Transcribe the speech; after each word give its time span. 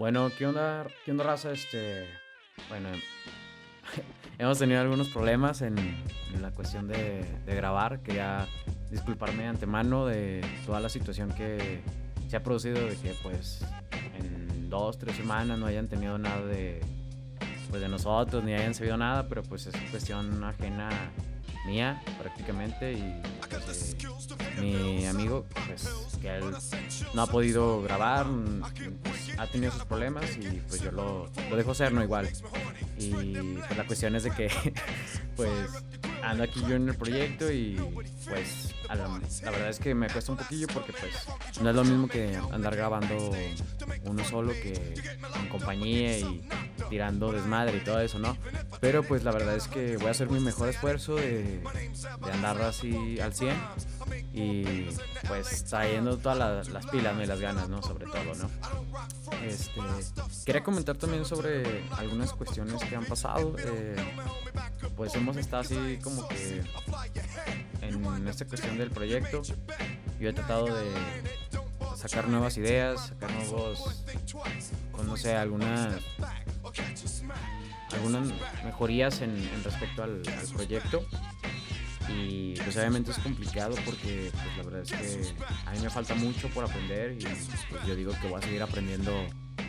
Bueno, 0.00 0.30
¿qué 0.38 0.46
onda, 0.46 0.86
qué 1.04 1.10
onda, 1.10 1.24
raza? 1.24 1.52
Este, 1.52 2.08
bueno, 2.70 2.88
hemos 4.38 4.58
tenido 4.58 4.80
algunos 4.80 5.10
problemas 5.10 5.60
en, 5.60 5.76
la 6.40 6.52
cuestión 6.52 6.88
de, 6.88 7.22
de 7.44 7.54
grabar. 7.54 8.00
Quería 8.00 8.48
disculparme 8.90 9.42
de 9.42 9.48
antemano 9.50 10.06
de 10.06 10.40
toda 10.64 10.80
la 10.80 10.88
situación 10.88 11.34
que 11.34 11.82
se 12.28 12.36
ha 12.38 12.42
producido 12.42 12.76
de 12.76 12.96
que, 12.96 13.14
pues, 13.22 13.62
en 14.16 14.70
dos, 14.70 14.96
tres 14.96 15.16
semanas 15.16 15.58
no 15.58 15.66
hayan 15.66 15.86
tenido 15.86 16.16
nada 16.16 16.46
de, 16.46 16.80
pues, 17.68 17.82
de 17.82 17.88
nosotros, 17.90 18.42
ni 18.42 18.54
hayan 18.54 18.72
sabido 18.72 18.96
nada, 18.96 19.28
pero 19.28 19.42
pues 19.42 19.66
es 19.66 19.76
cuestión 19.90 20.42
ajena 20.42 20.88
mía 21.66 22.02
prácticamente 22.18 22.94
y 22.94 23.22
eh, 24.58 24.96
mi 24.98 25.06
amigo 25.06 25.44
pues 25.66 26.08
que 26.20 26.36
él 26.36 26.44
no 27.12 27.22
ha 27.22 27.26
podido 27.26 27.82
grabar 27.82 28.26
ha 29.40 29.46
tenido 29.46 29.72
sus 29.72 29.86
problemas 29.86 30.36
y 30.36 30.60
pues 30.68 30.82
yo 30.82 30.92
lo, 30.92 31.30
lo 31.48 31.56
dejo 31.56 31.74
ser 31.74 31.92
no 31.92 32.02
igual. 32.02 32.28
Y 32.98 33.10
pues 33.56 33.76
la 33.76 33.86
cuestión 33.86 34.14
es 34.14 34.24
de 34.24 34.30
que 34.32 34.50
pues 35.36 35.50
ando 36.22 36.44
aquí 36.44 36.60
yo 36.68 36.74
en 36.76 36.88
el 36.88 36.94
proyecto 36.96 37.50
y 37.50 37.80
pues 38.28 38.74
la, 38.88 38.94
la 38.96 39.50
verdad 39.50 39.68
es 39.68 39.78
que 39.78 39.94
me 39.94 40.08
cuesta 40.08 40.32
un 40.32 40.38
poquillo 40.38 40.66
porque 40.72 40.92
pues 40.92 41.12
no 41.60 41.70
es 41.70 41.76
lo 41.76 41.84
mismo 41.84 42.08
que 42.08 42.36
andar 42.52 42.76
grabando 42.76 43.32
uno 44.04 44.24
solo 44.24 44.52
que 44.52 44.94
en 45.40 45.48
compañía 45.48 46.18
y 46.18 46.48
tirando 46.88 47.32
desmadre 47.32 47.78
y 47.78 47.80
todo 47.80 48.00
eso, 48.00 48.18
¿no? 48.18 48.36
Pero 48.80 49.02
pues 49.02 49.24
la 49.24 49.32
verdad 49.32 49.56
es 49.56 49.68
que 49.68 49.96
voy 49.96 50.08
a 50.08 50.10
hacer 50.10 50.28
mi 50.30 50.40
mejor 50.40 50.68
esfuerzo 50.68 51.16
de, 51.16 51.60
de 52.24 52.32
andar 52.32 52.60
así 52.62 53.20
al 53.20 53.34
100 53.34 53.56
y 54.32 54.86
pues 55.28 55.64
trayendo 55.64 56.16
todas 56.18 56.38
las, 56.38 56.68
las 56.68 56.86
pilas 56.86 57.14
¿no? 57.16 57.22
y 57.22 57.26
las 57.26 57.40
ganas, 57.40 57.68
¿no? 57.68 57.82
Sobre 57.82 58.06
todo, 58.06 58.34
¿no? 58.38 58.50
Este, 59.44 59.80
quería 60.44 60.62
comentar 60.62 60.96
también 60.96 61.24
sobre 61.24 61.84
algunas 61.96 62.32
cuestiones 62.32 62.82
que 62.84 62.96
han 62.96 63.04
pasado. 63.04 63.54
eh, 63.58 63.96
pues 64.96 65.14
hemos 65.14 65.36
estado 65.36 65.62
así 65.62 65.98
como 66.02 66.09
que 66.28 66.62
en 67.82 68.28
esta 68.28 68.44
cuestión 68.44 68.78
del 68.78 68.90
proyecto. 68.90 69.42
Yo 70.18 70.28
he 70.28 70.32
tratado 70.32 70.66
de 70.66 70.90
sacar 71.96 72.28
nuevas 72.28 72.56
ideas, 72.56 73.08
sacar 73.08 73.30
nuevos, 73.32 74.04
pues, 74.92 75.06
no 75.06 75.16
sé, 75.16 75.34
algunas 75.34 75.94
algunas 77.92 78.28
mejorías 78.64 79.20
en, 79.20 79.30
en 79.30 79.64
respecto 79.64 80.02
al, 80.02 80.22
al 80.26 80.48
proyecto. 80.54 81.04
Y 82.08 82.54
pues 82.54 82.76
obviamente 82.76 83.12
es 83.12 83.18
complicado 83.18 83.76
porque 83.84 84.32
pues 84.32 84.56
la 84.56 84.62
verdad 84.64 84.82
es 84.82 84.90
que 84.90 85.34
a 85.66 85.72
mí 85.72 85.78
me 85.80 85.90
falta 85.90 86.14
mucho 86.14 86.48
por 86.48 86.64
aprender 86.64 87.12
y 87.12 87.24
pues 87.24 87.86
yo 87.86 87.94
digo 87.94 88.12
que 88.20 88.28
voy 88.28 88.40
a 88.40 88.42
seguir 88.42 88.62
aprendiendo 88.62 89.12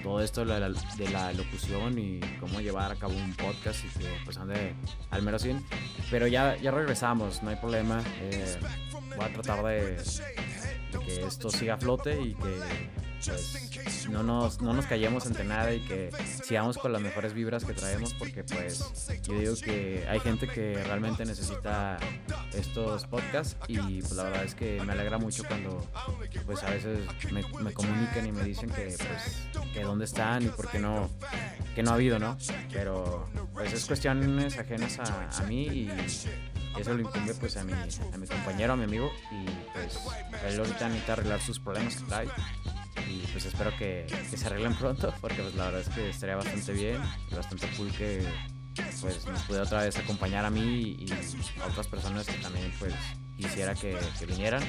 todo 0.03 0.21
esto 0.21 0.45
de 0.45 0.59
la, 0.59 0.69
de 0.69 1.09
la 1.09 1.33
locución 1.33 1.97
y 1.97 2.19
cómo 2.39 2.59
llevar 2.61 2.91
a 2.91 2.95
cabo 2.95 3.13
un 3.13 3.33
podcast 3.35 3.83
y 3.85 3.99
que 3.99 4.07
pues 4.25 4.37
ande 4.37 4.73
al 5.09 5.21
mero 5.21 5.39
100 5.39 5.63
pero 6.09 6.27
ya, 6.27 6.57
ya 6.57 6.71
regresamos, 6.71 7.41
no 7.41 7.49
hay 7.49 7.55
problema. 7.55 8.03
Eh, 8.19 8.57
voy 9.15 9.25
a 9.25 9.33
tratar 9.33 9.63
de, 9.63 9.95
de 9.95 10.99
que 11.05 11.25
esto 11.25 11.49
siga 11.49 11.75
a 11.75 11.77
flote 11.77 12.21
y 12.21 12.33
que 12.35 12.59
pues 13.25 14.09
no 14.09 14.23
nos, 14.23 14.61
no 14.61 14.73
nos 14.73 14.85
callemos 14.85 15.25
ante 15.25 15.43
nada 15.43 15.73
y 15.73 15.79
que 15.81 16.09
sigamos 16.43 16.77
con 16.77 16.91
las 16.91 17.01
mejores 17.01 17.33
vibras 17.33 17.65
que 17.65 17.73
traemos 17.73 18.13
porque 18.13 18.43
pues 18.43 18.83
yo 19.23 19.39
digo 19.39 19.55
que 19.63 20.05
hay 20.09 20.19
gente 20.19 20.47
que 20.47 20.81
realmente 20.83 21.25
necesita 21.25 21.97
estos 22.53 23.05
podcasts 23.05 23.57
y 23.67 24.01
pues 24.01 24.13
la 24.13 24.23
verdad 24.23 24.43
es 24.43 24.55
que 24.55 24.81
me 24.83 24.93
alegra 24.93 25.17
mucho 25.17 25.43
cuando 25.43 25.85
pues 26.45 26.63
a 26.63 26.69
veces 26.69 26.99
me, 27.31 27.43
me 27.61 27.73
comunican 27.73 28.25
y 28.25 28.31
me 28.31 28.43
dicen 28.43 28.69
que 28.69 28.95
pues 28.97 29.71
que 29.73 29.81
dónde 29.81 30.05
están 30.05 30.43
y 30.43 30.47
por 30.47 30.69
qué 30.69 30.79
no 30.79 31.09
que 31.75 31.83
no 31.83 31.91
ha 31.91 31.93
habido, 31.93 32.19
¿no? 32.19 32.37
Pero 32.71 33.29
pues 33.53 33.73
es 33.73 33.85
cuestiones 33.85 34.57
ajenas 34.57 34.99
a, 34.99 35.29
a 35.37 35.43
mí 35.43 35.63
y 35.67 35.91
eso 36.79 36.93
lo 36.93 37.01
incumbe 37.01 37.33
pues 37.35 37.57
a 37.57 37.63
mi, 37.63 37.73
a 37.73 38.17
mi 38.17 38.27
compañero, 38.27 38.73
a 38.73 38.75
mi 38.75 38.83
amigo 38.83 39.11
y 39.31 39.45
pues 39.73 39.99
él 40.47 40.59
ahorita 40.59 40.87
necesita 40.87 41.13
arreglar 41.13 41.41
sus 41.41 41.59
problemas 41.59 41.95
que 41.95 42.03
trae 42.03 42.27
y 43.11 43.27
pues 43.31 43.45
espero 43.45 43.75
que, 43.77 44.05
se 44.35 44.45
arreglen 44.45 44.75
pronto 44.79 45.13
porque 45.21 45.41
pues 45.41 45.55
la 45.55 45.65
verdad 45.65 45.81
es 45.81 45.89
que 45.89 46.09
estaría 46.09 46.35
bastante 46.35 46.73
bien 46.73 47.01
y 47.31 47.35
bastante 47.35 47.67
cool 47.77 47.91
que 47.91 48.23
pues 49.01 49.25
nos 49.27 49.41
pudiera 49.43 49.65
otra 49.65 49.83
vez 49.83 49.97
acompañar 49.97 50.45
a 50.45 50.49
mí 50.49 50.95
y 50.99 51.11
a 51.61 51.67
otras 51.67 51.87
personas 51.87 52.25
que 52.25 52.33
también 52.35 52.73
pues 52.79 52.93
quisiera 53.37 53.75
que, 53.75 53.97
que 54.17 54.25
vinieran 54.25 54.63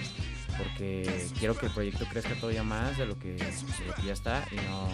porque 0.58 1.28
quiero 1.38 1.56
que 1.56 1.66
el 1.66 1.72
proyecto 1.72 2.04
crezca 2.06 2.34
todavía 2.34 2.62
más 2.62 2.96
de 2.98 3.06
lo 3.06 3.18
que, 3.18 3.34
de 3.34 3.86
lo 3.86 3.94
que 3.94 4.02
ya 4.02 4.12
está 4.12 4.44
y 4.50 4.56
no 4.56 4.88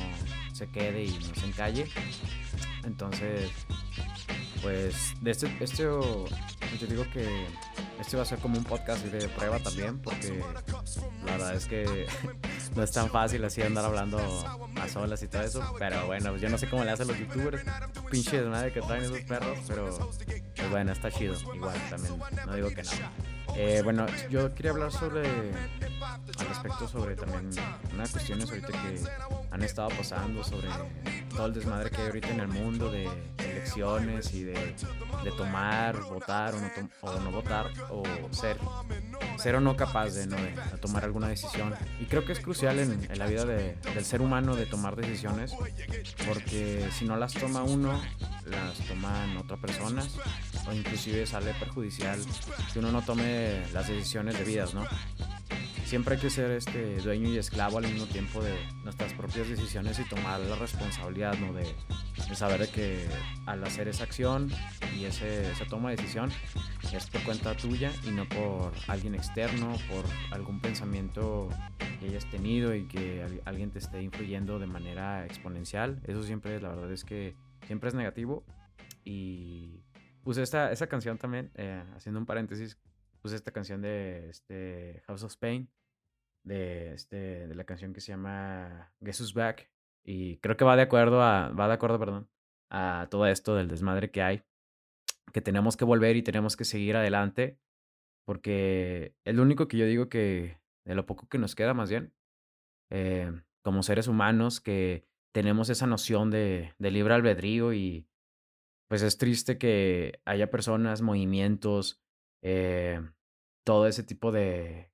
se 0.53 0.69
quede 0.69 1.05
y 1.05 1.11
no 1.11 1.35
se 1.35 1.47
encalle. 1.47 1.89
Entonces 2.85 3.51
pues 4.63 5.15
de 5.21 5.31
este, 5.31 5.57
este 5.61 5.83
yo 5.83 6.87
digo 6.89 7.05
que 7.13 7.47
este 8.01 8.17
va 8.17 8.23
a 8.23 8.27
ser 8.27 8.39
como 8.39 8.59
un 8.59 8.65
podcast 8.65 9.05
de 9.05 9.29
prueba 9.29 9.59
también 9.59 9.99
porque 9.99 10.43
la 11.25 11.33
verdad 11.33 11.55
es 11.55 11.67
que 11.67 12.07
no 12.77 12.83
es 12.83 12.93
tan 12.93 13.11
fácil 13.11 13.45
así 13.45 13.63
andar 13.63 13.85
hablando 13.85 14.19
a 14.81 14.89
solas 14.89 15.23
y 15.23 15.29
todo 15.29 15.43
eso 15.43 15.75
pero 15.79 16.07
bueno 16.07 16.37
yo 16.37 16.49
no 16.49 16.59
sé 16.59 16.69
cómo 16.69 16.85
le 16.85 16.91
hacen 16.91 17.09
los 17.09 17.19
youtubers 17.19 17.63
pinche 18.11 18.41
de 18.41 18.49
madre 18.49 18.73
que 18.73 18.81
traen 18.81 19.05
esos 19.05 19.21
perros 19.23 19.59
pero 19.67 20.11
pues 20.57 20.71
bueno 20.71 20.93
está 20.93 21.11
chido 21.11 21.35
igual 21.55 21.77
también 21.91 22.15
no 22.47 22.55
digo 22.55 22.69
que 22.69 22.83
no. 22.83 22.91
Eh, 23.57 23.81
bueno 23.83 24.07
yo 24.31 24.55
quería 24.55 24.71
hablar 24.73 24.93
sobre 24.93 25.29
al 25.29 26.47
respecto 26.49 26.87
sobre 26.87 27.17
también 27.17 27.51
unas 27.95 28.13
cuestiones 28.13 28.49
ahorita 28.49 28.69
que 28.69 29.01
han 29.51 29.63
estado 29.63 29.89
pasando 29.91 30.45
sobre 30.45 30.69
todo 31.35 31.47
el 31.47 31.55
desmadre 31.55 31.91
que 31.91 31.97
hay 31.97 32.07
ahorita 32.07 32.29
en 32.29 32.41
el 32.41 32.49
mundo 32.49 32.91
de 32.91 33.09
elecciones 33.59 34.33
y 34.35 34.45
de, 34.45 34.75
de 35.25 35.31
tomar, 35.37 36.01
votar 36.05 36.55
o 36.55 36.61
no, 36.61 36.69
to 36.69 37.07
o 37.07 37.21
no, 37.21 37.31
votar 37.31 37.67
o 37.91 38.03
ser, 38.33 38.57
ser 39.37 39.57
o 39.57 39.61
no 39.61 39.77
capaz 39.77 40.11
de, 40.11 40.27
¿no? 40.27 40.37
de, 40.37 40.53
de 40.53 40.79
tomar 40.81 41.05
alguna 41.05 41.29
decisión. 41.29 41.75
Y 42.01 42.07
creo 42.07 42.25
que 42.25 42.33
es 42.33 42.41
crucial 42.41 42.79
en, 42.79 43.07
en 43.11 43.19
la 43.19 43.27
vida 43.27 43.45
de, 43.45 43.77
del 43.95 44.05
ser 44.05 44.21
humano 44.21 44.57
de 44.57 44.67
tomar 44.67 44.97
decisiones 44.97 45.55
porque 46.27 46.89
si 46.93 47.05
no 47.05 47.17
las 47.17 47.35
toma 47.35 47.63
uno, 47.63 48.01
las 48.47 48.79
toman 48.87 49.37
otras 49.37 49.61
personas 49.61 50.17
o 50.67 50.73
inclusive 50.73 51.27
sale 51.27 51.55
perjudicial 51.55 52.19
que 52.73 52.79
uno 52.79 52.93
no 52.93 53.03
tome 53.03 53.63
las 53.73 53.89
decisiones 53.89 54.39
debidas, 54.39 54.75
¿no? 54.75 54.85
Siempre 55.89 56.17
hay 56.17 56.21
que 56.21 56.29
ser 56.29 56.51
este 56.51 56.99
dueño 56.99 57.31
y 57.31 57.39
esclavo 57.39 57.79
al 57.79 57.85
mismo 57.85 58.05
tiempo 58.05 58.43
de 58.43 58.55
nuestras 58.85 59.15
propias 59.15 59.49
decisiones 59.49 59.99
y 59.99 60.05
tomar 60.05 60.39
la 60.39 60.55
responsabilidad 60.57 61.39
¿no? 61.39 61.55
de, 61.55 61.63
de, 62.29 62.35
saber 62.35 62.69
que 62.69 63.07
al 63.47 63.65
hacer 63.65 63.89
esa 63.89 64.05
acción 64.05 64.51
y 64.95 65.07
ese, 65.07 65.51
esa 65.51 65.65
toma 65.65 65.89
de 65.89 65.97
decisión 65.97 66.31
es 66.93 67.09
por 67.09 67.23
cuenta 67.23 67.57
tuya 67.57 67.91
y 68.07 68.11
no 68.11 68.29
por 68.29 68.71
alguien 68.87 69.15
externo, 69.15 69.73
por 69.91 70.05
algún 70.31 70.61
pensamiento 70.61 71.49
que 72.01 72.09
hayas 72.09 72.31
tenido 72.31 72.75
y 72.75 72.85
que 72.85 73.25
alguien 73.47 73.71
te 73.71 73.79
esté 73.79 74.03
influyendo 74.03 74.59
de 74.59 74.67
manera 74.67 75.25
exponencial. 75.25 76.03
Eso 76.05 76.23
siempre, 76.23 76.61
la 76.61 76.69
verdad 76.69 76.93
es 76.93 77.05
que 77.05 77.35
siempre 77.67 77.89
es 77.89 77.95
negativo. 77.95 78.45
Y 79.05 79.81
puse 80.23 80.43
esta, 80.43 80.71
esta 80.71 80.87
canción 80.87 81.17
también, 81.17 81.51
eh, 81.55 81.83
haciendo 81.97 82.21
un 82.21 82.27
paréntesis, 82.27 82.77
puse 83.29 83.37
esta 83.37 83.53
canción 83.53 83.83
de 83.83 84.31
este 84.31 85.03
House 85.07 85.23
of 85.23 85.37
Pain, 85.37 85.71
de, 86.47 86.95
este, 86.95 87.47
de 87.47 87.55
la 87.55 87.65
canción 87.65 87.93
que 87.93 88.01
se 88.01 88.13
llama 88.13 88.91
Guess 89.01 89.21
Who's 89.21 89.35
Back. 89.35 89.71
Y 90.03 90.39
creo 90.39 90.57
que 90.57 90.65
va 90.65 90.77
de 90.77 90.83
acuerdo 90.83 91.21
a, 91.21 91.51
va 91.51 91.69
de 91.69 91.75
acuerdo, 91.75 91.99
perdón, 91.99 92.31
a 92.71 93.07
todo 93.11 93.27
esto 93.27 93.55
del 93.55 93.69
desmadre 93.69 94.11
que 94.11 94.23
hay, 94.23 94.45
que 95.35 95.43
tenemos 95.43 95.77
que 95.77 95.85
volver 95.85 96.17
y 96.17 96.23
tenemos 96.23 96.57
que 96.57 96.65
seguir 96.65 96.97
adelante, 96.97 97.59
porque 98.25 99.15
es 99.27 99.35
lo 99.35 99.43
único 99.43 99.69
que 99.69 99.77
yo 99.77 99.85
digo 99.85 100.09
que, 100.09 100.59
de 100.87 100.95
lo 100.95 101.05
poco 101.05 101.29
que 101.29 101.37
nos 101.37 101.55
queda 101.55 101.75
más 101.75 101.91
bien, 101.91 102.15
eh, 102.89 103.31
como 103.63 103.83
seres 103.83 104.09
humanos, 104.09 104.63
que 104.63 105.07
tenemos 105.35 105.69
esa 105.69 105.87
noción 105.87 106.31
de, 106.31 106.73
de 106.79 106.91
libre 106.91 107.13
albedrío 107.13 107.75
y 107.75 108.09
pues 108.89 109.03
es 109.03 109.19
triste 109.19 109.59
que 109.59 110.23
haya 110.25 110.51
personas, 110.51 111.03
movimientos, 111.03 112.01
eh, 112.43 113.03
todo 113.69 113.87
ese 113.87 114.03
tipo 114.03 114.33
de, 114.33 114.91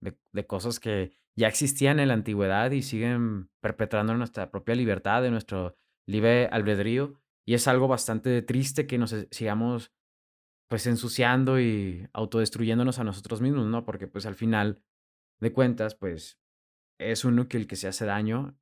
de, 0.00 0.46
cosas 0.48 0.80
que 0.80 1.12
ya 1.36 1.46
existían 1.46 2.00
en 2.00 2.08
la 2.08 2.14
antigüedad 2.14 2.72
y 2.72 2.82
siguen 2.82 3.50
perpetrando 3.60 4.14
nuestra 4.14 4.50
propia 4.50 4.74
libertad, 4.74 5.22
de 5.22 5.30
nuestro 5.30 5.76
libre 6.08 6.48
albedrío. 6.48 7.22
Y 7.46 7.54
es 7.54 7.68
algo 7.68 7.86
bastante 7.86 8.42
triste 8.42 8.88
que 8.88 8.98
nos 8.98 9.14
sigamos 9.30 9.92
pues 10.68 10.88
ensuciando 10.88 11.60
y 11.60 12.08
autodestruyéndonos 12.14 12.98
a 12.98 13.04
nosotros 13.04 13.40
mismos, 13.40 13.66
¿no? 13.66 13.84
Porque 13.84 14.08
pues 14.08 14.26
al 14.26 14.34
final 14.34 14.82
de 15.40 15.52
cuentas, 15.52 15.94
pues 15.94 16.40
es 16.98 17.24
uno 17.24 17.46
que 17.46 17.58
el 17.58 17.68
que 17.68 17.76
se 17.76 17.86
hace 17.86 18.06
daño 18.06 18.58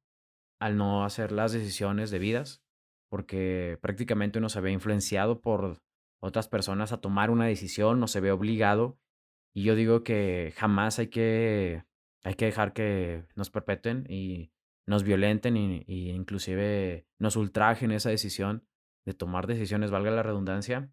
al 0.60 0.76
no 0.76 1.06
hacer 1.06 1.32
las 1.32 1.52
decisiones 1.52 2.10
debidas, 2.10 2.62
porque 3.08 3.78
prácticamente 3.80 4.40
uno 4.40 4.50
se 4.50 4.60
ve 4.60 4.72
influenciado 4.72 5.40
por 5.40 5.80
otras 6.20 6.48
personas 6.48 6.92
a 6.92 7.00
tomar 7.00 7.30
una 7.30 7.46
decisión, 7.46 7.98
no 7.98 8.08
se 8.08 8.20
ve 8.20 8.30
obligado. 8.30 8.98
Y 9.54 9.62
yo 9.62 9.74
digo 9.76 10.02
que 10.02 10.52
jamás 10.56 10.98
hay 10.98 11.06
que, 11.08 11.84
hay 12.24 12.34
que 12.34 12.46
dejar 12.46 12.72
que 12.72 13.24
nos 13.36 13.50
perpetuen 13.50 14.04
y 14.08 14.50
nos 14.86 15.04
violenten 15.04 15.56
y, 15.56 15.84
inclusive 16.10 17.06
nos 17.18 17.36
ultrajen 17.36 17.92
esa 17.92 18.10
decisión 18.10 18.66
de 19.06 19.14
tomar 19.14 19.46
decisiones, 19.46 19.90
valga 19.90 20.10
la 20.10 20.22
redundancia. 20.22 20.90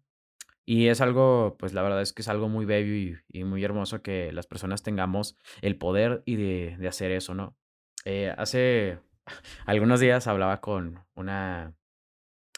Y 0.64 0.86
es 0.86 1.00
algo, 1.00 1.56
pues 1.58 1.74
la 1.74 1.82
verdad 1.82 2.02
es 2.02 2.12
que 2.12 2.22
es 2.22 2.28
algo 2.28 2.48
muy 2.48 2.64
bello 2.64 2.94
y, 2.94 3.18
y 3.28 3.44
muy 3.44 3.64
hermoso 3.64 4.00
que 4.00 4.30
las 4.32 4.46
personas 4.46 4.84
tengamos 4.84 5.36
el 5.60 5.76
poder 5.76 6.22
y 6.24 6.36
de, 6.36 6.76
de 6.78 6.88
hacer 6.88 7.10
eso, 7.10 7.34
¿no? 7.34 7.56
Eh, 8.04 8.32
hace 8.36 9.00
algunos 9.66 10.00
días 10.00 10.26
hablaba 10.28 10.60
con 10.60 11.04
una, 11.14 11.74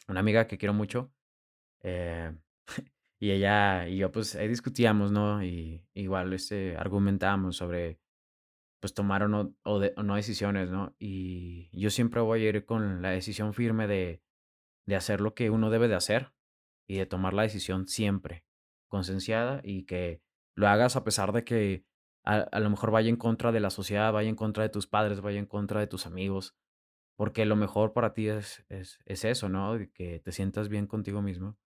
una 0.07 0.21
amiga 0.21 0.47
que 0.47 0.59
quiero 0.59 0.75
mucho 0.75 1.13
eh, 1.83 2.35
y 3.21 3.31
ella 3.33 3.89
y 3.89 3.99
yo 3.99 4.13
pues 4.13 4.35
ahí 4.37 4.49
discutíamos, 4.49 5.13
¿no? 5.13 5.43
Y 5.45 5.87
igual 5.95 6.33
este, 6.33 6.77
argumentábamos 6.77 7.57
sobre 7.57 8.01
pues 8.81 8.95
tomar 8.95 9.23
o 9.23 9.29
no, 9.29 9.55
o 9.65 9.79
de- 9.81 9.95
o 9.97 10.03
no 10.03 10.17
decisiones, 10.17 10.71
¿no? 10.71 10.95
Y 10.99 11.71
yo 11.79 11.91
siempre 11.91 12.21
voy 12.21 12.45
a 12.47 12.49
ir 12.51 12.65
con 12.67 13.03
la 13.03 13.11
decisión 13.11 13.55
firme 13.55 13.87
de, 13.87 14.23
de 14.87 14.97
hacer 14.97 15.21
lo 15.21 15.35
que 15.35 15.51
uno 15.51 15.71
debe 15.71 15.89
de 15.89 15.95
hacer 15.97 16.35
y 16.89 16.99
de 16.99 17.07
tomar 17.07 17.35
la 17.35 17.43
decisión 17.43 17.87
siempre, 17.89 18.45
concienciada 18.89 19.61
y 19.65 19.85
que 19.87 20.23
lo 20.57 20.69
hagas 20.69 20.97
a 20.97 21.05
pesar 21.05 21.33
de 21.33 21.45
que 21.45 21.87
a, 22.25 22.37
a 22.41 22.61
lo 22.61 22.71
mejor 22.71 22.91
vaya 22.91 23.09
en 23.11 23.17
contra 23.17 23.53
de 23.53 23.61
la 23.61 23.71
sociedad, 23.71 24.13
vaya 24.13 24.29
en 24.29 24.37
contra 24.37 24.63
de 24.65 24.71
tus 24.71 24.87
padres, 24.87 25.21
vaya 25.21 25.39
en 25.39 25.47
contra 25.47 25.81
de 25.81 25.87
tus 25.87 26.07
amigos, 26.07 26.57
porque 27.17 27.47
lo 27.47 27.57
mejor 27.57 27.93
para 27.93 28.15
ti 28.15 28.29
es, 28.29 28.65
es, 28.69 29.01
es 29.07 29.25
eso, 29.25 29.49
¿no? 29.49 29.79
Que 29.95 30.21
te 30.21 30.33
sientas 30.33 30.69
bien 30.69 30.87
contigo 30.87 31.23
mismo 31.23 31.59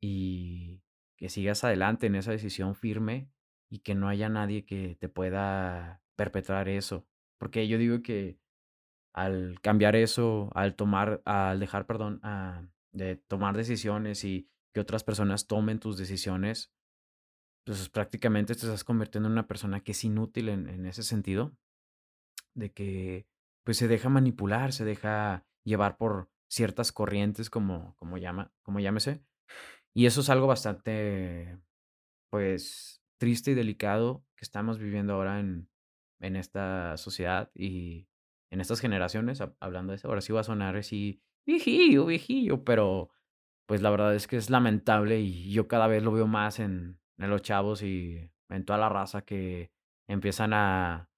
y 0.00 0.83
que 1.24 1.30
sigas 1.30 1.64
adelante 1.64 2.06
en 2.06 2.16
esa 2.16 2.32
decisión 2.32 2.74
firme 2.74 3.30
y 3.70 3.78
que 3.78 3.94
no 3.94 4.08
haya 4.08 4.28
nadie 4.28 4.66
que 4.66 4.98
te 5.00 5.08
pueda 5.08 6.02
perpetrar 6.16 6.68
eso. 6.68 7.06
Porque 7.38 7.66
yo 7.66 7.78
digo 7.78 8.02
que 8.02 8.38
al 9.14 9.58
cambiar 9.62 9.96
eso, 9.96 10.50
al 10.54 10.76
tomar, 10.76 11.22
al 11.24 11.60
dejar, 11.60 11.86
perdón, 11.86 12.20
ah, 12.24 12.66
de 12.92 13.16
tomar 13.16 13.56
decisiones 13.56 14.22
y 14.22 14.50
que 14.74 14.80
otras 14.80 15.02
personas 15.02 15.46
tomen 15.46 15.78
tus 15.78 15.96
decisiones, 15.96 16.74
pues 17.64 17.88
prácticamente 17.88 18.54
te 18.54 18.60
estás 18.60 18.84
convirtiendo 18.84 19.26
en 19.26 19.32
una 19.32 19.46
persona 19.46 19.80
que 19.80 19.92
es 19.92 20.04
inútil 20.04 20.50
en, 20.50 20.84
ese 20.84 21.02
sentido, 21.02 21.56
de 22.52 22.70
que 22.70 23.26
pues 23.62 23.78
se 23.78 23.88
deja 23.88 24.10
manipular, 24.10 24.74
se 24.74 24.84
deja 24.84 25.46
llevar 25.64 25.96
por 25.96 26.28
ciertas 26.48 26.92
corrientes 26.92 27.48
como, 27.48 27.96
como 27.96 28.18
llama, 28.18 28.52
como 28.60 28.78
llámese. 28.78 29.24
Y 29.94 30.06
eso 30.06 30.20
es 30.22 30.30
algo 30.30 30.46
bastante, 30.46 31.58
pues, 32.30 33.02
triste 33.18 33.52
y 33.52 33.54
delicado 33.54 34.24
que 34.36 34.44
estamos 34.44 34.78
viviendo 34.78 35.14
ahora 35.14 35.40
en, 35.40 35.68
en 36.20 36.36
esta 36.36 36.96
sociedad 36.96 37.50
y 37.54 38.08
en 38.50 38.60
estas 38.60 38.80
generaciones, 38.80 39.40
hab- 39.40 39.56
hablando 39.60 39.92
de 39.92 39.96
eso. 39.98 40.08
Ahora 40.08 40.20
sí 40.22 40.32
va 40.32 40.40
a 40.40 40.44
sonar 40.44 40.76
así, 40.76 41.22
viejillo, 41.46 42.06
viejillo, 42.06 42.64
pero 42.64 43.10
pues 43.66 43.82
la 43.82 43.90
verdad 43.90 44.14
es 44.14 44.26
que 44.28 44.36
es 44.36 44.50
lamentable 44.50 45.20
y 45.20 45.52
yo 45.52 45.68
cada 45.68 45.86
vez 45.88 46.02
lo 46.02 46.12
veo 46.12 46.26
más 46.26 46.60
en, 46.60 47.00
en 47.18 47.30
los 47.30 47.42
chavos 47.42 47.82
y 47.82 48.30
en 48.50 48.64
toda 48.64 48.78
la 48.78 48.88
raza 48.90 49.22
que 49.24 49.72
empiezan 50.08 50.52
a, 50.54 51.10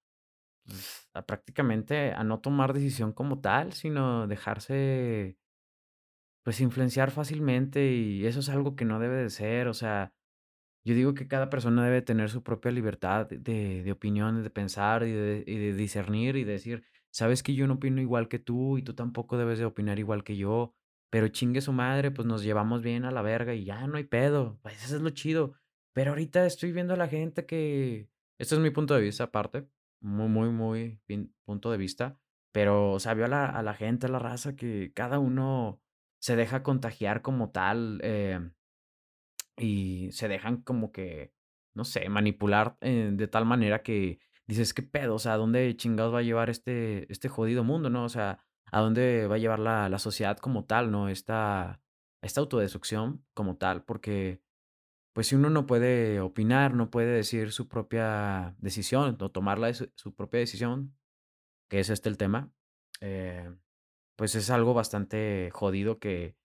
pues, 0.65 1.09
a 1.13 1.21
prácticamente 1.25 2.11
a 2.13 2.23
no 2.23 2.39
tomar 2.41 2.73
decisión 2.73 3.13
como 3.13 3.39
tal, 3.41 3.73
sino 3.73 4.27
dejarse 4.27 5.37
pues 6.47 6.61
influenciar 6.61 7.11
fácilmente 7.11 7.91
y 7.91 8.25
eso 8.25 8.39
es 8.39 8.47
algo 8.47 8.77
que 8.77 8.85
no 8.85 9.01
debe 9.01 9.17
de 9.17 9.29
ser, 9.29 9.67
o 9.67 9.73
sea, 9.73 10.13
yo 10.85 10.95
digo 10.95 11.13
que 11.13 11.27
cada 11.27 11.49
persona 11.49 11.83
debe 11.83 12.01
tener 12.01 12.29
su 12.29 12.41
propia 12.41 12.71
libertad 12.71 13.27
de, 13.27 13.83
de 13.83 13.91
opiniones, 13.91 14.45
de 14.45 14.49
pensar 14.49 15.03
y 15.03 15.11
de, 15.11 15.43
y 15.45 15.57
de 15.57 15.73
discernir 15.73 16.37
y 16.37 16.45
de 16.45 16.53
decir, 16.53 16.85
sabes 17.11 17.43
que 17.43 17.53
yo 17.53 17.67
no 17.67 17.73
opino 17.73 17.99
igual 17.99 18.29
que 18.29 18.39
tú 18.39 18.77
y 18.77 18.81
tú 18.81 18.95
tampoco 18.95 19.37
debes 19.37 19.59
de 19.59 19.65
opinar 19.65 19.99
igual 19.99 20.23
que 20.23 20.37
yo, 20.37 20.73
pero 21.09 21.27
chingue 21.27 21.59
su 21.59 21.73
madre, 21.73 22.11
pues 22.11 22.25
nos 22.25 22.43
llevamos 22.43 22.81
bien 22.81 23.03
a 23.03 23.11
la 23.11 23.21
verga 23.21 23.53
y 23.53 23.65
ya 23.65 23.85
no 23.85 23.97
hay 23.97 24.05
pedo, 24.05 24.57
pues 24.61 24.81
eso 24.85 24.95
es 24.95 25.01
lo 25.01 25.09
chido. 25.09 25.55
Pero 25.91 26.11
ahorita 26.11 26.45
estoy 26.45 26.71
viendo 26.71 26.93
a 26.93 26.97
la 26.97 27.09
gente 27.09 27.45
que, 27.45 28.07
este 28.39 28.55
es 28.55 28.61
mi 28.61 28.69
punto 28.69 28.93
de 28.93 29.01
vista 29.01 29.25
aparte, 29.25 29.67
muy, 29.99 30.29
muy, 30.29 30.49
muy 30.49 31.01
punto 31.43 31.71
de 31.71 31.77
vista, 31.77 32.17
pero, 32.53 32.93
o 32.93 33.01
sea, 33.01 33.15
veo 33.15 33.25
a 33.25 33.27
la, 33.27 33.47
a 33.47 33.61
la 33.63 33.73
gente, 33.73 34.05
a 34.05 34.09
la 34.09 34.19
raza 34.19 34.55
que 34.55 34.93
cada 34.93 35.19
uno 35.19 35.81
se 36.19 36.35
deja 36.35 36.63
contagiar 36.63 37.21
como 37.21 37.51
tal. 37.51 37.99
eh, 38.03 38.39
y 39.57 40.11
se 40.11 40.27
dejan 40.27 40.61
como 40.61 40.91
que, 40.91 41.33
no 41.73 41.83
sé, 41.83 42.07
manipular 42.09 42.77
eh, 42.81 43.09
de 43.11 43.27
tal 43.27 43.45
manera 43.45 43.81
que 43.83 44.19
dices, 44.45 44.73
¿qué 44.73 44.83
pedo? 44.83 45.15
O 45.15 45.19
sea, 45.19 45.33
¿a 45.33 45.37
dónde 45.37 45.75
chingados 45.75 46.13
va 46.13 46.19
a 46.19 46.23
llevar 46.23 46.49
este, 46.49 47.11
este 47.11 47.27
jodido 47.27 47.63
mundo, 47.63 47.89
no? 47.89 48.03
O 48.03 48.09
sea, 48.09 48.39
¿a 48.71 48.79
dónde 48.79 49.27
va 49.27 49.35
a 49.35 49.39
llevar 49.39 49.59
la, 49.59 49.89
la 49.89 49.99
sociedad 49.99 50.37
como 50.37 50.65
tal, 50.65 50.91
no? 50.91 51.09
Esta, 51.09 51.81
esta 52.21 52.41
autodestrucción 52.41 53.25
como 53.33 53.57
tal, 53.57 53.83
porque 53.83 54.41
pues 55.13 55.27
si 55.27 55.35
uno 55.35 55.49
no 55.49 55.65
puede 55.65 56.19
opinar, 56.19 56.75
no 56.75 56.91
puede 56.91 57.11
decir 57.11 57.51
su 57.51 57.67
propia 57.67 58.55
decisión 58.59 59.17
o 59.19 59.31
tomar 59.31 59.59
su 59.95 60.13
propia 60.15 60.39
decisión, 60.39 60.95
que 61.69 61.79
es 61.79 61.89
este 61.89 62.09
el 62.09 62.17
tema, 62.17 62.51
eh, 63.01 63.51
pues 64.17 64.35
es 64.35 64.49
algo 64.49 64.73
bastante 64.73 65.49
jodido 65.53 65.99
que 65.99 66.35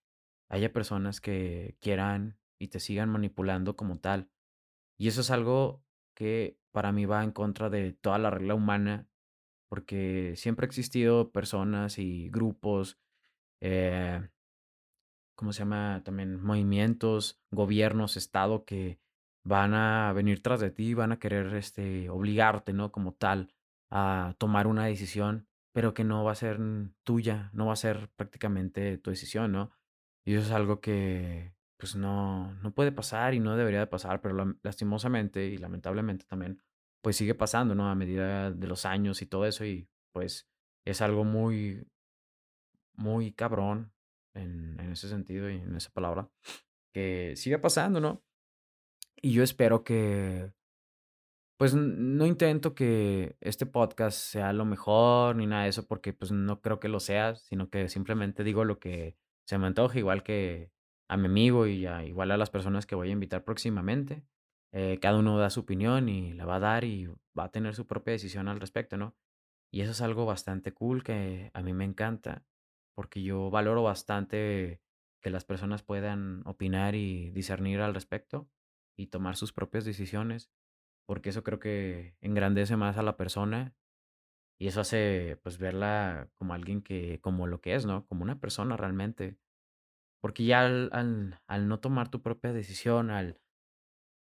haya 0.47 0.71
personas 0.71 1.19
que 1.19 1.75
quieran 1.81 2.37
y 2.59 2.69
te 2.69 2.79
sigan 2.79 3.09
manipulando 3.09 3.75
como 3.75 3.99
tal. 3.99 4.29
Y 4.97 5.07
eso 5.09 5.21
es 5.21 5.31
algo 5.31 5.83
que 6.15 6.59
para 6.71 6.91
mí 6.91 7.05
va 7.05 7.23
en 7.23 7.31
contra 7.31 7.69
de 7.69 7.93
toda 7.93 8.19
la 8.19 8.29
regla 8.29 8.55
humana, 8.55 9.07
porque 9.69 10.35
siempre 10.37 10.65
ha 10.65 10.67
existido 10.67 11.31
personas 11.31 11.97
y 11.97 12.29
grupos, 12.29 12.99
eh, 13.59 14.29
¿cómo 15.35 15.51
se 15.51 15.59
llama? 15.59 16.03
También 16.05 16.41
movimientos, 16.41 17.41
gobiernos, 17.51 18.17
Estado 18.17 18.65
que 18.65 18.99
van 19.43 19.73
a 19.73 20.13
venir 20.13 20.43
tras 20.43 20.59
de 20.59 20.69
ti, 20.69 20.93
van 20.93 21.11
a 21.11 21.19
querer 21.19 21.55
este, 21.55 22.09
obligarte, 22.09 22.71
¿no? 22.71 22.91
Como 22.91 23.13
tal, 23.13 23.53
a 23.89 24.35
tomar 24.37 24.67
una 24.67 24.85
decisión, 24.85 25.47
pero 25.73 25.93
que 25.93 26.03
no 26.03 26.23
va 26.23 26.31
a 26.31 26.35
ser 26.35 26.59
tuya, 27.03 27.49
no 27.53 27.65
va 27.65 27.73
a 27.73 27.75
ser 27.75 28.09
prácticamente 28.15 28.97
tu 28.99 29.09
decisión, 29.09 29.51
¿no? 29.51 29.71
Y 30.23 30.35
eso 30.35 30.45
es 30.45 30.51
algo 30.51 30.79
que, 30.79 31.55
pues, 31.77 31.95
no, 31.95 32.53
no 32.61 32.73
puede 32.73 32.91
pasar 32.91 33.33
y 33.33 33.39
no 33.39 33.57
debería 33.57 33.79
de 33.79 33.87
pasar, 33.87 34.21
pero 34.21 34.55
lastimosamente 34.63 35.47
y 35.47 35.57
lamentablemente 35.57 36.25
también, 36.25 36.61
pues 37.01 37.17
sigue 37.17 37.35
pasando, 37.35 37.75
¿no? 37.75 37.89
A 37.89 37.95
medida 37.95 38.51
de 38.51 38.67
los 38.67 38.85
años 38.85 39.21
y 39.21 39.25
todo 39.25 39.45
eso, 39.45 39.65
y 39.65 39.89
pues 40.13 40.47
es 40.85 41.01
algo 41.01 41.23
muy, 41.25 41.85
muy 42.93 43.33
cabrón 43.33 43.91
en, 44.35 44.79
en 44.79 44.91
ese 44.91 45.09
sentido 45.09 45.49
y 45.49 45.57
en 45.57 45.75
esa 45.75 45.91
palabra, 45.91 46.29
que 46.93 47.33
sigue 47.35 47.57
pasando, 47.59 47.99
¿no? 47.99 48.23
Y 49.21 49.33
yo 49.33 49.43
espero 49.43 49.83
que, 49.83 50.53
pues 51.63 51.75
no 51.75 52.25
intento 52.25 52.75
que 52.75 53.37
este 53.39 53.65
podcast 53.65 54.17
sea 54.17 54.51
lo 54.51 54.65
mejor 54.65 55.37
ni 55.37 55.47
nada 55.47 55.63
de 55.63 55.69
eso, 55.69 55.87
porque 55.87 56.11
pues 56.11 56.29
no 56.33 56.59
creo 56.61 56.81
que 56.81 56.89
lo 56.89 56.99
sea, 56.99 57.35
sino 57.35 57.69
que 57.69 57.87
simplemente 57.87 58.43
digo 58.43 58.65
lo 58.65 58.79
que 58.79 59.15
se 59.47 59.57
me 59.57 59.67
antoja, 59.67 59.97
igual 59.97 60.23
que 60.23 60.73
a 61.07 61.15
mi 61.15 61.27
amigo 61.27 61.65
y 61.65 61.85
a- 61.85 62.03
igual 62.03 62.31
a 62.31 62.37
las 62.37 62.49
personas 62.49 62.85
que 62.85 62.95
voy 62.95 63.07
a 63.09 63.13
invitar 63.13 63.45
próximamente. 63.45 64.25
Eh, 64.73 64.99
cada 65.01 65.17
uno 65.17 65.37
da 65.37 65.49
su 65.49 65.61
opinión 65.61 66.09
y 66.09 66.33
la 66.33 66.45
va 66.45 66.57
a 66.57 66.59
dar 66.59 66.83
y 66.83 67.07
va 67.37 67.45
a 67.45 67.51
tener 67.51 67.75
su 67.75 67.87
propia 67.87 68.11
decisión 68.11 68.49
al 68.49 68.59
respecto, 68.59 68.97
¿no? 68.97 69.15
Y 69.71 69.81
eso 69.83 69.91
es 69.91 70.01
algo 70.01 70.25
bastante 70.25 70.73
cool 70.73 71.01
que 71.01 71.49
a 71.53 71.61
mí 71.61 71.71
me 71.73 71.85
encanta, 71.85 72.43
porque 72.93 73.23
yo 73.23 73.49
valoro 73.49 73.83
bastante 73.83 74.81
que 75.21 75.29
las 75.29 75.45
personas 75.45 75.81
puedan 75.81 76.45
opinar 76.45 76.93
y 76.95 77.31
discernir 77.31 77.79
al 77.79 77.93
respecto 77.93 78.49
y 78.97 79.07
tomar 79.07 79.37
sus 79.37 79.53
propias 79.53 79.85
decisiones, 79.85 80.51
porque 81.05 81.29
eso 81.29 81.43
creo 81.43 81.59
que 81.59 82.15
engrandece 82.21 82.75
más 82.77 82.97
a 82.97 83.03
la 83.03 83.17
persona 83.17 83.75
y 84.59 84.67
eso 84.67 84.81
hace 84.81 85.39
pues 85.43 85.57
verla 85.57 86.29
como 86.35 86.53
alguien 86.53 86.81
que, 86.81 87.19
como 87.21 87.47
lo 87.47 87.61
que 87.61 87.75
es, 87.75 87.85
¿no? 87.85 88.05
Como 88.07 88.23
una 88.23 88.39
persona 88.39 88.77
realmente. 88.77 89.37
Porque 90.21 90.45
ya 90.45 90.61
al, 90.61 90.89
al, 90.93 91.41
al 91.47 91.67
no 91.67 91.79
tomar 91.79 92.09
tu 92.09 92.21
propia 92.21 92.53
decisión, 92.53 93.09
al, 93.09 93.41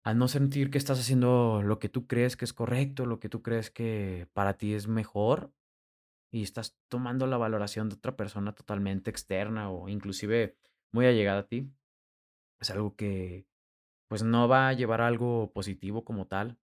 al 0.05 0.19
no 0.19 0.29
sentir 0.29 0.71
que 0.71 0.79
estás 0.79 0.99
haciendo 1.01 1.63
lo 1.63 1.79
que 1.79 1.89
tú 1.89 2.07
crees 2.07 2.37
que 2.37 2.45
es 2.45 2.53
correcto, 2.53 3.07
lo 3.07 3.21
que 3.21 3.29
tú 3.29 3.43
crees 3.43 3.71
que 3.71 4.29
para 4.33 4.57
ti 4.57 4.75
es 4.75 4.89
mejor, 4.89 5.53
y 6.35 6.43
estás 6.43 6.77
tomando 6.89 7.29
la 7.29 7.37
valoración 7.37 7.89
de 7.89 7.95
otra 7.95 8.17
persona 8.17 8.53
totalmente 8.57 9.09
externa 9.09 9.71
o 9.71 9.89
inclusive 9.89 10.57
muy 10.93 11.07
allegada 11.07 11.41
a 11.41 11.47
ti, 11.47 11.71
es 12.61 12.71
algo 12.71 12.97
que 12.97 13.47
pues 14.15 14.23
no 14.23 14.47
va 14.47 14.69
a 14.69 14.73
llevar 14.73 15.01
algo 15.01 15.53
positivo 15.53 16.05
como 16.05 16.29
tal. 16.29 16.57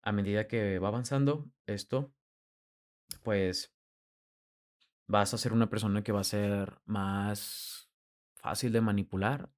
A 0.00 0.12
medida 0.12 0.46
que 0.46 0.78
va 0.78 0.86
avanzando 0.86 1.50
esto, 1.66 2.14
pues 3.24 3.74
vas 5.08 5.34
a 5.34 5.38
ser 5.38 5.52
una 5.52 5.68
persona 5.70 6.04
que 6.04 6.12
va 6.12 6.20
a 6.20 6.22
ser 6.38 6.80
más 6.84 7.90
fácil 8.36 8.70
de 8.70 8.80
manipular, 8.80 9.50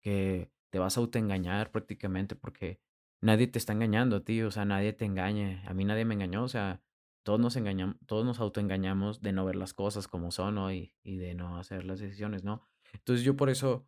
que 0.00 0.50
te 0.70 0.78
vas 0.78 0.96
a 0.96 1.00
autoengañar 1.00 1.72
prácticamente 1.72 2.36
porque 2.36 2.80
nadie 3.20 3.48
te 3.48 3.58
está 3.58 3.74
engañando 3.74 4.22
ti, 4.22 4.40
o 4.40 4.50
sea, 4.50 4.64
nadie 4.64 4.94
te 4.94 5.04
engaña. 5.04 5.62
A 5.68 5.74
mí 5.74 5.84
nadie 5.84 6.06
me 6.06 6.14
engañó, 6.14 6.42
o 6.42 6.48
sea, 6.48 6.80
todos 7.22 7.38
nos 7.38 7.54
engañamos, 7.56 7.96
todos 8.06 8.24
nos 8.24 8.40
autoengañamos 8.40 9.20
de 9.20 9.34
no 9.34 9.44
ver 9.44 9.56
las 9.56 9.74
cosas 9.74 10.08
como 10.08 10.30
son, 10.30 10.54
¿no? 10.54 10.72
Y, 10.72 10.94
y 11.02 11.18
de 11.18 11.34
no 11.34 11.58
hacer 11.58 11.84
las 11.84 12.00
decisiones, 12.00 12.44
¿no? 12.44 12.66
Entonces 12.94 13.26
yo 13.26 13.36
por 13.36 13.50
eso, 13.50 13.86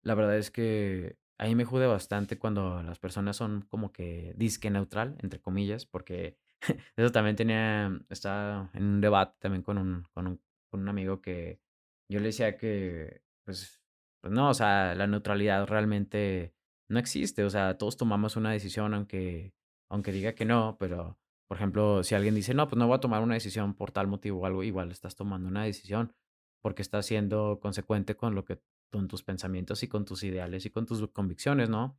la 0.00 0.14
verdad 0.14 0.38
es 0.38 0.50
que 0.50 1.18
ahí 1.38 1.54
me 1.54 1.64
jode 1.64 1.86
bastante 1.86 2.38
cuando 2.38 2.82
las 2.82 2.98
personas 2.98 3.36
son 3.36 3.62
como 3.62 3.92
que 3.92 4.34
disque 4.36 4.70
neutral, 4.70 5.16
entre 5.22 5.40
comillas, 5.40 5.86
porque 5.86 6.36
eso 6.96 7.12
también 7.12 7.36
tenía, 7.36 7.90
estaba 8.08 8.70
en 8.74 8.84
un 8.84 9.00
debate 9.00 9.36
también 9.40 9.62
con 9.62 9.78
un, 9.78 10.04
con 10.12 10.26
un, 10.26 10.40
con 10.70 10.80
un 10.80 10.88
amigo 10.88 11.20
que 11.20 11.60
yo 12.08 12.20
le 12.20 12.26
decía 12.26 12.56
que, 12.56 13.22
pues, 13.44 13.82
pues 14.20 14.32
no, 14.32 14.50
o 14.50 14.54
sea, 14.54 14.94
la 14.94 15.06
neutralidad 15.06 15.66
realmente 15.66 16.54
no 16.88 16.98
existe, 16.98 17.44
o 17.44 17.50
sea, 17.50 17.78
todos 17.78 17.96
tomamos 17.96 18.36
una 18.36 18.50
decisión 18.52 18.94
aunque, 18.94 19.54
aunque 19.90 20.12
diga 20.12 20.34
que 20.34 20.44
no, 20.44 20.76
pero, 20.78 21.18
por 21.48 21.56
ejemplo, 21.56 22.02
si 22.04 22.14
alguien 22.14 22.34
dice, 22.34 22.54
no, 22.54 22.68
pues 22.68 22.78
no 22.78 22.86
voy 22.86 22.96
a 22.96 23.00
tomar 23.00 23.22
una 23.22 23.34
decisión 23.34 23.74
por 23.74 23.90
tal 23.92 24.06
motivo 24.06 24.40
o 24.40 24.46
algo, 24.46 24.62
igual 24.62 24.90
estás 24.90 25.16
tomando 25.16 25.48
una 25.48 25.64
decisión 25.64 26.14
porque 26.62 26.82
estás 26.82 27.06
siendo 27.06 27.60
consecuente 27.60 28.16
con 28.16 28.34
lo 28.34 28.44
que, 28.44 28.58
con 28.94 29.08
tus 29.08 29.22
pensamientos 29.24 29.82
y 29.82 29.88
con 29.88 30.04
tus 30.04 30.22
ideales 30.24 30.66
y 30.66 30.70
con 30.70 30.86
tus 30.86 31.06
convicciones, 31.12 31.68
¿no? 31.70 31.98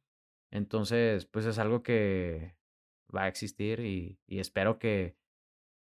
Entonces, 0.52 1.26
pues 1.28 1.46
es 1.46 1.60
algo 1.60 1.84
que 1.84 2.56
va 3.16 3.24
a 3.24 3.28
existir 3.28 3.80
y, 3.82 4.20
espero 4.28 4.80
que, 4.80 5.18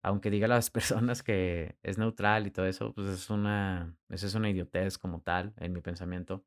aunque 0.03 0.31
diga 0.31 0.45
a 0.47 0.49
las 0.49 0.71
personas 0.71 1.23
que 1.23 1.77
es 1.83 1.97
neutral 1.99 2.47
y 2.47 2.51
todo 2.51 2.67
eso, 2.67 2.93
pues 2.93 3.07
es 3.09 3.29
una, 3.29 3.97
esa 4.09 4.27
es 4.27 4.35
una 4.35 4.49
idiotez 4.49 4.97
como 4.97 5.21
tal 5.21 5.53
en 5.57 5.73
mi 5.73 5.81
pensamiento. 5.81 6.45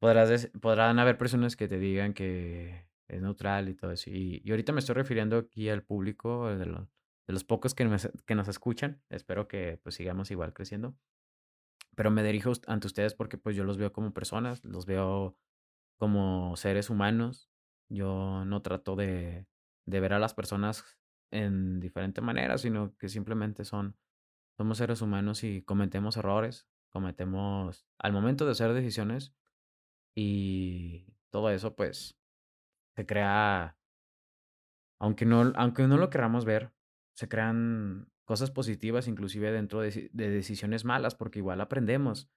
Podrás 0.00 0.48
podrán 0.60 0.98
haber 1.00 1.18
personas 1.18 1.56
que 1.56 1.66
te 1.68 1.78
digan 1.78 2.14
que 2.14 2.86
es 3.08 3.20
neutral 3.22 3.68
y 3.68 3.74
todo 3.74 3.90
eso. 3.92 4.10
Y, 4.10 4.40
y 4.44 4.50
ahorita 4.50 4.72
me 4.72 4.78
estoy 4.80 4.94
refiriendo 4.94 5.36
aquí 5.38 5.68
al 5.68 5.82
público, 5.82 6.48
de 6.56 6.66
los, 6.66 6.82
de 7.26 7.32
los 7.34 7.44
pocos 7.44 7.74
que, 7.74 7.84
me- 7.84 7.96
que 8.26 8.34
nos 8.36 8.48
escuchan. 8.48 9.02
Espero 9.08 9.48
que 9.48 9.78
pues 9.82 9.96
sigamos 9.96 10.30
igual 10.30 10.52
creciendo. 10.52 10.96
Pero 11.98 12.12
me 12.12 12.22
dirijo 12.22 12.52
ante 12.68 12.86
ustedes 12.86 13.12
porque 13.14 13.38
pues 13.38 13.56
yo 13.56 13.64
los 13.64 13.76
veo 13.76 13.92
como 13.92 14.14
personas, 14.14 14.64
los 14.64 14.86
veo 14.86 15.36
como 15.96 16.56
seres 16.56 16.90
humanos. 16.90 17.50
Yo 17.88 18.44
no 18.44 18.62
trato 18.62 18.94
de, 18.94 19.48
de 19.84 19.98
ver 20.00 20.12
a 20.12 20.20
las 20.20 20.32
personas 20.32 20.84
en 21.32 21.80
diferente 21.80 22.20
manera, 22.20 22.56
sino 22.56 22.96
que 22.98 23.08
simplemente 23.08 23.64
son, 23.64 23.96
somos 24.56 24.78
seres 24.78 25.02
humanos 25.02 25.42
y 25.42 25.62
cometemos 25.62 26.16
errores, 26.16 26.68
cometemos 26.90 27.84
al 27.98 28.12
momento 28.12 28.44
de 28.44 28.52
hacer 28.52 28.72
decisiones 28.74 29.34
y 30.14 31.12
todo 31.30 31.50
eso 31.50 31.74
pues 31.74 32.16
se 32.94 33.06
crea, 33.06 33.76
aunque 35.00 35.26
no, 35.26 35.52
aunque 35.56 35.88
no 35.88 35.96
lo 35.96 36.10
queramos 36.10 36.44
ver, 36.44 36.72
se 37.14 37.28
crean 37.28 38.08
cosas 38.28 38.50
positivas 38.50 39.08
inclusive 39.08 39.50
dentro 39.50 39.80
de, 39.80 40.10
de 40.12 40.28
decisiones 40.28 40.84
malas 40.84 41.14
porque 41.14 41.38
igual 41.38 41.62
aprendemos. 41.62 42.28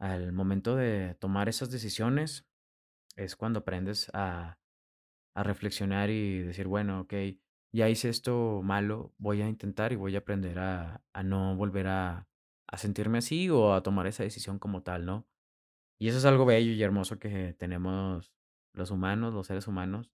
Al 0.00 0.32
momento 0.32 0.74
de 0.74 1.14
tomar 1.14 1.48
esas 1.48 1.70
decisiones 1.70 2.48
es 3.14 3.36
cuando 3.36 3.60
aprendes 3.60 4.10
a 4.14 4.58
reflexionar 5.36 6.10
y 6.10 6.40
decir, 6.40 6.66
bueno, 6.66 7.02
ok, 7.02 7.14
ya 7.72 7.88
hice 7.88 8.08
esto 8.08 8.62
malo, 8.64 9.14
voy 9.16 9.40
a 9.42 9.48
intentar 9.48 9.92
y 9.92 9.96
voy 9.96 10.16
a 10.16 10.18
aprender 10.18 10.58
a, 10.58 11.04
no 11.22 11.54
volver 11.54 11.86
a 11.86 12.26
sentirme 12.76 13.18
así 13.18 13.48
o 13.48 13.74
a 13.74 13.82
tomar 13.84 14.08
esa 14.08 14.24
decisión 14.24 14.58
como 14.58 14.82
tal, 14.82 15.06
¿no? 15.06 15.28
Y 16.00 16.08
eso 16.08 16.18
es 16.18 16.24
algo 16.24 16.46
bello 16.46 16.72
y 16.72 16.82
hermoso 16.82 17.20
que 17.20 17.54
tenemos 17.54 18.32
los 18.72 18.90
humanos, 18.90 19.34
los 19.34 19.46
seres 19.46 19.68
humanos 19.68 20.10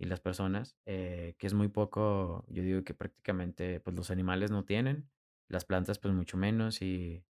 y 0.00 0.06
las 0.06 0.20
personas, 0.20 0.78
eh, 0.86 1.36
que 1.38 1.48
es 1.48 1.54
muy 1.54 1.68
poco, 1.68 2.46
yo 2.50 2.64
digo 2.64 2.84
que 2.84 2.94
prácticamente 2.94 3.80
pues 3.80 3.96
los 3.96 4.10
animales 4.12 4.50
no 4.52 4.64
tienen, 4.66 5.10
las 5.48 5.66
plantas 5.66 6.00
pues 6.00 6.14
mucho 6.14 6.38
menos 6.38 6.82
y 6.82 7.24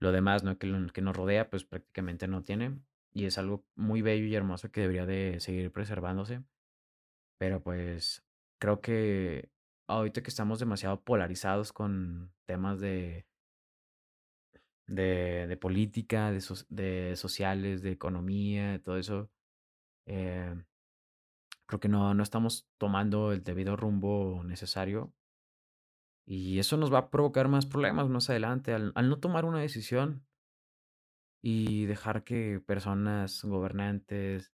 lo 0.00 0.12
demás, 0.12 0.44
¿no? 0.44 0.58
Que, 0.58 0.66
lo- 0.68 0.92
que 0.92 1.02
nos 1.02 1.16
rodea 1.16 1.50
pues 1.50 1.64
prácticamente 1.64 2.28
no 2.28 2.42
tiene. 2.42 2.80
Y 3.12 3.26
es 3.26 3.38
algo 3.38 3.66
muy 3.76 4.02
bello 4.02 4.26
y 4.26 4.34
hermoso 4.36 4.70
que 4.72 4.82
debería 4.82 5.06
de 5.06 5.40
seguir 5.40 5.72
preservándose. 5.72 6.42
Pero 7.38 7.62
pues 7.62 8.24
creo 8.58 8.80
que 8.80 9.50
ahorita 9.88 10.22
que 10.22 10.30
estamos 10.30 10.58
demasiado 10.60 11.02
polarizados 11.02 11.72
con 11.72 12.32
temas 12.46 12.80
de, 12.80 13.26
de, 14.86 15.46
de 15.48 15.56
política, 15.56 16.30
de, 16.32 16.40
so- 16.40 16.66
de 16.68 17.14
sociales, 17.16 17.82
de 17.82 17.92
economía, 17.92 18.72
de 18.72 18.78
todo 18.80 18.96
eso, 18.98 19.30
eh, 20.06 20.54
creo 21.70 21.78
que 21.80 21.88
no, 21.88 22.14
no 22.14 22.22
estamos 22.24 22.68
tomando 22.78 23.32
el 23.32 23.44
debido 23.44 23.76
rumbo 23.76 24.42
necesario 24.44 25.14
y 26.26 26.58
eso 26.58 26.76
nos 26.76 26.92
va 26.92 26.98
a 26.98 27.10
provocar 27.10 27.46
más 27.46 27.64
problemas 27.64 28.08
más 28.08 28.28
adelante 28.28 28.74
al, 28.74 28.90
al 28.96 29.08
no 29.08 29.20
tomar 29.20 29.44
una 29.44 29.60
decisión 29.60 30.26
y 31.42 31.86
dejar 31.86 32.24
que 32.24 32.60
personas 32.60 33.44
gobernantes 33.44 34.52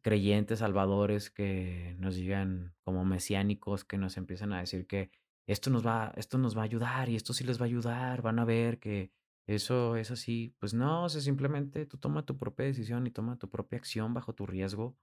creyentes, 0.00 0.58
salvadores 0.58 1.30
que 1.30 1.94
nos 1.98 2.16
digan 2.16 2.74
como 2.82 3.04
mesiánicos, 3.04 3.84
que 3.84 3.98
nos 3.98 4.16
empiezan 4.16 4.52
a 4.52 4.60
decir 4.60 4.86
que 4.86 5.10
esto 5.46 5.70
nos 5.70 5.86
va, 5.86 6.12
esto 6.16 6.36
nos 6.38 6.56
va 6.56 6.62
a 6.62 6.64
ayudar 6.64 7.08
y 7.08 7.16
esto 7.16 7.32
sí 7.32 7.44
les 7.44 7.60
va 7.60 7.64
a 7.64 7.66
ayudar, 7.66 8.22
van 8.22 8.38
a 8.40 8.44
ver 8.44 8.78
que 8.78 9.12
eso 9.46 9.96
es 9.96 10.10
así. 10.10 10.54
Pues 10.58 10.74
no, 10.74 11.04
o 11.04 11.08
simplemente 11.08 11.86
tú 11.86 11.98
toma 11.98 12.24
tu 12.24 12.36
propia 12.38 12.66
decisión 12.66 13.06
y 13.06 13.10
toma 13.10 13.38
tu 13.38 13.48
propia 13.48 13.78
acción 13.78 14.14
bajo 14.14 14.34
tu 14.34 14.46
riesgo, 14.46 14.96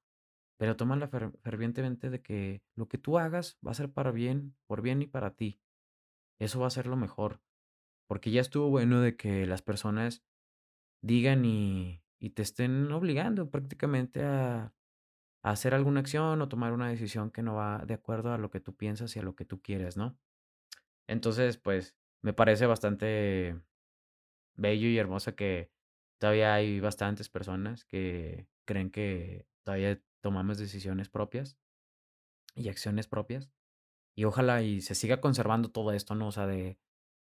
pero 0.60 0.78
tómala 0.78 1.10
fer- 1.10 1.34
fervientemente 1.42 2.12
de 2.12 2.22
que 2.24 2.64
lo 2.76 2.90
que 2.90 3.00
tú 3.00 3.20
hagas 3.20 3.60
va 3.68 3.72
a 3.72 3.76
ser 3.76 3.92
para 3.94 4.12
bien, 4.12 4.58
por 4.68 4.84
bien 4.84 5.02
y 5.04 5.08
para 5.08 5.36
ti. 5.38 5.62
Eso 6.40 6.60
va 6.62 6.68
a 6.68 6.72
ser 6.72 6.88
lo 6.88 6.96
mejor, 6.98 7.42
porque 8.08 8.32
ya 8.32 8.42
estuvo 8.42 8.70
bueno 8.70 9.02
de 9.02 9.18
que 9.18 9.46
las 9.48 9.62
personas 9.64 10.24
digan 11.02 11.46
y, 11.46 12.04
y 12.20 12.32
te 12.32 12.42
estén 12.44 12.92
obligando 12.92 13.50
prácticamente 13.52 14.24
a 14.26 14.74
a 15.44 15.52
hacer 15.52 15.74
alguna 15.76 16.02
acción 16.02 16.42
o 16.42 16.50
tomar 16.50 16.74
una 16.74 16.90
decisión 16.90 17.32
que 17.32 17.44
no 17.44 17.56
va 17.56 17.86
de 17.86 17.94
acuerdo 17.96 18.34
a 18.34 18.38
lo 18.38 18.50
que 18.52 18.60
tú 18.60 18.76
piensas 18.76 19.16
y 19.16 19.20
a 19.20 19.24
lo 19.24 19.36
que 19.36 19.46
tú 19.46 19.62
quieres, 19.62 19.98
¿no? 19.98 20.20
Entonces, 21.08 21.58
pues, 21.58 21.98
me 22.22 22.34
parece 22.34 22.66
bastante 22.68 23.62
bello 24.56 24.88
y 24.88 24.98
hermoso 24.98 25.36
que 25.36 25.72
todavía 26.20 26.54
hay 26.54 26.80
bastantes 26.80 27.30
personas 27.30 27.86
que 27.86 28.48
creen 28.66 28.92
que 28.92 29.48
todavía 29.64 30.02
tomamos 30.22 30.58
decisiones 30.58 31.10
propias 31.10 31.58
y 32.56 32.70
acciones 32.70 33.08
propias. 33.08 33.52
Y 34.16 34.26
ojalá 34.26 34.62
y 34.62 34.82
se 34.82 34.96
siga 34.96 35.22
conservando 35.22 35.72
todo 35.72 35.94
esto, 35.94 36.16
¿no? 36.16 36.28
O 36.28 36.32
sea, 36.32 36.46
de 36.46 36.78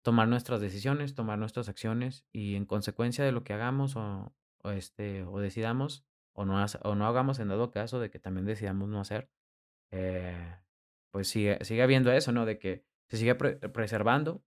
tomar 0.02 0.28
nuestras 0.28 0.60
decisiones, 0.60 1.14
tomar 1.14 1.38
nuestras 1.38 1.68
acciones 1.68 2.26
y 2.32 2.54
en 2.54 2.64
consecuencia 2.64 3.24
de 3.24 3.32
lo 3.32 3.42
que 3.42 3.54
hagamos 3.54 3.96
o, 3.96 4.32
o 4.62 4.70
este, 4.70 5.24
o 5.24 5.40
decidamos 5.40 6.06
o 6.32 6.44
no, 6.44 6.64
o 6.82 6.94
no 6.94 7.06
hagamos 7.06 7.40
en 7.40 7.48
dado 7.48 7.70
caso 7.72 7.98
de 7.98 8.10
que 8.10 8.20
también 8.20 8.46
decidamos 8.46 8.88
no 8.88 9.00
hacer, 9.00 9.30
eh, 9.90 10.58
pues 11.10 11.28
sigue, 11.28 11.58
sigue 11.64 11.82
habiendo 11.82 12.12
eso, 12.12 12.30
¿no? 12.30 12.46
De 12.46 12.58
que 12.58 12.84
se 13.08 13.16
siga 13.16 13.36
pre- 13.36 13.56
preservando 13.56 14.44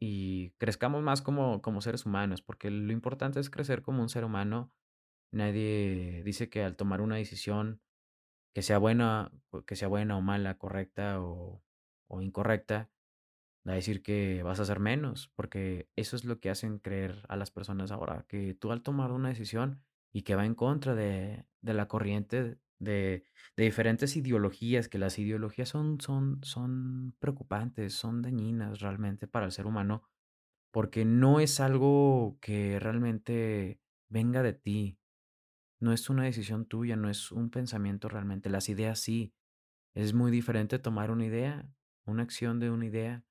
y 0.00 0.50
crezcamos 0.58 1.02
más 1.02 1.22
como, 1.22 1.60
como 1.62 1.80
seres 1.80 2.06
humanos, 2.06 2.42
porque 2.42 2.70
lo 2.70 2.92
importante 2.92 3.40
es 3.40 3.50
crecer 3.50 3.82
como 3.82 4.02
un 4.02 4.08
ser 4.08 4.24
humano. 4.24 4.72
Nadie 5.36 6.22
dice 6.24 6.48
que 6.48 6.62
al 6.64 6.76
tomar 6.76 7.00
una 7.00 7.16
decisión, 7.16 7.82
que 8.54 8.62
sea 8.62 8.78
buena, 8.78 9.32
que 9.66 9.76
sea 9.76 9.88
buena 9.88 10.16
o 10.16 10.22
mala, 10.22 10.58
correcta 10.58 11.20
o, 11.20 11.62
o 12.08 12.22
incorrecta, 12.22 12.90
va 13.68 13.72
a 13.72 13.76
decir 13.76 14.02
que 14.02 14.42
vas 14.42 14.60
a 14.60 14.62
hacer 14.62 14.80
menos, 14.80 15.30
porque 15.34 15.90
eso 15.96 16.16
es 16.16 16.24
lo 16.24 16.40
que 16.40 16.50
hacen 16.50 16.78
creer 16.78 17.24
a 17.28 17.36
las 17.36 17.50
personas 17.50 17.90
ahora, 17.90 18.24
que 18.28 18.54
tú 18.54 18.72
al 18.72 18.82
tomar 18.82 19.12
una 19.12 19.28
decisión 19.28 19.82
y 20.12 20.22
que 20.22 20.36
va 20.36 20.46
en 20.46 20.54
contra 20.54 20.94
de, 20.94 21.44
de 21.60 21.74
la 21.74 21.86
corriente 21.88 22.58
de, 22.78 23.24
de 23.56 23.64
diferentes 23.64 24.16
ideologías, 24.16 24.88
que 24.88 24.98
las 24.98 25.18
ideologías 25.18 25.68
son, 25.68 26.00
son, 26.00 26.40
son 26.44 27.14
preocupantes, 27.18 27.94
son 27.94 28.22
dañinas 28.22 28.80
realmente 28.80 29.26
para 29.26 29.46
el 29.46 29.52
ser 29.52 29.66
humano, 29.66 30.04
porque 30.70 31.04
no 31.04 31.40
es 31.40 31.60
algo 31.60 32.38
que 32.40 32.78
realmente 32.78 33.80
venga 34.08 34.42
de 34.42 34.52
ti, 34.52 34.98
no 35.80 35.92
es 35.92 36.10
una 36.10 36.24
decisión 36.24 36.66
tuya, 36.66 36.96
no 36.96 37.10
es 37.10 37.32
un 37.32 37.50
pensamiento 37.50 38.08
realmente, 38.08 38.50
las 38.50 38.68
ideas 38.68 39.00
sí, 39.00 39.34
es 39.94 40.14
muy 40.14 40.30
diferente 40.30 40.78
tomar 40.78 41.10
una 41.10 41.26
idea, 41.26 41.68
una 42.06 42.22
acción 42.22 42.60
de 42.60 42.70
una 42.70 42.86
idea 42.86 43.24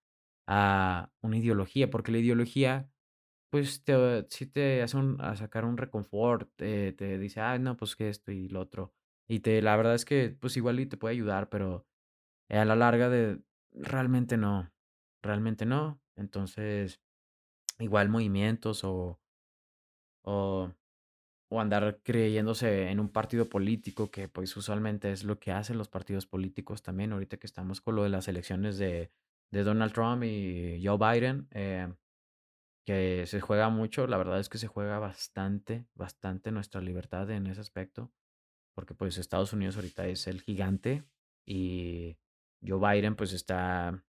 a 0.47 1.11
una 1.21 1.37
ideología, 1.37 1.89
porque 1.89 2.11
la 2.11 2.19
ideología, 2.19 2.91
pues, 3.51 3.83
te, 3.83 4.25
sí 4.29 4.47
te 4.47 4.81
hace 4.83 4.97
un, 4.97 5.21
a 5.21 5.35
sacar 5.35 5.65
un 5.65 5.77
reconfort, 5.77 6.51
te, 6.55 6.93
te 6.93 7.17
dice, 7.19 7.41
ah, 7.41 7.57
no, 7.59 7.77
pues 7.77 7.95
que 7.95 8.09
esto 8.09 8.31
y 8.31 8.49
lo 8.49 8.61
otro. 8.61 8.93
Y 9.27 9.39
te, 9.41 9.61
la 9.61 9.75
verdad 9.77 9.95
es 9.95 10.05
que, 10.05 10.31
pues, 10.39 10.57
igual 10.57 10.79
y 10.79 10.85
te 10.87 10.97
puede 10.97 11.13
ayudar, 11.15 11.49
pero 11.49 11.87
a 12.49 12.65
la 12.65 12.75
larga 12.75 13.09
de, 13.09 13.41
realmente 13.73 14.37
no, 14.37 14.71
realmente 15.23 15.65
no. 15.65 16.01
Entonces, 16.15 17.01
igual 17.79 18.09
movimientos 18.09 18.83
o, 18.83 19.21
o 20.23 20.71
o 21.49 21.61
andar 21.61 21.99
creyéndose 22.03 22.89
en 22.89 22.99
un 22.99 23.09
partido 23.09 23.47
político, 23.49 24.09
que 24.09 24.27
pues 24.27 24.55
usualmente 24.57 25.11
es 25.11 25.23
lo 25.23 25.39
que 25.39 25.51
hacen 25.51 25.77
los 25.77 25.89
partidos 25.89 26.25
políticos 26.25 26.81
también, 26.81 27.13
ahorita 27.13 27.37
que 27.37 27.47
estamos 27.47 27.81
con 27.81 27.95
lo 27.95 28.03
de 28.03 28.09
las 28.09 28.27
elecciones 28.27 28.77
de, 28.77 29.11
de 29.51 29.63
Donald 29.63 29.93
Trump 29.93 30.23
y 30.23 30.81
Joe 30.83 30.97
Biden, 30.97 31.47
eh, 31.51 31.93
que 32.85 33.25
se 33.27 33.41
juega 33.41 33.69
mucho, 33.69 34.07
la 34.07 34.17
verdad 34.17 34.39
es 34.39 34.49
que 34.49 34.57
se 34.57 34.67
juega 34.67 34.99
bastante, 34.99 35.85
bastante 35.93 36.51
nuestra 36.51 36.81
libertad 36.81 37.29
en 37.31 37.47
ese 37.47 37.61
aspecto, 37.61 38.11
porque 38.73 38.93
pues 38.93 39.17
Estados 39.17 39.53
Unidos 39.53 39.75
ahorita 39.75 40.07
es 40.07 40.27
el 40.27 40.41
gigante 40.41 41.03
y 41.45 42.17
Joe 42.65 42.79
Biden 42.79 43.15
pues 43.15 43.33
está 43.33 44.03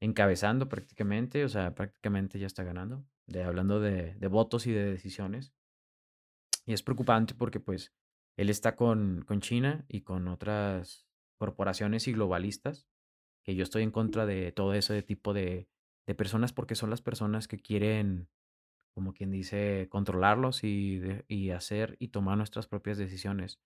encabezando 0.00 0.68
prácticamente, 0.68 1.44
o 1.44 1.48
sea, 1.48 1.74
prácticamente 1.74 2.38
ya 2.38 2.46
está 2.46 2.62
ganando, 2.62 3.04
de, 3.26 3.42
hablando 3.42 3.80
de, 3.80 4.14
de 4.14 4.26
votos 4.28 4.66
y 4.66 4.72
de 4.72 4.84
decisiones. 4.84 5.52
Y 6.68 6.72
es 6.74 6.82
preocupante 6.84 7.34
porque 7.34 7.60
pues 7.60 7.94
él 8.36 8.50
está 8.50 8.76
con, 8.76 9.24
con 9.26 9.40
China 9.40 9.86
y 9.88 10.02
con 10.02 10.28
otras 10.28 11.08
corporaciones 11.38 12.06
y 12.08 12.12
globalistas, 12.12 12.88
que 13.44 13.54
yo 13.56 13.64
estoy 13.64 13.84
en 13.84 13.90
contra 13.92 14.26
de 14.26 14.52
todo 14.52 14.74
ese 14.74 15.02
tipo 15.02 15.34
de, 15.34 15.68
de 16.06 16.14
personas 16.14 16.52
porque 16.52 16.74
son 16.76 16.90
las 16.90 17.02
personas 17.02 17.48
que 17.48 17.58
quieren, 17.58 18.30
como 18.94 19.14
quien 19.14 19.30
dice, 19.32 19.88
controlarlos 19.90 20.64
y, 20.64 20.98
de- 20.98 21.24
y 21.28 21.50
hacer 21.50 21.96
y 22.00 22.08
tomar 22.08 22.38
nuestras 22.38 22.68
propias 22.68 22.98
decisiones. 22.98 23.60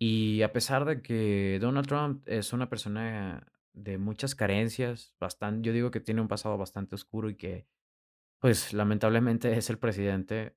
Y 0.00 0.42
a 0.42 0.52
pesar 0.52 0.84
de 0.84 1.02
que 1.02 1.58
Donald 1.60 1.86
Trump 1.88 2.22
es 2.28 2.52
una 2.52 2.68
persona 2.68 3.52
de 3.72 3.98
muchas 3.98 4.34
carencias, 4.34 5.14
bastante, 5.20 5.66
yo 5.66 5.72
digo 5.72 5.90
que 5.90 6.00
tiene 6.00 6.20
un 6.20 6.28
pasado 6.28 6.56
bastante 6.56 6.94
oscuro 6.94 7.30
y 7.30 7.36
que 7.36 7.66
pues 8.40 8.72
lamentablemente 8.74 9.56
es 9.58 9.70
el 9.70 9.78
presidente, 9.78 10.56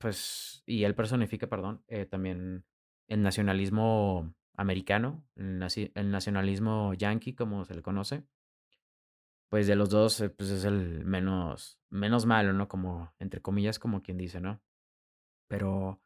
pues, 0.00 0.62
y 0.64 0.84
él 0.84 0.94
personifica, 0.94 1.46
perdón, 1.46 1.84
eh, 1.86 2.06
también 2.06 2.64
el 3.06 3.22
nacionalismo 3.22 4.34
americano, 4.56 5.22
el, 5.36 5.62
el 5.94 6.10
nacionalismo 6.10 6.94
yankee, 6.94 7.34
como 7.34 7.66
se 7.66 7.74
le 7.74 7.82
conoce, 7.82 8.24
pues 9.50 9.66
de 9.66 9.76
los 9.76 9.90
dos, 9.90 10.20
eh, 10.22 10.30
pues 10.30 10.48
es 10.50 10.64
el 10.64 11.04
menos, 11.04 11.78
menos 11.90 12.24
malo, 12.24 12.54
¿no? 12.54 12.66
Como, 12.66 13.12
entre 13.18 13.42
comillas, 13.42 13.78
como 13.78 14.02
quien 14.02 14.16
dice, 14.16 14.40
¿no? 14.40 14.62
Pero, 15.48 16.00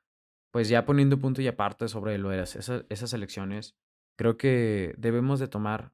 pues 0.50 0.68
ya 0.68 0.84
poniendo 0.84 1.20
punto 1.20 1.40
y 1.40 1.46
aparte 1.46 1.86
sobre 1.86 2.18
lo 2.18 2.30
de 2.30 2.42
esas, 2.42 2.84
esas 2.88 3.12
elecciones, 3.12 3.76
creo 4.16 4.36
que 4.36 4.94
debemos 4.98 5.38
de 5.38 5.46
tomar 5.46 5.92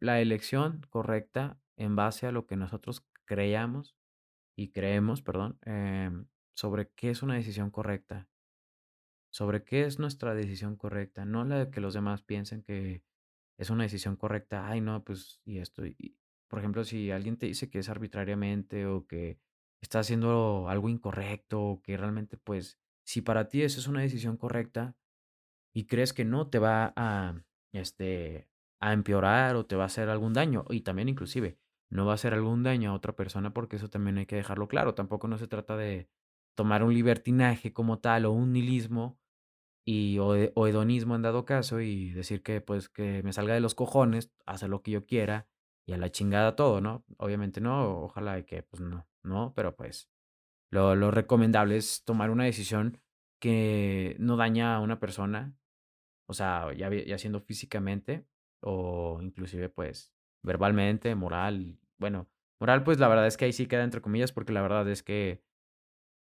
la 0.00 0.20
elección 0.20 0.84
correcta 0.90 1.60
en 1.76 1.94
base 1.94 2.26
a 2.26 2.32
lo 2.32 2.46
que 2.46 2.56
nosotros 2.56 3.06
creamos 3.24 3.94
y 4.56 4.72
creemos, 4.72 5.22
perdón, 5.22 5.58
em, 5.62 6.26
sobre 6.54 6.90
qué 6.90 7.10
es 7.10 7.22
una 7.22 7.34
decisión 7.34 7.70
correcta, 7.70 8.28
sobre 9.30 9.64
qué 9.64 9.84
es 9.84 9.98
nuestra 9.98 10.34
decisión 10.34 10.76
correcta, 10.76 11.24
no 11.24 11.44
la 11.44 11.58
de 11.64 11.70
que 11.70 11.80
los 11.80 11.94
demás 11.94 12.22
piensen 12.22 12.62
que 12.62 13.02
es 13.58 13.70
una 13.70 13.84
decisión 13.84 14.16
correcta, 14.16 14.68
ay, 14.68 14.80
no, 14.80 15.04
pues, 15.04 15.40
y 15.44 15.58
esto, 15.58 15.82
por 16.48 16.58
ejemplo, 16.58 16.84
si 16.84 17.10
alguien 17.10 17.38
te 17.38 17.46
dice 17.46 17.70
que 17.70 17.78
es 17.78 17.88
arbitrariamente 17.88 18.86
o 18.86 19.06
que 19.06 19.38
está 19.80 20.00
haciendo 20.00 20.68
algo 20.68 20.88
incorrecto 20.88 21.62
o 21.62 21.82
que 21.82 21.96
realmente, 21.96 22.36
pues, 22.36 22.78
si 23.04 23.22
para 23.22 23.48
ti 23.48 23.62
eso 23.62 23.80
es 23.80 23.88
una 23.88 24.00
decisión 24.02 24.36
correcta, 24.36 24.96
y 25.74 25.86
crees 25.86 26.12
que 26.12 26.24
no 26.24 26.48
te 26.50 26.58
va 26.58 26.92
a, 26.96 27.42
este, 27.72 28.48
a 28.80 28.92
empeorar 28.92 29.56
o 29.56 29.66
te 29.66 29.76
va 29.76 29.84
a 29.84 29.86
hacer 29.86 30.08
algún 30.08 30.34
daño, 30.34 30.64
y 30.70 30.82
también 30.82 31.08
inclusive 31.08 31.58
no 31.90 32.06
va 32.06 32.12
a 32.12 32.14
hacer 32.14 32.34
algún 32.34 32.62
daño 32.62 32.90
a 32.90 32.94
otra 32.94 33.14
persona, 33.16 33.52
porque 33.52 33.76
eso 33.76 33.88
también 33.90 34.18
hay 34.18 34.26
que 34.26 34.36
dejarlo 34.36 34.68
claro. 34.68 34.94
Tampoco 34.94 35.28
no 35.28 35.38
se 35.38 35.46
trata 35.46 35.76
de 35.76 36.08
tomar 36.54 36.82
un 36.84 36.94
libertinaje 36.94 37.72
como 37.72 37.98
tal 38.00 38.26
o 38.26 38.32
un 38.32 38.52
nihilismo 38.52 39.18
y, 39.84 40.18
o, 40.18 40.36
he- 40.36 40.52
o 40.54 40.66
hedonismo 40.68 41.16
en 41.16 41.22
dado 41.22 41.44
caso 41.44 41.80
y 41.80 42.10
decir 42.12 42.42
que 42.42 42.60
pues 42.60 42.88
que 42.88 43.22
me 43.22 43.32
salga 43.32 43.54
de 43.54 43.60
los 43.60 43.74
cojones, 43.74 44.32
hacer 44.46 44.68
lo 44.70 44.82
que 44.82 44.92
yo 44.92 45.06
quiera 45.06 45.48
y 45.86 45.92
a 45.94 45.98
la 45.98 46.10
chingada 46.10 46.56
todo, 46.56 46.80
¿no? 46.80 47.04
Obviamente 47.18 47.60
no, 47.60 48.02
ojalá 48.04 48.42
que 48.44 48.62
pues 48.62 48.80
no, 48.82 49.08
no, 49.22 49.52
pero 49.56 49.76
pues 49.76 50.10
lo, 50.70 50.96
lo 50.96 51.10
recomendable 51.10 51.76
es 51.78 52.04
tomar 52.04 52.30
una 52.30 52.44
decisión 52.44 53.00
que 53.40 54.16
no 54.20 54.36
daña 54.36 54.76
a 54.76 54.80
una 54.80 55.00
persona 55.00 55.56
o 56.26 56.34
sea, 56.34 56.72
ya, 56.74 56.90
ya 56.90 57.18
siendo 57.18 57.40
físicamente 57.40 58.26
o 58.60 59.18
inclusive 59.22 59.68
pues 59.68 60.12
verbalmente, 60.42 61.14
moral. 61.14 61.78
Bueno, 61.98 62.30
moral 62.60 62.84
pues 62.84 62.98
la 62.98 63.08
verdad 63.08 63.26
es 63.26 63.36
que 63.36 63.44
ahí 63.46 63.52
sí 63.52 63.66
queda 63.66 63.84
entre 63.84 64.00
comillas 64.02 64.32
porque 64.32 64.52
la 64.52 64.62
verdad 64.62 64.88
es 64.88 65.02
que 65.02 65.42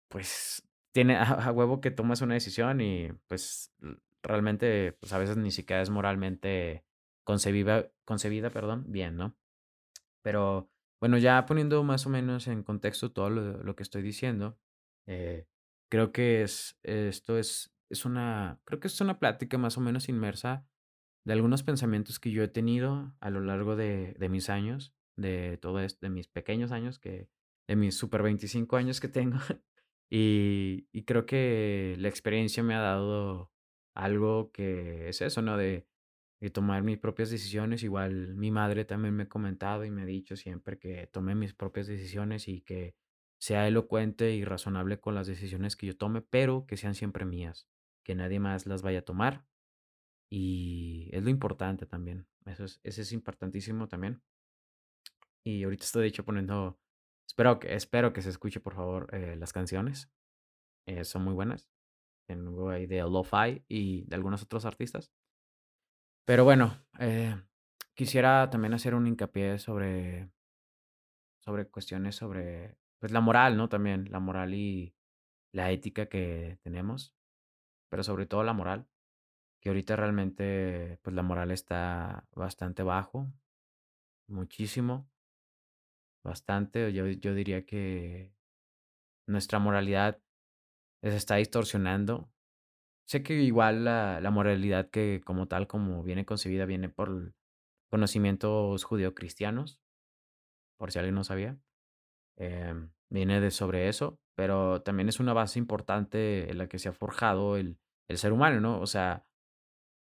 pues 0.08 0.68
tiene 0.92 1.18
a, 1.18 1.52
huevo 1.52 1.82
que 1.82 1.92
tomas 1.92 2.22
una 2.22 2.36
decisión 2.36 2.82
y 2.82 3.12
pues 3.28 3.74
realmente 4.24 4.94
pues 4.94 5.14
a 5.14 5.18
veces 5.18 5.38
ni 5.38 5.52
siquiera 5.52 5.82
es 5.82 5.90
moralmente 5.90 6.86
concebida, 7.24 7.92
concebida, 8.06 8.50
perdón, 8.50 8.86
bien, 8.88 9.18
¿no? 9.18 9.36
Pero 10.22 10.70
bueno, 11.00 11.18
ya 11.18 11.46
poniendo 11.46 11.84
más 11.84 12.06
o 12.06 12.10
menos 12.10 12.48
en 12.48 12.64
contexto 12.64 13.12
todo 13.12 13.30
lo, 13.30 13.64
lo 13.64 13.76
que 13.76 13.84
estoy 13.84 14.02
diciendo, 14.02 14.58
eh, 15.08 15.48
creo 15.90 16.12
que 16.12 16.44
es, 16.44 16.80
esto 16.84 17.38
es, 17.38 17.76
es 17.90 18.06
una, 18.06 18.60
creo 18.64 18.80
que 18.80 18.88
es 18.88 19.02
una 19.02 19.20
plática 19.20 19.58
más 19.58 19.78
o 19.78 19.82
menos 19.82 20.10
inmersa 20.10 20.66
de 21.26 21.34
algunos 21.34 21.64
pensamientos 21.64 22.20
que 22.20 22.32
yo 22.32 22.44
he 22.44 22.48
tenido 22.48 23.16
a 23.20 23.30
lo 23.30 23.42
largo 23.42 23.76
de, 23.76 24.16
de 24.18 24.30
mis 24.30 24.50
años, 24.50 24.96
de 25.18 25.58
todo 25.58 25.80
esto, 25.80 26.06
de 26.06 26.10
mis 26.10 26.28
pequeños 26.28 26.72
años, 26.72 27.00
que, 27.00 27.30
de 27.68 27.76
mis 27.76 27.98
super 27.98 28.22
25 28.22 28.78
años 28.78 29.00
que 29.00 29.08
tengo. 29.08 29.38
Y, 30.10 30.88
y 30.92 31.04
creo 31.04 31.26
que 31.26 31.96
la 32.00 32.08
experiencia 32.10 32.64
me 32.64 32.76
ha 32.76 32.80
dado 32.80 33.52
algo 33.96 34.52
que 34.52 35.10
es 35.10 35.22
eso, 35.22 35.42
¿no? 35.42 35.58
De, 35.58 35.88
de 36.40 36.50
tomar 36.50 36.84
mis 36.84 36.98
propias 36.98 37.30
decisiones. 37.30 37.84
Igual 37.84 38.36
mi 38.36 38.52
madre 38.52 38.86
también 38.86 39.16
me 39.16 39.24
ha 39.24 39.30
comentado 39.30 39.86
y 39.86 39.92
me 39.92 40.04
ha 40.04 40.06
dicho 40.06 40.36
siempre 40.36 40.78
que 40.78 41.08
tome 41.08 41.36
mis 41.36 41.54
propias 41.54 41.88
decisiones 41.88 42.48
y 42.48 42.62
que 42.62 42.96
sea 43.40 43.68
elocuente 43.68 44.34
y 44.36 44.46
razonable 44.46 45.00
con 45.00 45.16
las 45.16 45.28
decisiones 45.28 45.76
que 45.76 45.88
yo 45.88 45.98
tome, 45.98 46.22
pero 46.22 46.66
que 46.66 46.78
sean 46.78 46.96
siempre 46.96 47.26
mías, 47.26 47.68
que 48.04 48.16
nadie 48.16 48.40
más 48.40 48.66
las 48.66 48.82
vaya 48.82 49.00
a 49.00 49.06
tomar 49.06 49.46
y 50.30 51.10
es 51.12 51.24
lo 51.24 51.30
importante 51.30 51.86
también. 51.86 52.28
Eso 52.46 52.66
es, 52.66 52.80
eso 52.84 53.02
es 53.02 53.12
importantísimo 53.12 53.88
también. 53.88 54.22
Y 55.44 55.64
ahorita 55.64 55.86
estoy 55.86 56.04
de 56.04 56.08
hecho 56.10 56.26
poniendo, 56.26 56.80
espero 57.28 57.60
que, 57.60 57.76
espero 57.76 58.14
que 58.14 58.22
se 58.22 58.30
escuche 58.30 58.60
por 58.60 58.76
favor 58.76 59.14
eh, 59.14 59.36
las 59.38 59.54
canciones. 59.54 60.10
eh, 60.88 61.04
son 61.06 61.24
muy 61.24 61.34
buenas. 61.34 61.70
Tengo 62.28 62.70
ahí 62.70 62.88
de 62.88 63.02
Lo-Fi 63.02 63.64
y 63.68 64.06
de 64.06 64.16
algunos 64.16 64.44
otros 64.44 64.66
artistas. 64.66 65.12
Pero 66.26 66.44
bueno, 66.44 66.84
eh, 67.00 67.36
quisiera 67.94 68.50
también 68.50 68.74
hacer 68.74 68.96
un 68.96 69.08
hincapié 69.08 69.60
sobre, 69.60 70.30
sobre 71.44 71.68
cuestiones 71.68 72.16
sobre 72.16 72.78
pues 73.00 73.12
la 73.12 73.22
moral, 73.22 73.58
¿no? 73.58 73.70
También 73.70 74.10
la 74.12 74.20
moral 74.20 74.54
y 74.56 74.96
la 75.52 75.72
ética 75.72 76.08
que 76.08 76.58
tenemos, 76.64 77.16
pero 77.90 78.04
sobre 78.04 78.26
todo 78.26 78.44
la 78.44 78.54
moral, 78.54 78.88
que 79.62 79.70
ahorita 79.70 79.96
realmente 79.96 81.00
pues 81.04 81.16
la 81.16 81.24
moral 81.24 81.52
está 81.52 82.28
bastante 82.36 82.84
bajo, 82.84 83.32
muchísimo. 84.28 85.08
Bastante, 86.26 86.92
yo, 86.92 87.08
yo 87.08 87.36
diría 87.36 87.66
que 87.66 88.34
nuestra 89.28 89.60
moralidad 89.60 90.22
se 91.04 91.16
está 91.16 91.38
distorsionando. 91.38 92.32
Sé 93.08 93.24
que 93.24 93.36
igual 93.44 93.86
la, 93.86 94.22
la 94.22 94.32
moralidad 94.32 94.90
que 94.92 95.22
como 95.26 95.48
tal, 95.48 95.68
como 95.68 96.04
viene 96.04 96.26
concebida, 96.26 96.66
viene 96.66 96.90
por 96.90 97.36
conocimientos 97.92 98.84
judeocristianos, 98.86 99.80
por 100.78 100.92
si 100.92 101.00
alguien 101.00 101.16
no 101.16 101.24
sabía. 101.24 101.58
em, 102.38 102.92
viene 103.12 103.42
de 103.42 103.52
sobre 103.52 103.90
eso, 103.90 104.20
pero 104.36 104.82
también 104.84 105.10
es 105.10 105.20
una 105.22 105.34
base 105.34 105.60
importante 105.60 106.52
en 106.52 106.58
la 106.60 106.68
que 106.70 106.80
se 106.80 106.90
ha 106.90 106.94
forjado 106.94 107.58
el, 107.58 107.80
el 108.10 108.18
ser 108.20 108.34
humano, 108.34 108.62
¿no? 108.62 108.82
O 108.82 108.88
sea, 108.88 109.26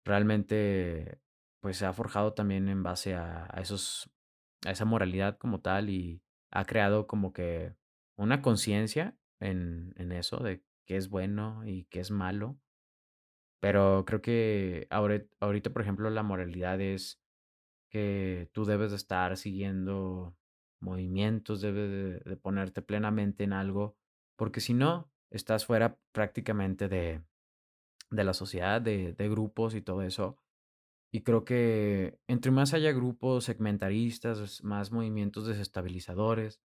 realmente 0.05 1.21
pues 1.61 1.77
se 1.77 1.85
ha 1.85 1.93
forjado 1.93 2.33
también 2.33 2.69
en 2.69 2.83
base 2.83 3.15
a, 3.15 3.47
a 3.51 3.61
esos, 3.61 4.11
a 4.65 4.71
esa 4.71 4.85
moralidad 4.85 5.37
como 5.37 5.61
tal 5.61 5.89
y 5.89 6.23
ha 6.51 6.65
creado 6.65 7.07
como 7.07 7.33
que 7.33 7.75
una 8.17 8.41
conciencia 8.41 9.17
en, 9.39 9.93
en 9.97 10.11
eso 10.11 10.37
de 10.37 10.63
qué 10.85 10.97
es 10.97 11.09
bueno 11.09 11.65
y 11.65 11.85
qué 11.85 11.99
es 12.01 12.11
malo. 12.11 12.59
Pero 13.59 14.05
creo 14.05 14.21
que 14.21 14.87
ahora, 14.89 15.21
ahorita, 15.39 15.71
por 15.71 15.81
ejemplo, 15.81 16.09
la 16.09 16.23
moralidad 16.23 16.79
es 16.81 17.21
que 17.89 18.49
tú 18.53 18.65
debes 18.65 18.91
de 18.91 18.97
estar 18.97 19.37
siguiendo 19.37 20.37
movimientos, 20.79 21.61
debes 21.61 21.89
de, 22.23 22.29
de 22.29 22.37
ponerte 22.37 22.81
plenamente 22.81 23.43
en 23.43 23.53
algo, 23.53 23.97
porque 24.37 24.61
si 24.61 24.73
no, 24.73 25.11
estás 25.31 25.65
fuera 25.65 25.99
prácticamente 26.13 26.87
de, 26.89 27.23
de 28.11 28.23
la 28.23 28.33
sociedad, 28.33 28.81
de, 28.81 29.13
de 29.13 29.29
grupos 29.29 29.75
y 29.75 29.81
todo 29.81 30.03
eso. 30.03 30.37
Y 31.11 31.21
creo 31.21 31.43
que 31.43 32.19
entre 32.27 32.51
más 32.51 32.73
haya 32.73 32.91
grupos 32.91 33.45
segmentaristas, 33.45 34.63
más 34.63 34.91
movimientos 34.91 35.47
desestabilizadores, 35.47 36.61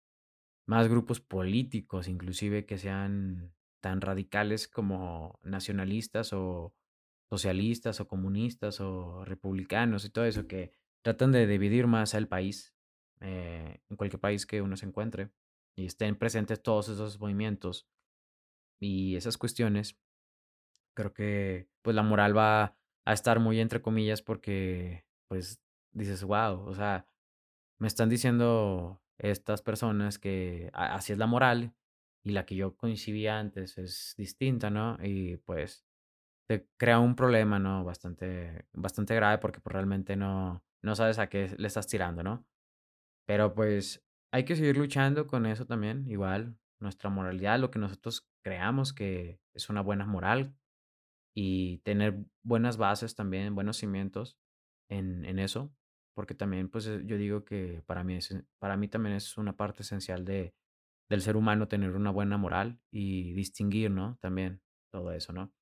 más 0.66 0.88
grupos 0.88 1.20
políticos, 1.20 2.08
inclusive 2.08 2.66
que 2.66 2.78
sean 2.78 3.54
tan 3.80 4.00
radicales 4.00 4.68
como 4.68 5.38
nacionalistas 5.42 6.32
o 6.32 6.74
socialistas 7.30 8.00
o 8.00 8.08
comunistas 8.08 8.80
o 8.80 9.24
republicanos 9.24 10.04
y 10.04 10.10
todo 10.10 10.24
eso 10.24 10.46
que 10.46 10.72
tratan 11.02 11.32
de 11.32 11.46
dividir 11.46 11.86
más 11.86 12.14
al 12.14 12.28
país, 12.28 12.74
eh, 13.20 13.80
en 13.88 13.96
cualquier 13.96 14.20
país 14.20 14.46
que 14.46 14.62
uno 14.62 14.76
se 14.76 14.86
encuentre 14.86 15.30
y 15.76 15.86
estén 15.86 16.16
presentes 16.16 16.62
todos 16.62 16.88
esos 16.88 17.18
movimientos 17.18 17.88
y 18.80 19.16
esas 19.16 19.38
cuestiones, 19.38 19.96
creo 20.94 21.12
que 21.12 21.68
pues 21.82 21.96
la 21.96 22.02
moral 22.02 22.36
va 22.36 22.76
a 23.04 23.12
estar 23.12 23.40
muy 23.40 23.60
entre 23.60 23.82
comillas 23.82 24.22
porque 24.22 25.04
pues 25.28 25.60
dices, 25.92 26.24
wow, 26.24 26.60
o 26.66 26.74
sea, 26.74 27.06
me 27.78 27.88
están 27.88 28.08
diciendo 28.08 29.02
estas 29.18 29.62
personas 29.62 30.18
que 30.18 30.70
así 30.72 31.12
es 31.12 31.18
la 31.18 31.26
moral 31.26 31.74
y 32.24 32.32
la 32.32 32.46
que 32.46 32.56
yo 32.56 32.76
concibía 32.76 33.38
antes 33.38 33.78
es 33.78 34.14
distinta, 34.16 34.70
¿no? 34.70 34.98
Y 35.02 35.38
pues 35.38 35.84
te 36.48 36.68
crea 36.76 36.98
un 36.98 37.16
problema, 37.16 37.58
¿no? 37.58 37.84
Bastante, 37.84 38.66
bastante 38.72 39.14
grave 39.14 39.38
porque 39.38 39.60
pues 39.60 39.72
realmente 39.72 40.16
no, 40.16 40.64
no 40.82 40.94
sabes 40.94 41.18
a 41.18 41.28
qué 41.28 41.54
le 41.56 41.66
estás 41.66 41.86
tirando, 41.86 42.22
¿no? 42.22 42.46
Pero 43.26 43.54
pues 43.54 44.04
hay 44.32 44.44
que 44.44 44.56
seguir 44.56 44.76
luchando 44.76 45.26
con 45.26 45.46
eso 45.46 45.66
también, 45.66 46.08
igual, 46.08 46.56
nuestra 46.80 47.10
moralidad, 47.10 47.58
lo 47.58 47.70
que 47.70 47.78
nosotros 47.78 48.28
creamos 48.42 48.92
que 48.92 49.40
es 49.54 49.70
una 49.70 49.82
buena 49.82 50.06
moral 50.06 50.54
y 51.34 51.78
tener 51.78 52.18
buenas 52.42 52.76
bases 52.76 53.14
también, 53.14 53.54
buenos 53.54 53.78
cimientos 53.78 54.36
en, 54.88 55.24
en 55.24 55.38
eso, 55.38 55.72
porque 56.14 56.34
también 56.34 56.68
pues 56.68 56.86
eh, 56.86 57.02
yo 57.04 57.16
digo 57.16 57.44
que 57.44 57.82
para 57.86 58.04
mí, 58.04 58.18
para 58.58 58.76
mí 58.76 58.88
también 58.88 59.16
es 59.16 59.38
una 59.38 59.56
parte 59.56 59.82
esencial 59.82 60.24
de, 60.24 60.54
del 61.08 61.22
ser 61.22 61.36
humano 61.36 61.68
tener 61.68 61.94
una 61.94 62.10
buena 62.10 62.36
moral 62.38 62.80
y 62.90 63.32
distinguir, 63.32 63.90
¿no? 63.90 64.18
También 64.20 64.60
todo 64.90 65.12
eso, 65.12 65.32
¿no? 65.32 65.52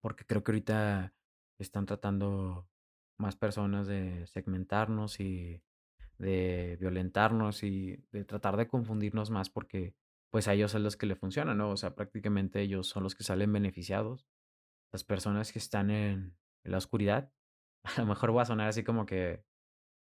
Porque 0.00 0.24
creo 0.24 0.44
que 0.44 0.52
ahorita 0.52 1.14
están 1.58 1.86
tratando 1.86 2.68
más 3.18 3.36
personas 3.36 3.86
de 3.86 4.26
segmentarnos 4.26 5.20
y 5.20 5.62
de 6.18 6.76
violentarnos 6.80 7.62
y 7.62 8.04
de 8.12 8.24
tratar 8.24 8.56
de 8.56 8.68
confundirnos 8.68 9.30
más 9.30 9.50
porque 9.50 9.94
pues 10.30 10.46
a 10.48 10.54
ellos 10.54 10.74
es 10.74 10.80
los 10.80 10.96
que 10.96 11.06
le 11.06 11.16
funcionan, 11.16 11.58
¿no? 11.58 11.70
O 11.70 11.76
sea, 11.76 11.94
prácticamente 11.94 12.60
ellos 12.60 12.88
son 12.88 13.02
los 13.02 13.14
que 13.14 13.24
salen 13.24 13.52
beneficiados. 13.52 14.26
Las 14.92 15.04
personas 15.04 15.52
que 15.52 15.58
están 15.58 15.90
en, 15.90 16.36
la 16.64 16.78
oscuridad, 16.78 17.32
a 17.84 18.00
lo 18.00 18.06
mejor 18.06 18.30
voy 18.32 18.42
a 18.42 18.46
sonar 18.46 18.68
así 18.68 18.84
como 18.84 19.06
que 19.06 19.44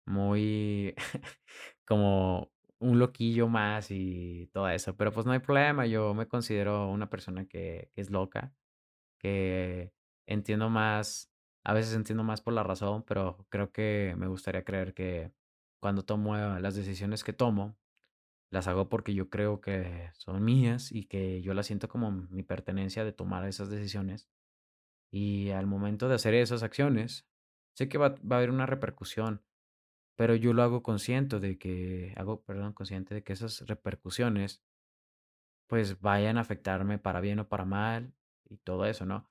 muy 0.07 0.95
como 1.85 2.51
un 2.79 2.99
loquillo 2.99 3.47
más 3.49 3.91
y 3.91 4.47
todo 4.53 4.69
eso, 4.69 4.95
pero 4.97 5.11
pues 5.11 5.25
no 5.25 5.33
hay 5.33 5.39
problema, 5.39 5.85
yo 5.85 6.13
me 6.13 6.27
considero 6.27 6.89
una 6.89 7.09
persona 7.09 7.45
que, 7.45 7.91
que 7.93 8.01
es 8.01 8.09
loca 8.09 8.53
que 9.19 9.93
entiendo 10.27 10.69
más, 10.69 11.31
a 11.63 11.73
veces 11.73 11.93
entiendo 11.95 12.23
más 12.23 12.41
por 12.41 12.53
la 12.53 12.63
razón, 12.63 13.03
pero 13.03 13.45
creo 13.49 13.71
que 13.71 14.15
me 14.17 14.27
gustaría 14.27 14.63
creer 14.63 14.93
que 14.93 15.31
cuando 15.79 16.03
tomo 16.03 16.37
eh, 16.37 16.59
las 16.61 16.75
decisiones 16.75 17.23
que 17.23 17.33
tomo, 17.33 17.77
las 18.51 18.67
hago 18.67 18.89
porque 18.89 19.13
yo 19.13 19.29
creo 19.29 19.61
que 19.61 20.09
son 20.13 20.43
mías 20.43 20.91
y 20.91 21.05
que 21.05 21.41
yo 21.41 21.53
las 21.53 21.67
siento 21.67 21.87
como 21.87 22.11
mi 22.11 22.43
pertenencia 22.43 23.05
de 23.05 23.13
tomar 23.13 23.47
esas 23.47 23.69
decisiones. 23.69 24.29
Y 25.11 25.51
al 25.51 25.67
momento 25.67 26.07
de 26.07 26.15
hacer 26.15 26.33
esas 26.33 26.63
acciones, 26.63 27.27
sé 27.73 27.89
que 27.89 27.97
va, 27.97 28.07
a 28.07 28.35
haber 28.35 28.49
una 28.51 28.65
repercusión, 28.65 29.43
pero 30.15 30.35
yo 30.35 30.53
lo 30.53 30.63
hago 30.63 30.83
consciente 30.83 31.39
de 31.39 31.57
que, 31.57 32.13
hago, 32.17 32.43
perdón, 32.43 32.73
consciente 32.73 33.15
de 33.15 33.23
que 33.23 33.33
esas 33.33 33.65
repercusiones 33.67 34.61
pues 35.67 36.01
vayan 36.01 36.37
a 36.37 36.41
afectarme 36.41 36.97
para 36.97 37.21
bien 37.21 37.39
o 37.39 37.47
para 37.47 37.65
mal 37.65 38.13
y 38.49 38.57
todo 38.57 38.85
eso, 38.85 39.05
¿no? 39.05 39.29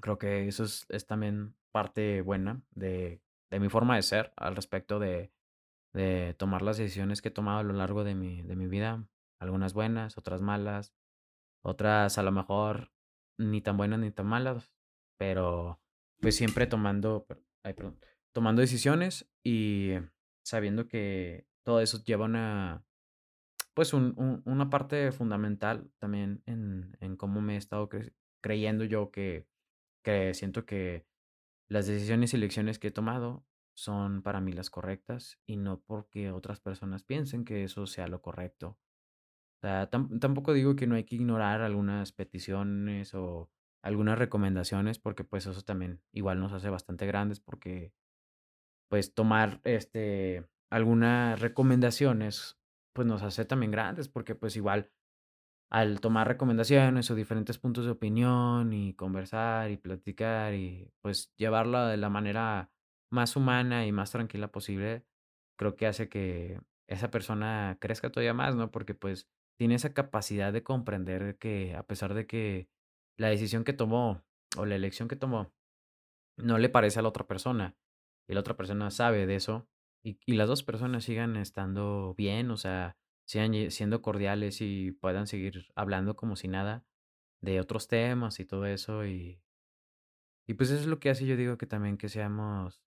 Creo 0.00 0.18
que 0.18 0.46
eso 0.48 0.64
es, 0.64 0.86
es 0.90 1.06
también 1.06 1.54
parte 1.70 2.20
buena 2.20 2.62
de, 2.70 3.22
de 3.50 3.60
mi 3.60 3.68
forma 3.68 3.96
de 3.96 4.02
ser 4.02 4.32
al 4.36 4.56
respecto 4.56 4.98
de, 4.98 5.32
de 5.92 6.34
tomar 6.34 6.62
las 6.62 6.78
decisiones 6.78 7.22
que 7.22 7.28
he 7.28 7.32
tomado 7.32 7.58
a 7.58 7.62
lo 7.62 7.72
largo 7.72 8.04
de 8.04 8.14
mi, 8.14 8.42
de 8.42 8.56
mi 8.56 8.66
vida. 8.66 9.04
Algunas 9.38 9.74
buenas, 9.74 10.16
otras 10.18 10.40
malas, 10.40 10.94
otras 11.62 12.18
a 12.18 12.22
lo 12.22 12.32
mejor 12.32 12.92
ni 13.38 13.60
tan 13.62 13.76
buenas 13.76 14.00
ni 14.00 14.10
tan 14.10 14.26
malas, 14.26 14.72
pero 15.18 15.80
pues 16.20 16.36
siempre 16.36 16.66
tomando, 16.66 17.26
tomando 18.32 18.60
decisiones 18.60 19.30
y 19.44 19.92
sabiendo 20.44 20.88
que 20.88 21.46
todo 21.64 21.80
eso 21.80 22.02
lleva 22.04 22.26
una, 22.26 22.84
pues 23.74 23.92
un- 23.94 24.14
un- 24.16 24.42
una 24.46 24.70
parte 24.70 25.12
fundamental 25.12 25.90
también 25.98 26.42
en, 26.46 26.96
en 27.00 27.16
cómo 27.16 27.40
me 27.40 27.54
he 27.54 27.58
estado 27.58 27.88
cre- 27.88 28.14
creyendo 28.42 28.84
yo 28.84 29.10
que, 29.10 29.48
que 30.04 30.34
siento 30.34 30.66
que 30.66 31.06
las 31.68 31.86
decisiones 31.88 32.34
y 32.34 32.38
elecciones 32.38 32.78
que 32.78 32.88
he 32.88 32.92
tomado 32.92 33.46
son 33.74 34.22
para 34.22 34.40
mí 34.42 34.52
las 34.52 34.70
correctas 34.70 35.40
y 35.46 35.56
no 35.58 35.80
porque 35.82 36.32
otras 36.32 36.60
personas 36.60 37.04
piensen 37.04 37.44
que 37.44 37.64
eso 37.64 37.86
sea 37.86 38.08
lo 38.08 38.22
correcto. 38.22 38.78
Sea, 39.62 39.88
tam- 39.90 40.18
tampoco 40.20 40.52
digo 40.52 40.74
que 40.76 40.86
no 40.86 40.96
hay 40.96 41.04
que 41.04 41.16
ignorar 41.16 41.60
algunas 41.62 42.12
peticiones 42.12 43.14
o 43.14 43.50
algunas 43.82 44.18
recomendaciones 44.18 44.98
porque 44.98 45.24
pues 45.24 45.46
eso 45.46 45.62
también 45.62 46.02
igual 46.12 46.40
nos 46.40 46.52
hace 46.52 46.68
bastante 46.70 47.06
grandes 47.06 47.40
porque 47.40 47.92
pues 48.88 49.14
tomar 49.14 49.60
este 49.64 50.46
algunas 50.70 51.40
recomendaciones 51.40 52.58
pues 52.94 53.06
nos 53.06 53.22
hace 53.22 53.44
también 53.44 53.72
grandes 53.72 54.08
porque 54.08 54.34
pues 54.34 54.56
igual 54.56 54.90
al 55.70 56.00
tomar 56.00 56.28
recomendaciones 56.28 57.10
o 57.10 57.14
diferentes 57.14 57.58
puntos 57.58 57.84
de 57.86 57.92
opinión 57.92 58.72
y 58.72 58.94
conversar 58.94 59.70
y 59.70 59.76
platicar 59.78 60.54
y 60.54 60.90
pues 61.00 61.32
llevarla 61.36 61.88
de 61.88 61.96
la 61.96 62.10
manera 62.10 62.70
más 63.10 63.36
humana 63.36 63.86
y 63.86 63.92
más 63.92 64.10
tranquila 64.10 64.48
posible, 64.52 65.04
creo 65.56 65.76
que 65.76 65.86
hace 65.86 66.08
que 66.08 66.60
esa 66.88 67.10
persona 67.10 67.78
crezca 67.80 68.10
todavía 68.10 68.34
más, 68.34 68.54
¿no? 68.56 68.70
Porque 68.70 68.94
pues 68.94 69.28
tiene 69.58 69.74
esa 69.76 69.94
capacidad 69.94 70.52
de 70.52 70.62
comprender 70.62 71.38
que 71.38 71.74
a 71.74 71.84
pesar 71.84 72.14
de 72.14 72.26
que 72.26 72.68
la 73.16 73.28
decisión 73.28 73.64
que 73.64 73.72
tomó 73.72 74.22
o 74.56 74.66
la 74.66 74.74
elección 74.74 75.08
que 75.08 75.16
tomó 75.16 75.52
no 76.36 76.58
le 76.58 76.68
parece 76.68 76.98
a 76.98 77.02
la 77.02 77.08
otra 77.08 77.26
persona 77.26 77.76
y 78.28 78.34
la 78.34 78.40
otra 78.40 78.56
persona 78.56 78.90
sabe 78.90 79.26
de 79.26 79.36
eso 79.36 79.68
y, 80.02 80.18
y 80.26 80.34
las 80.34 80.48
dos 80.48 80.62
personas 80.62 81.04
sigan 81.04 81.36
estando 81.36 82.14
bien, 82.16 82.50
o 82.50 82.56
sea, 82.56 82.96
sigan 83.26 83.70
siendo 83.70 84.02
cordiales 84.02 84.60
y 84.60 84.92
puedan 84.92 85.26
seguir 85.26 85.66
hablando 85.74 86.16
como 86.16 86.36
si 86.36 86.48
nada 86.48 86.84
de 87.42 87.60
otros 87.60 87.88
temas 87.88 88.40
y 88.40 88.44
todo 88.44 88.66
eso 88.66 89.06
y, 89.06 89.42
y 90.46 90.54
pues 90.54 90.70
eso 90.70 90.80
es 90.80 90.86
lo 90.86 90.98
que 90.98 91.10
hace 91.10 91.26
yo 91.26 91.36
digo 91.36 91.58
que 91.58 91.66
también 91.66 91.98
que 91.98 92.08
seamos 92.08 92.82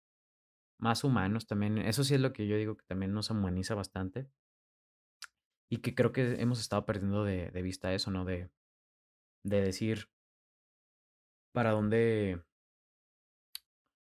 más 0.79 1.03
humanos 1.03 1.47
también, 1.47 1.77
eso 1.77 2.03
sí 2.03 2.15
es 2.15 2.21
lo 2.21 2.33
que 2.33 2.47
yo 2.47 2.57
digo 2.57 2.75
que 2.77 2.85
también 2.85 3.13
nos 3.13 3.29
humaniza 3.29 3.75
bastante 3.75 4.29
y 5.69 5.77
que 5.77 5.95
creo 5.95 6.11
que 6.11 6.41
hemos 6.41 6.59
estado 6.61 6.85
perdiendo 6.85 7.23
de, 7.23 7.51
de 7.51 7.61
vista 7.61 7.93
eso, 7.93 8.11
¿no? 8.11 8.25
De, 8.25 8.51
de 9.43 9.61
decir 9.61 10.09
para 11.51 11.71
dónde 11.71 12.43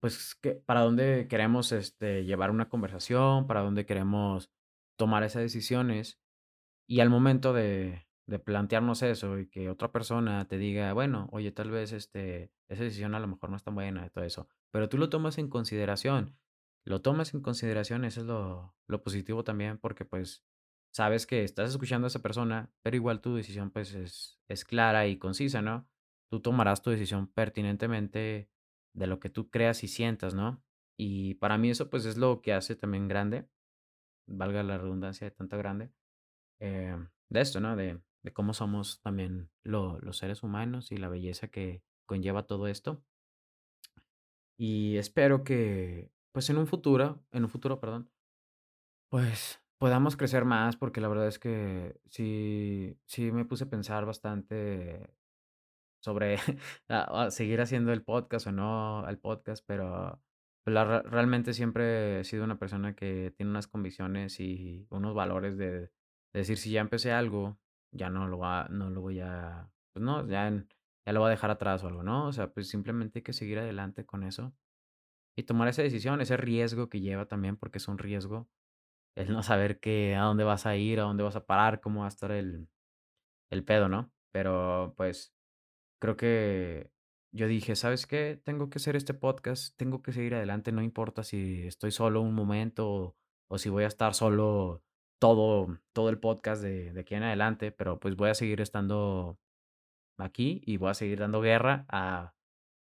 Pues, 0.02 0.36
que 0.36 0.54
para 0.56 0.82
dónde 0.82 1.28
queremos, 1.28 1.72
este, 1.72 2.24
llevar 2.24 2.52
una 2.52 2.70
conversación, 2.70 3.48
para 3.48 3.62
dónde 3.62 3.86
queremos 3.86 4.52
tomar 4.98 5.24
esas 5.24 5.42
decisiones. 5.42 6.20
Y 6.88 7.02
al 7.02 7.10
momento 7.10 7.54
de 7.54 8.06
de 8.28 8.40
plantearnos 8.40 9.04
eso 9.04 9.40
y 9.40 9.50
que 9.50 9.70
otra 9.70 9.92
persona 9.92 10.48
te 10.48 10.58
diga: 10.58 10.94
"Bueno, 10.94 11.30
oye, 11.34 11.52
tal 11.52 11.72
vez, 11.72 11.94
este, 11.94 12.52
esa 12.70 12.84
decisión 12.84 13.16
a 13.16 13.20
lo 13.22 13.28
mejor 13.28 13.50
no 13.52 13.58
es 13.58 13.64
tan 13.64 13.76
buena", 13.76 14.06
y 14.08 14.10
todo 14.12 14.24
eso, 14.26 14.50
pero 14.72 14.90
tú 14.90 14.98
lo 14.98 15.10
tomas 15.10 15.38
en 15.40 15.50
consideración. 15.50 16.40
Lo 16.86 17.02
tomas 17.02 17.34
en 17.36 17.42
consideración, 17.42 18.06
eso 18.06 18.22
es 18.22 18.28
lo 18.28 18.76
lo 18.88 19.04
positivo 19.04 19.44
también, 19.46 19.78
porque, 19.80 20.06
pues, 20.06 20.44
sabes 20.92 21.26
que 21.28 21.44
estás 21.44 21.70
escuchando 21.72 22.06
a 22.06 22.10
esa 22.10 22.22
persona, 22.22 22.72
pero 22.84 22.96
igual 22.96 23.22
tu 23.22 23.36
decisión, 23.36 23.72
pues, 23.72 23.94
es 23.94 24.36
es 24.50 24.64
clara 24.66 25.08
y 25.08 25.18
concisa, 25.18 25.62
¿no? 25.62 25.90
Tú 26.32 26.42
tomarás 26.42 26.82
tu 26.82 26.90
decisión 26.90 27.28
pertinentemente 27.28 28.50
de 28.94 29.08
lo 29.08 29.20
que 29.20 29.30
tú 29.30 29.50
creas 29.50 29.84
y 29.84 29.88
sientas, 29.90 30.34
¿no? 30.34 30.64
Y 30.98 31.36
para 31.36 31.58
mí 31.58 31.70
eso, 31.70 31.90
pues, 31.90 32.06
es 32.06 32.18
lo 32.18 32.42
que 32.42 32.54
hace 32.54 32.76
también 32.76 33.08
grande, 33.10 33.50
valga 34.28 34.64
la 34.64 34.78
redundancia 34.78 35.26
de 35.30 35.32
tanto 35.32 35.58
grande, 35.58 35.92
eh, 36.60 36.98
de 37.30 37.42
esto, 37.42 37.60
¿no? 37.62 37.76
De, 37.76 38.02
de 38.24 38.34
cómo 38.34 38.54
somos 38.54 39.02
también 39.02 39.52
lo- 39.64 40.00
los 40.02 40.18
seres 40.18 40.44
humanos 40.44 40.92
y 40.92 40.98
la 40.98 41.10
belleza 41.10 41.50
que 41.50 41.84
conlleva 42.08 42.48
todo 42.48 42.68
esto. 42.68 43.04
Y 44.58 44.98
espero 44.98 45.44
que, 45.44 46.12
pues 46.32 46.50
en 46.50 46.58
un 46.58 46.68
futuro, 46.68 47.24
en 47.32 47.44
un 47.44 47.50
futuro, 47.50 47.80
perdón, 47.80 48.12
pues 49.10 49.62
podamos 49.80 50.18
crecer 50.18 50.46
más, 50.46 50.78
porque 50.78 51.02
la 51.02 51.08
verdad 51.08 51.28
es 51.28 51.40
que 51.40 52.00
sí, 52.10 52.98
sí 53.06 53.32
me 53.32 53.46
puse 53.46 53.66
a 53.66 53.70
pensar 53.70 54.06
bastante 54.06 55.10
sobre 56.02 56.38
seguir 57.30 57.62
haciendo 57.62 57.94
el 57.94 58.04
podcast 58.04 58.48
o 58.48 58.52
no 58.52 59.08
el 59.08 59.20
podcast, 59.20 59.64
pero 59.68 60.22
pues, 60.64 60.76
realmente 61.06 61.54
siempre 61.54 62.22
he 62.22 62.24
sido 62.24 62.44
una 62.44 62.60
persona 62.60 62.96
que 62.96 63.34
tiene 63.36 63.52
unas 63.52 63.68
convicciones 63.68 64.40
y 64.40 64.88
unos 64.90 65.14
valores 65.16 65.58
de, 65.58 65.72
de 65.82 65.90
decir 66.34 66.58
si 66.58 66.72
ya 66.72 66.82
empecé 66.82 67.12
algo 67.12 67.60
ya 67.92 68.10
no 68.10 68.28
lo 68.28 68.38
va, 68.38 68.68
no 68.70 68.90
lo 68.90 69.02
voy 69.02 69.20
a, 69.20 69.72
pues 69.94 70.04
no, 70.04 70.28
ya, 70.28 70.50
ya 71.06 71.14
lo 71.14 71.20
voy 71.20 71.28
a 71.28 71.32
dejar 71.32 71.52
atrás 71.52 71.84
o 71.84 71.88
algo, 71.88 72.04
¿no? 72.04 72.28
O 72.28 72.34
sea, 72.34 72.52
pues 72.52 72.70
simplemente 72.70 73.20
hay 73.20 73.24
que 73.24 73.34
seguir 73.34 73.60
adelante 73.60 74.06
con 74.06 74.24
eso 74.24 74.54
y 75.36 75.44
tomar 75.44 75.68
esa 75.68 75.84
decisión, 75.84 76.22
ese 76.22 76.38
riesgo 76.38 76.90
que 76.90 77.02
lleva 77.02 77.28
también, 77.28 77.58
porque 77.58 77.78
es 77.78 77.88
un 77.88 77.98
riesgo, 77.98 78.50
el 79.18 79.32
no 79.34 79.44
saber 79.44 79.80
que, 79.80 80.16
a 80.16 80.22
dónde 80.22 80.44
vas 80.44 80.66
a 80.68 80.76
ir, 80.78 81.00
a 81.00 81.04
dónde 81.04 81.24
vas 81.24 81.36
a 81.36 81.46
parar, 81.46 81.82
cómo 81.82 82.02
va 82.02 82.06
a 82.06 82.10
estar 82.10 82.32
el, 82.32 82.70
el 83.52 83.64
pedo, 83.66 83.90
¿no? 83.90 84.12
Pero 84.32 84.94
pues 84.98 85.34
creo 86.00 86.18
que 86.18 86.92
yo 87.34 87.48
dije, 87.48 87.76
¿sabes 87.76 88.06
qué? 88.08 88.40
Tengo 88.44 88.70
que 88.70 88.78
hacer 88.78 88.96
este 88.96 89.14
podcast, 89.16 89.76
tengo 89.78 90.04
que 90.04 90.14
seguir 90.14 90.36
adelante, 90.36 90.72
no 90.72 90.84
importa 90.84 91.24
si 91.24 91.66
estoy 91.68 91.92
solo 91.92 92.22
un 92.22 92.36
momento 92.36 92.90
o, 92.90 93.18
o 93.50 93.58
si 93.58 93.70
voy 93.70 93.86
a 93.86 93.88
estar 93.88 94.14
solo 94.14 94.84
todo, 95.20 95.80
todo 95.94 96.10
el 96.10 96.20
podcast 96.20 96.62
de, 96.62 96.94
de 96.94 97.02
aquí 97.02 97.16
en 97.16 97.24
adelante, 97.24 97.72
pero 97.72 98.00
pues 98.00 98.16
voy 98.16 98.30
a 98.30 98.36
seguir 98.36 98.62
estando 98.62 99.40
aquí 100.20 100.62
y 100.66 100.78
voy 100.78 100.92
a 100.92 100.94
seguir 100.94 101.20
dando 101.20 101.42
guerra 101.42 101.86
a 101.90 102.36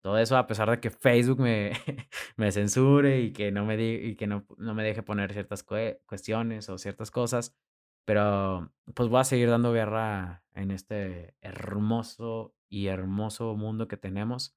todo 0.06 0.18
eso, 0.18 0.36
a 0.36 0.46
pesar 0.46 0.70
de 0.70 0.80
que 0.80 0.90
Facebook 0.90 1.40
me, 1.40 1.72
me 2.36 2.52
censure 2.52 3.20
y 3.20 3.32
que 3.32 3.52
no 3.52 3.64
me, 3.64 3.76
y 3.82 4.16
que 4.16 4.26
no, 4.26 4.46
no 4.58 4.74
me 4.74 4.84
deje 4.84 5.02
poner 5.02 5.32
ciertas 5.32 5.66
cue- 5.66 6.00
cuestiones 6.06 6.68
o 6.68 6.78
ciertas 6.78 7.10
cosas. 7.10 7.56
Pero 8.04 8.72
pues 8.94 9.08
voy 9.08 9.20
a 9.20 9.24
seguir 9.24 9.50
dando 9.50 9.72
guerra 9.72 10.44
en 10.54 10.70
este 10.70 11.34
hermoso 11.40 12.54
y 12.68 12.86
hermoso 12.88 13.54
mundo 13.56 13.88
que 13.88 13.96
tenemos. 13.96 14.56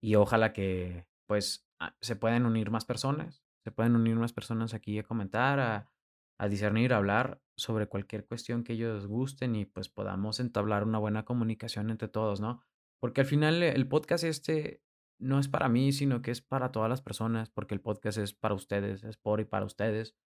Y 0.00 0.14
ojalá 0.16 0.52
que, 0.52 1.06
pues, 1.26 1.66
ah, 1.78 1.96
se 2.00 2.16
puedan 2.16 2.46
unir 2.46 2.70
más 2.70 2.84
personas, 2.84 3.42
se 3.64 3.70
pueden 3.72 3.96
unir 3.96 4.16
más 4.16 4.32
personas 4.32 4.74
aquí 4.74 4.98
a 4.98 5.02
comentar, 5.04 5.60
a, 5.60 5.90
a 6.38 6.48
discernir, 6.48 6.92
a 6.92 6.96
hablar 6.98 7.42
sobre 7.56 7.86
cualquier 7.86 8.26
cuestión 8.26 8.64
que 8.64 8.72
ellos 8.74 9.06
gusten 9.06 9.54
y 9.56 9.66
pues 9.66 9.88
podamos 9.90 10.40
entablar 10.40 10.84
una 10.84 10.98
buena 10.98 11.24
comunicación 11.24 11.90
entre 11.90 12.08
todos, 12.08 12.40
¿no? 12.40 12.62
Porque 13.00 13.22
al 13.22 13.26
final 13.26 13.62
eh, 13.62 13.72
el 13.72 13.88
podcast 13.88 14.24
este 14.24 14.82
no 15.18 15.38
es 15.38 15.48
para 15.48 15.68
mí, 15.68 15.92
sino 15.92 16.22
que 16.22 16.30
es 16.30 16.40
para 16.40 16.72
todas 16.72 16.88
las 16.88 17.02
personas, 17.02 17.50
porque 17.50 17.74
el 17.74 17.80
podcast 17.80 18.18
es 18.18 18.32
para 18.34 18.54
ustedes, 18.54 19.04
es 19.04 19.16
por 19.16 19.40
y 19.40 19.44
para 19.44 19.66
ustedes, 19.66 20.16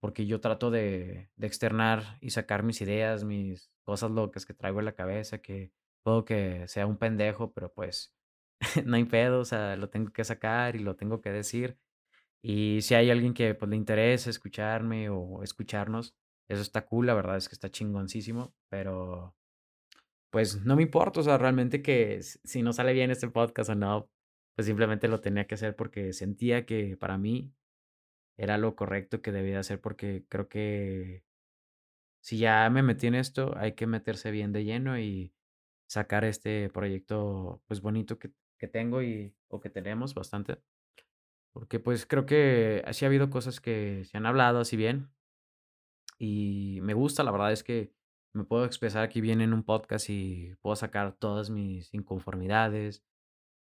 porque 0.00 0.26
yo 0.26 0.40
trato 0.40 0.70
de, 0.70 1.30
de 1.36 1.46
externar 1.46 2.18
y 2.20 2.30
sacar 2.30 2.62
mis 2.62 2.80
ideas, 2.80 3.24
mis 3.24 3.70
cosas 3.84 4.10
locas 4.10 4.46
que 4.46 4.54
traigo 4.54 4.80
en 4.80 4.86
la 4.86 4.94
cabeza, 4.94 5.38
que 5.38 5.72
puedo 6.02 6.24
que 6.24 6.66
sea 6.68 6.86
un 6.86 6.96
pendejo, 6.96 7.52
pero 7.52 7.72
pues 7.72 8.14
no 8.86 8.96
hay 8.96 9.04
pedo, 9.04 9.40
o 9.40 9.44
sea, 9.44 9.76
lo 9.76 9.90
tengo 9.90 10.12
que 10.12 10.24
sacar 10.24 10.76
y 10.76 10.80
lo 10.80 10.96
tengo 10.96 11.20
que 11.20 11.30
decir. 11.30 11.78
Y 12.42 12.80
si 12.82 12.94
hay 12.94 13.10
alguien 13.10 13.34
que 13.34 13.54
pues 13.54 13.70
le 13.70 13.76
interese 13.76 14.30
escucharme 14.30 15.10
o 15.10 15.42
escucharnos, 15.42 16.16
eso 16.48 16.62
está 16.62 16.86
cool, 16.86 17.06
la 17.06 17.14
verdad 17.14 17.36
es 17.36 17.48
que 17.48 17.54
está 17.54 17.70
chingoncísimo, 17.70 18.54
pero 18.70 19.36
pues 20.30 20.64
no 20.64 20.76
me 20.76 20.82
importa, 20.82 21.20
o 21.20 21.22
sea, 21.22 21.38
realmente 21.38 21.82
que 21.82 22.22
si 22.22 22.62
no 22.62 22.72
sale 22.72 22.92
bien 22.92 23.10
este 23.10 23.28
podcast 23.28 23.70
o 23.70 23.74
no, 23.74 24.10
pues 24.54 24.66
simplemente 24.66 25.08
lo 25.08 25.20
tenía 25.20 25.46
que 25.46 25.54
hacer 25.56 25.76
porque 25.76 26.12
sentía 26.12 26.66
que 26.66 26.96
para 26.96 27.18
mí 27.18 27.52
era 28.36 28.58
lo 28.58 28.76
correcto 28.76 29.22
que 29.22 29.32
debía 29.32 29.60
hacer 29.60 29.80
porque 29.80 30.24
creo 30.28 30.48
que 30.48 31.24
si 32.22 32.38
ya 32.38 32.68
me 32.70 32.82
metí 32.82 33.06
en 33.06 33.14
esto, 33.14 33.54
hay 33.56 33.72
que 33.74 33.86
meterse 33.86 34.30
bien 34.30 34.52
de 34.52 34.64
lleno 34.64 34.98
y 34.98 35.34
sacar 35.88 36.24
este 36.24 36.70
proyecto 36.70 37.62
pues 37.66 37.80
bonito 37.80 38.18
que, 38.18 38.30
que 38.58 38.68
tengo 38.68 39.02
y 39.02 39.34
o 39.48 39.60
que 39.60 39.70
tenemos 39.70 40.14
bastante. 40.14 40.58
Porque 41.52 41.80
pues 41.80 42.06
creo 42.06 42.26
que 42.26 42.84
sí 42.92 43.04
ha 43.04 43.08
habido 43.08 43.30
cosas 43.30 43.60
que 43.60 44.04
se 44.04 44.16
han 44.16 44.26
hablado 44.26 44.60
así 44.60 44.76
bien 44.76 45.10
y 46.18 46.80
me 46.82 46.94
gusta, 46.94 47.24
la 47.24 47.32
verdad 47.32 47.52
es 47.52 47.64
que 47.64 47.92
me 48.32 48.44
puedo 48.44 48.64
expresar 48.64 49.02
aquí 49.02 49.20
bien 49.20 49.40
en 49.40 49.52
un 49.52 49.62
podcast 49.64 50.08
y 50.10 50.54
puedo 50.62 50.76
sacar 50.76 51.12
todas 51.14 51.50
mis 51.50 51.92
inconformidades, 51.94 53.02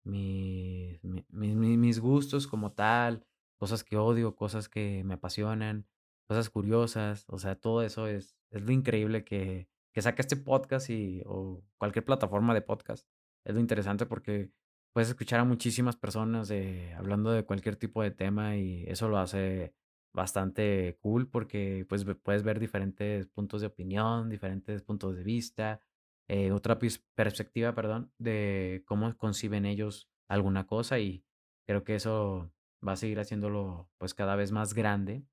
mis, 0.04 1.02
mi- 1.04 1.24
mi- 1.30 1.54
mi- 1.56 1.76
mis 1.76 2.00
gustos 2.00 2.46
como 2.46 2.72
tal, 2.72 3.26
cosas 3.58 3.84
que 3.84 3.96
odio, 3.96 4.36
cosas 4.36 4.68
que 4.68 5.02
me 5.04 5.14
apasionan, 5.14 5.86
cosas 6.28 6.50
curiosas, 6.50 7.24
o 7.28 7.38
sea, 7.38 7.54
todo 7.56 7.82
eso 7.82 8.06
es, 8.06 8.36
es 8.50 8.62
lo 8.62 8.72
increíble 8.72 9.24
que, 9.24 9.68
que 9.92 10.02
saca 10.02 10.20
este 10.22 10.36
podcast 10.36 10.90
y, 10.90 11.22
o 11.26 11.62
cualquier 11.78 12.04
plataforma 12.04 12.54
de 12.54 12.62
podcast. 12.62 13.08
Es 13.44 13.54
lo 13.54 13.60
interesante 13.60 14.06
porque 14.06 14.50
puedes 14.92 15.08
escuchar 15.10 15.40
a 15.40 15.44
muchísimas 15.44 15.96
personas 15.96 16.48
de, 16.48 16.92
hablando 16.94 17.30
de 17.30 17.44
cualquier 17.44 17.76
tipo 17.76 18.02
de 18.02 18.10
tema 18.10 18.56
y 18.56 18.84
eso 18.86 19.08
lo 19.08 19.18
hace 19.18 19.74
bastante 20.14 20.96
cool 21.00 21.28
porque 21.28 21.84
pues 21.88 22.06
puedes 22.22 22.42
ver 22.42 22.58
diferentes 22.60 23.26
puntos 23.26 23.60
de 23.60 23.66
opinión, 23.66 24.30
diferentes 24.30 24.82
puntos 24.82 25.16
de 25.16 25.24
vista 25.24 25.80
eh, 26.28 26.52
otra 26.52 26.78
perspectiva, 27.14 27.74
perdón, 27.74 28.12
de 28.18 28.82
cómo 28.86 29.14
conciben 29.16 29.66
ellos 29.66 30.08
alguna 30.28 30.66
cosa 30.66 30.98
y 30.98 31.22
creo 31.66 31.84
que 31.84 31.96
eso 31.96 32.50
va 32.86 32.92
a 32.92 32.96
seguir 32.96 33.20
haciéndolo 33.20 33.90
pues 33.98 34.14
cada 34.14 34.36
vez 34.36 34.52
más 34.52 34.74
grande. 34.74 35.24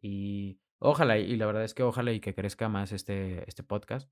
Y 0.00 0.60
ojalá, 0.78 1.18
y 1.18 1.36
la 1.36 1.46
verdad 1.46 1.64
es 1.64 1.74
que 1.74 1.82
ojalá 1.82 2.12
y 2.12 2.20
que 2.20 2.34
crezca 2.34 2.68
más 2.68 2.92
este, 2.92 3.48
este 3.48 3.62
podcast, 3.64 4.10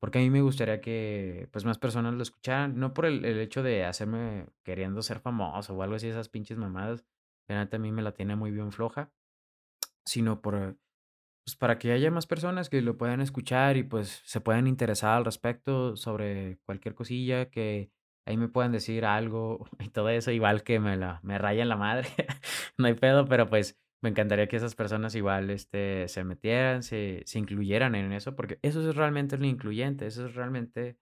porque 0.00 0.18
a 0.18 0.22
mí 0.22 0.30
me 0.30 0.42
gustaría 0.42 0.80
que 0.80 1.48
pues 1.52 1.64
más 1.64 1.78
personas 1.78 2.14
lo 2.14 2.22
escucharan, 2.22 2.78
no 2.78 2.94
por 2.94 3.06
el, 3.06 3.24
el 3.24 3.40
hecho 3.40 3.62
de 3.62 3.84
hacerme 3.84 4.46
queriendo 4.64 5.02
ser 5.02 5.20
famoso 5.20 5.74
o 5.74 5.82
algo 5.82 5.96
así, 5.96 6.08
esas 6.08 6.28
pinches 6.28 6.58
mamadas, 6.58 7.04
neta 7.48 7.76
a 7.76 7.80
mí 7.80 7.92
me 7.92 8.02
la 8.02 8.12
tiene 8.12 8.36
muy 8.36 8.50
bien 8.50 8.72
floja, 8.72 9.12
sino 10.04 10.40
por 10.42 10.76
pues 11.44 11.56
para 11.56 11.78
que 11.78 11.92
haya 11.92 12.10
más 12.10 12.26
personas 12.26 12.70
que 12.70 12.80
lo 12.82 12.96
puedan 12.96 13.20
escuchar 13.20 13.76
y 13.76 13.82
pues 13.82 14.22
se 14.24 14.40
puedan 14.40 14.66
interesar 14.66 15.18
al 15.18 15.24
respecto 15.24 15.96
sobre 15.96 16.58
cualquier 16.64 16.94
cosilla, 16.94 17.50
que 17.50 17.90
ahí 18.26 18.36
me 18.36 18.48
puedan 18.48 18.72
decir 18.72 19.04
algo 19.04 19.66
y 19.80 19.90
todo 19.90 20.08
eso, 20.08 20.30
igual 20.30 20.62
que 20.62 20.80
me 20.80 20.96
la, 20.96 21.20
me 21.22 21.38
rayan 21.38 21.68
la 21.68 21.76
madre, 21.76 22.08
no 22.78 22.86
hay 22.86 22.94
pedo, 22.94 23.26
pero 23.26 23.46
pues 23.48 23.78
me 24.02 24.10
encantaría 24.10 24.48
que 24.48 24.56
esas 24.56 24.74
personas 24.74 25.14
igual 25.14 25.50
este, 25.50 26.08
se 26.08 26.24
metieran, 26.24 26.82
se, 26.82 27.22
se 27.26 27.38
incluyeran 27.38 27.94
en 27.94 28.12
eso, 28.12 28.36
porque 28.36 28.58
eso 28.62 28.88
es 28.88 28.96
realmente 28.96 29.38
lo 29.38 29.46
incluyente, 29.46 30.06
eso 30.06 30.26
es 30.26 30.34
realmente 30.34 30.98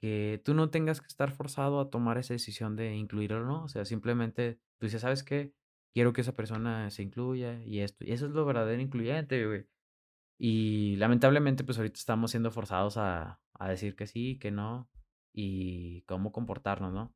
que 0.00 0.40
tú 0.44 0.54
no 0.54 0.70
tengas 0.70 1.00
que 1.00 1.06
estar 1.06 1.30
forzado 1.30 1.80
a 1.80 1.90
tomar 1.90 2.18
esa 2.18 2.34
decisión 2.34 2.76
de 2.76 2.94
incluir 2.94 3.34
o 3.34 3.44
no, 3.44 3.64
o 3.64 3.68
sea, 3.68 3.84
simplemente 3.84 4.58
tú 4.78 4.86
dices, 4.86 5.02
¿sabes 5.02 5.22
qué? 5.22 5.52
Quiero 5.94 6.12
que 6.12 6.20
esa 6.22 6.34
persona 6.36 6.90
se 6.90 7.02
incluya 7.02 7.62
y 7.64 7.80
esto, 7.80 8.04
y 8.04 8.12
eso 8.12 8.26
es 8.26 8.32
lo 8.32 8.44
verdadero 8.44 8.80
incluyente, 8.80 9.46
güey. 9.46 9.66
Y 10.38 10.96
lamentablemente, 10.96 11.64
pues 11.64 11.78
ahorita 11.78 11.98
estamos 11.98 12.30
siendo 12.32 12.50
forzados 12.50 12.96
a, 12.96 13.40
a 13.54 13.68
decir 13.68 13.96
que 13.96 14.06
sí, 14.06 14.38
que 14.38 14.50
no, 14.50 14.88
y 15.34 16.02
cómo 16.02 16.32
comportarnos, 16.32 16.92
¿no? 16.92 17.14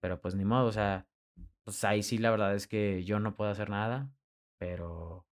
Pero 0.00 0.20
pues 0.20 0.34
ni 0.34 0.44
modo, 0.44 0.66
o 0.66 0.72
sea, 0.72 1.06
pues 1.64 1.84
ahí 1.84 2.02
sí 2.02 2.18
la 2.18 2.30
verdad 2.30 2.54
es 2.54 2.66
que 2.66 3.04
yo 3.04 3.20
no 3.20 3.36
puedo 3.36 3.50
hacer 3.50 3.70
nada, 3.70 4.10
pero 4.58 5.26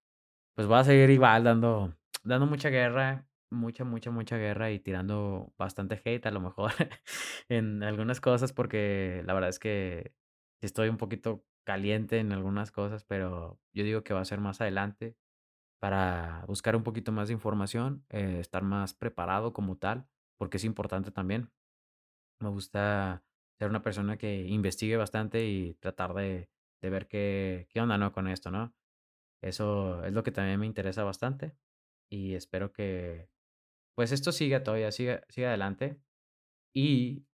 pues 0.54 0.66
voy 0.66 0.78
a 0.78 0.84
seguir 0.84 1.10
igual 1.10 1.44
dando, 1.44 1.94
dando 2.24 2.46
mucha 2.46 2.70
guerra, 2.70 3.28
mucha, 3.50 3.84
mucha, 3.84 4.10
mucha 4.10 4.36
guerra 4.38 4.70
y 4.70 4.80
tirando 4.80 5.52
bastante 5.58 6.00
hate 6.04 6.26
a 6.26 6.30
lo 6.30 6.40
mejor 6.40 6.72
en 7.48 7.82
algunas 7.82 8.20
cosas, 8.20 8.52
porque 8.52 9.22
la 9.26 9.34
verdad 9.34 9.50
es 9.50 9.58
que 9.58 10.12
estoy 10.62 10.88
un 10.88 10.98
poquito 10.98 11.44
caliente 11.64 12.18
en 12.18 12.32
algunas 12.32 12.72
cosas, 12.72 13.04
pero 13.04 13.60
yo 13.72 13.84
digo 13.84 14.02
que 14.04 14.14
va 14.14 14.20
a 14.20 14.24
ser 14.24 14.40
más 14.40 14.60
adelante 14.60 15.16
para 15.80 16.44
buscar 16.48 16.76
un 16.76 16.82
poquito 16.82 17.12
más 17.12 17.28
de 17.28 17.34
información, 17.34 18.04
eh, 18.10 18.38
estar 18.40 18.62
más 18.62 18.94
preparado 18.94 19.52
como 19.52 19.76
tal, 19.76 20.08
porque 20.38 20.58
es 20.58 20.64
importante 20.64 21.10
también. 21.10 21.50
Me 22.40 22.48
gusta 22.48 23.24
ser 23.58 23.68
una 23.70 23.82
persona 23.82 24.18
que 24.18 24.46
investigue 24.46 24.96
bastante 24.96 25.46
y 25.46 25.74
tratar 25.74 26.14
de, 26.14 26.50
de 26.82 26.90
ver 26.90 27.08
qué, 27.08 27.66
qué 27.70 27.80
onda, 27.80 27.98
¿no? 27.98 28.12
Con 28.12 28.28
esto, 28.28 28.50
¿no? 28.50 28.74
Eso 29.42 30.04
es 30.04 30.12
lo 30.12 30.22
que 30.22 30.32
también 30.32 30.60
me 30.60 30.66
interesa 30.66 31.04
bastante 31.04 31.56
y 32.10 32.34
espero 32.34 32.72
que, 32.72 33.30
pues, 33.94 34.12
esto 34.12 34.32
siga 34.32 34.62
todavía, 34.62 34.92
siga, 34.92 35.22
siga 35.28 35.48
adelante. 35.48 36.00
Y 36.74 37.26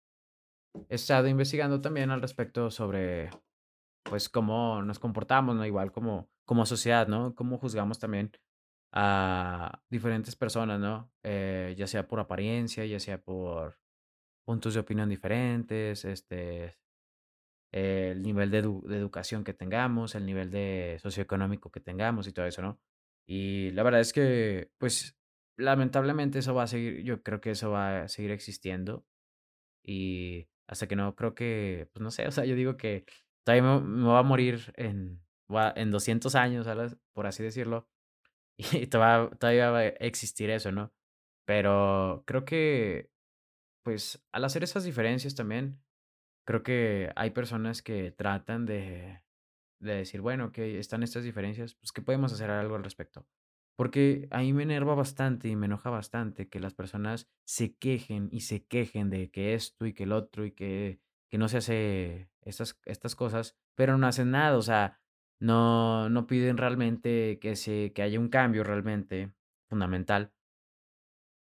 he 0.88 0.94
estado 0.94 1.28
investigando 1.28 1.80
también 1.80 2.10
al 2.10 2.22
respecto 2.22 2.70
sobre, 2.70 3.30
pues, 4.04 4.28
cómo 4.28 4.82
nos 4.82 4.98
comportamos, 5.00 5.56
¿no? 5.56 5.66
Igual 5.66 5.92
como, 5.92 6.30
como 6.46 6.66
sociedad, 6.66 7.08
¿no? 7.08 7.34
Cómo 7.34 7.58
juzgamos 7.58 7.98
también 7.98 8.32
a 8.92 9.82
diferentes 9.90 10.36
personas, 10.36 10.80
¿no? 10.80 11.12
Eh, 11.24 11.74
ya 11.78 11.86
sea 11.88 12.08
por 12.08 12.20
apariencia, 12.20 12.86
ya 12.86 13.00
sea 13.00 13.22
por 13.22 13.80
puntos 14.46 14.74
de 14.74 14.80
opinión 14.80 15.08
diferentes, 15.10 16.04
este, 16.04 16.76
el 17.72 18.22
nivel 18.22 18.50
de, 18.50 18.62
edu- 18.64 18.86
de 18.86 18.96
educación 18.98 19.44
que 19.44 19.54
tengamos, 19.54 20.14
el 20.14 20.26
nivel 20.26 20.50
de 20.50 20.98
socioeconómico 21.02 21.70
que 21.70 21.80
tengamos 21.80 22.26
y 22.28 22.32
todo 22.32 22.46
eso, 22.46 22.62
¿no? 22.62 22.80
Y 23.26 23.70
la 23.72 23.82
verdad 23.82 24.00
es 24.00 24.12
que, 24.12 24.70
pues, 24.78 25.16
lamentablemente 25.56 26.38
eso 26.40 26.54
va 26.54 26.64
a 26.64 26.66
seguir, 26.66 27.02
yo 27.04 27.22
creo 27.22 27.40
que 27.40 27.50
eso 27.52 27.70
va 27.70 28.02
a 28.02 28.08
seguir 28.08 28.30
existiendo 28.32 29.06
y 29.84 30.48
hasta 30.68 30.88
que 30.88 30.96
no, 30.96 31.14
creo 31.16 31.34
que, 31.34 31.88
pues 31.92 32.02
no 32.02 32.10
sé, 32.10 32.26
o 32.28 32.32
sea, 32.32 32.44
yo 32.44 32.56
digo 32.56 32.76
que 32.76 33.06
todavía 33.44 33.62
me, 33.62 33.80
me 33.80 34.04
voy 34.04 34.18
a 34.18 34.22
morir 34.22 34.72
en, 34.76 35.22
en 35.76 35.90
200 35.90 36.34
años. 36.34 36.66
Por 37.12 37.26
así 37.26 37.42
decirlo, 37.42 37.88
y 38.58 38.86
todavía, 38.88 39.70
va 39.70 39.80
a 39.80 39.86
existir 39.86 40.50
eso, 40.50 40.72
¿no? 40.72 40.92
Pero 41.46 42.24
creo 42.26 42.44
que, 42.44 43.10
pues, 43.84 44.24
al 44.32 44.44
hacer 44.44 44.64
esas 44.64 44.84
diferencias 44.84 45.34
también, 45.34 45.82
creo 46.46 46.62
que 46.62 47.10
hay 47.16 47.30
personas 47.30 47.82
que 47.82 48.12
tratan 48.12 48.66
de 48.66 49.22
de 49.80 49.94
decir, 49.96 50.20
bueno, 50.22 50.46
okey, 50.46 50.76
están 50.76 51.02
estas 51.02 51.24
diferencias, 51.24 51.74
pues, 51.74 51.92
¿qué 51.92 52.02
podemos 52.02 52.32
hacer 52.32 52.50
algo 52.50 52.76
al 52.76 52.84
respecto? 52.84 53.26
Porque 53.76 54.28
a 54.30 54.40
mí 54.40 54.52
me 54.52 54.62
enerva 54.64 54.94
bastante 54.94 55.48
y 55.48 55.56
me 55.56 55.66
enoja 55.66 55.90
bastante 55.90 56.48
que 56.48 56.60
las 56.60 56.74
personas 56.74 57.28
se 57.46 57.76
quejen 57.76 58.28
y 58.32 58.40
se 58.42 58.66
quejen 58.66 59.10
de 59.10 59.30
que 59.30 59.54
esto 59.54 59.86
y 59.86 59.94
que 59.94 60.04
el 60.04 60.12
otro 60.12 60.46
y 60.46 60.52
que 60.52 61.00
que 61.34 61.38
no 61.38 61.48
se 61.48 61.56
hace 61.56 62.30
estas 62.42 62.80
estas 62.84 63.16
cosas, 63.16 63.58
pero 63.74 63.98
no 63.98 64.06
hacen 64.06 64.30
nada, 64.30 64.56
o 64.56 64.62
sea, 64.62 65.00
no 65.40 66.08
no 66.08 66.28
piden 66.28 66.56
realmente 66.56 67.40
que 67.40 67.56
se 67.56 67.92
que 67.92 68.02
haya 68.02 68.20
un 68.20 68.28
cambio 68.28 68.62
realmente 68.62 69.34
fundamental. 69.68 70.32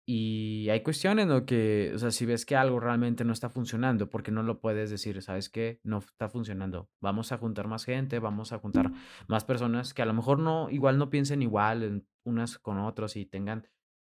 Y 0.09 0.69
hay 0.71 0.83
cuestiones, 0.83 1.29
¿no? 1.29 1.47
Que, 1.47 1.93
o 1.95 1.99
sea, 1.99 2.11
si 2.11 2.27
ves 2.27 2.45
que 2.45 2.57
algo 2.57 2.81
realmente 2.81 3.25
no 3.25 3.33
está 3.33 3.49
funcionando, 3.49 4.11
¿por 4.11 4.25
qué 4.25 4.33
no 4.33 4.43
lo 4.43 4.61
puedes 4.61 4.91
decir? 4.91 5.23
¿Sabes 5.23 5.49
qué? 5.51 5.79
No 5.85 5.99
está 5.99 6.29
funcionando. 6.29 6.91
Vamos 7.01 7.31
a 7.31 7.39
juntar 7.39 7.69
más 7.69 7.85
gente, 7.85 8.19
vamos 8.19 8.53
a 8.53 8.59
juntar 8.59 8.91
más 9.29 9.45
personas 9.45 9.95
que 9.95 10.03
a 10.03 10.07
lo 10.07 10.15
mejor 10.15 10.41
no, 10.41 10.69
igual 10.69 10.99
no 10.99 11.11
piensen 11.11 11.43
igual 11.43 11.85
en 11.85 12.09
unas 12.25 12.59
con 12.59 12.79
otros 12.81 13.15
y 13.15 13.25
tengan 13.25 13.69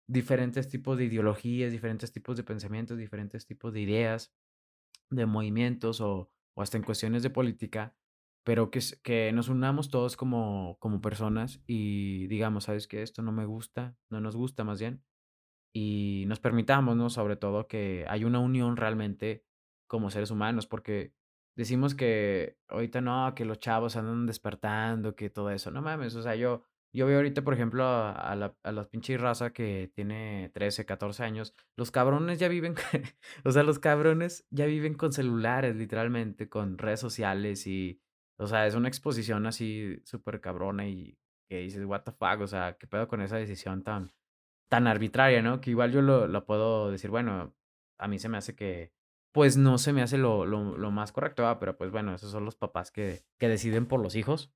diferentes 0.09 0.69
tipos 0.69 0.99
de 0.99 1.07
ideologías, 1.07 1.73
diferentes 1.73 2.13
tipos 2.13 2.37
de 2.37 2.45
pensamientos, 2.45 2.97
diferentes 2.97 3.45
tipos 3.45 3.73
de 3.73 3.81
ideas, 3.81 4.33
de 5.11 5.27
movimientos 5.27 6.01
o, 6.01 6.31
o 6.55 6.63
hasta 6.63 6.77
en 6.77 6.85
cuestiones 6.85 7.23
de 7.23 7.31
política, 7.31 7.97
pero 8.45 8.71
que, 8.71 8.81
que 9.03 9.33
nos 9.33 9.49
unamos 9.49 9.89
todos 9.89 10.17
como, 10.17 10.77
como 10.81 11.01
personas 11.01 11.63
y 11.67 12.27
digamos, 12.27 12.65
¿sabes 12.65 12.87
qué? 12.87 13.03
Esto 13.03 13.23
no 13.23 13.33
me 13.33 13.47
gusta, 13.47 13.97
no 14.11 14.21
nos 14.21 14.37
gusta 14.37 14.65
más 14.65 14.81
bien 14.81 15.03
y 15.75 16.25
nos 16.29 16.41
permitamos, 16.41 16.97
¿no? 16.97 17.11
Sobre 17.11 17.37
todo 17.37 17.67
que 17.67 18.07
hay 18.09 18.25
una 18.25 18.39
unión 18.39 18.77
realmente 18.77 19.45
como 19.89 20.11
seres 20.11 20.31
humanos, 20.31 20.67
porque 20.67 21.13
decimos 21.57 21.95
que 21.95 22.57
ahorita 22.69 23.01
no, 23.01 23.35
que 23.35 23.45
los 23.45 23.59
chavos 23.59 23.97
andan 23.97 24.27
despertando, 24.27 25.17
que 25.17 25.31
todo 25.31 25.51
eso. 25.51 25.71
No 25.71 25.83
mames, 25.83 26.15
o 26.15 26.23
sea, 26.23 26.37
yo, 26.37 26.63
yo 26.99 27.07
veo 27.07 27.17
ahorita, 27.19 27.43
por 27.43 27.55
ejemplo, 27.55 27.85
a, 27.85 28.13
a 28.13 28.37
la, 28.37 28.57
a 28.63 28.73
la 28.73 28.89
pinche 28.89 29.17
raza 29.19 29.53
que 29.53 29.91
tiene 29.95 30.51
13 30.55 30.87
14 30.87 31.25
años, 31.25 31.55
los 31.77 31.91
cabrones 31.91 32.39
ya 32.39 32.49
viven, 32.49 32.75
o 33.45 33.51
sea, 33.51 33.63
los 33.63 33.79
cabrones 33.79 34.47
ya 34.51 34.67
viven 34.67 34.95
con 34.95 35.13
celulares, 35.13 35.77
literalmente, 35.77 36.49
con 36.49 36.79
redes 36.79 37.01
sociales 37.01 37.67
y, 37.67 38.01
o 38.39 38.47
sea, 38.47 38.67
es 38.67 38.75
una 38.75 38.89
exposición 38.89 39.47
así 39.47 40.01
súper 40.05 40.41
cabrona 40.41 40.87
y 40.89 41.19
que 41.49 41.59
dices, 41.59 41.85
what 41.85 42.03
the 42.03 42.13
fuck, 42.13 42.41
o 42.41 42.47
sea, 42.47 42.77
¿qué 42.79 42.87
pedo 42.87 43.09
con 43.09 43.21
esa 43.23 43.37
decisión 43.37 43.83
tan 43.83 44.13
tan 44.69 44.87
arbitraria, 44.87 45.43
¿no? 45.43 45.61
Que 45.61 45.71
igual 45.71 45.93
yo 45.93 46.03
lo 46.03 46.27
lo 46.27 46.47
puedo 46.47 46.91
decir, 46.91 47.11
bueno, 47.11 47.55
a 47.99 48.09
mí 48.09 48.19
se 48.19 48.29
me 48.29 48.39
hace 48.39 48.55
que, 48.57 48.93
pues, 49.33 49.57
no 49.57 49.79
se 49.79 49.93
me 49.93 50.03
hace 50.03 50.19
lo 50.19 50.47
lo 50.47 50.77
lo 50.79 50.91
más 50.91 51.13
correcto, 51.13 51.43
¿verdad? 51.43 51.59
Pero, 51.61 51.77
pues, 51.77 51.91
bueno, 51.91 52.15
esos 52.15 52.31
son 52.33 52.45
los 52.45 52.57
papás 52.57 52.91
que 52.91 53.25
que 53.39 53.49
deciden 53.49 53.87
por 53.87 54.01
los 54.01 54.17
hijos. 54.17 54.53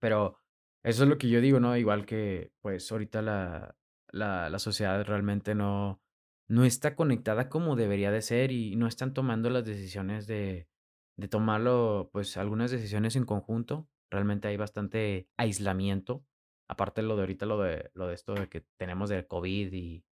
Pero 0.00 0.38
eso 0.84 1.04
es 1.04 1.08
lo 1.08 1.18
que 1.18 1.28
yo 1.30 1.40
digo, 1.40 1.60
¿no? 1.60 1.76
Igual 1.76 2.06
que, 2.06 2.52
pues, 2.60 2.90
ahorita 2.92 3.22
la 3.22 3.76
la 4.12 4.48
la 4.50 4.58
sociedad 4.60 5.04
realmente 5.04 5.54
no 5.56 6.00
no 6.48 6.64
está 6.64 6.94
conectada 6.96 7.48
como 7.48 7.74
debería 7.76 8.10
de 8.12 8.22
ser, 8.22 8.52
y 8.52 8.76
no 8.76 8.86
están 8.86 9.14
tomando 9.14 9.50
las 9.50 9.64
decisiones 9.64 10.26
de 10.26 10.68
de 11.16 11.28
tomarlo, 11.28 12.10
pues, 12.12 12.36
algunas 12.36 12.70
decisiones 12.72 13.16
en 13.16 13.24
conjunto. 13.24 13.88
Realmente 14.10 14.48
hay 14.48 14.56
bastante 14.56 15.28
aislamiento, 15.36 16.26
aparte 16.68 17.02
lo 17.02 17.16
de 17.16 17.22
ahorita, 17.22 17.46
lo 17.46 17.58
de 17.60 17.90
lo 17.94 18.08
de 18.08 18.14
esto 18.14 18.34
de 18.34 18.48
que 18.48 18.62
tenemos 18.78 19.10
del 19.10 19.26
COVID 19.26 19.72
y 19.72 20.04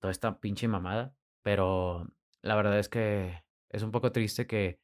toda 0.00 0.12
esta 0.12 0.40
pinche 0.40 0.68
mamada, 0.68 1.14
pero 1.42 2.06
la 2.42 2.54
verdad 2.56 2.78
es 2.78 2.88
que 2.88 3.44
es 3.70 3.82
un 3.82 3.90
poco 3.92 4.12
triste 4.12 4.46
que 4.46 4.80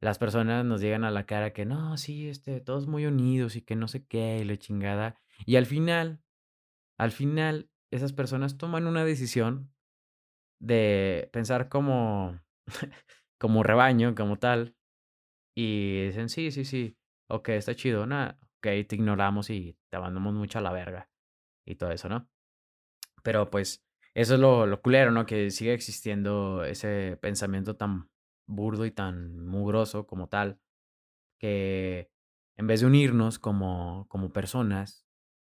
las 0.00 0.18
personas 0.18 0.64
nos 0.64 0.80
llegan 0.80 1.04
a 1.04 1.10
la 1.10 1.26
cara 1.26 1.52
que 1.52 1.64
no, 1.64 1.96
sí, 1.96 2.28
este, 2.28 2.60
todos 2.60 2.86
muy 2.86 3.06
unidos 3.06 3.56
y 3.56 3.62
que 3.62 3.76
no 3.76 3.88
sé 3.88 4.06
qué, 4.06 4.38
y 4.38 4.44
la 4.44 4.56
chingada. 4.58 5.20
Y 5.46 5.56
al 5.56 5.66
final, 5.66 6.20
al 6.98 7.10
final, 7.10 7.70
esas 7.90 8.12
personas 8.12 8.58
toman 8.58 8.86
una 8.86 9.04
decisión 9.04 9.72
de 10.60 11.28
pensar 11.32 11.68
como, 11.68 12.40
como 13.40 13.62
rebaño, 13.62 14.14
como 14.14 14.38
tal, 14.38 14.76
y 15.56 16.06
dicen, 16.06 16.28
sí, 16.28 16.50
sí, 16.50 16.64
sí, 16.64 16.96
ok, 17.28 17.50
está 17.50 17.74
chido, 17.74 18.06
nada, 18.06 18.38
ok, 18.58 18.86
te 18.86 18.96
ignoramos 18.96 19.50
y 19.50 19.78
te 19.90 19.96
abandonamos 19.96 20.34
mucho 20.34 20.58
a 20.58 20.62
la 20.62 20.72
verga 20.72 21.08
y 21.66 21.76
todo 21.76 21.90
eso, 21.92 22.08
¿no? 22.08 22.28
Pero 23.22 23.50
pues 23.50 23.84
eso 24.14 24.34
es 24.34 24.40
lo, 24.40 24.66
lo 24.66 24.82
culero, 24.82 25.10
¿no? 25.10 25.26
Que 25.26 25.50
sigue 25.50 25.72
existiendo 25.74 26.64
ese 26.64 27.18
pensamiento 27.20 27.76
tan 27.76 28.10
burdo 28.46 28.86
y 28.86 28.90
tan 28.90 29.44
mugroso 29.46 30.06
como 30.06 30.28
tal 30.28 30.60
que 31.38 32.10
en 32.56 32.66
vez 32.66 32.80
de 32.80 32.86
unirnos 32.86 33.38
como, 33.38 34.06
como 34.08 34.32
personas, 34.32 35.06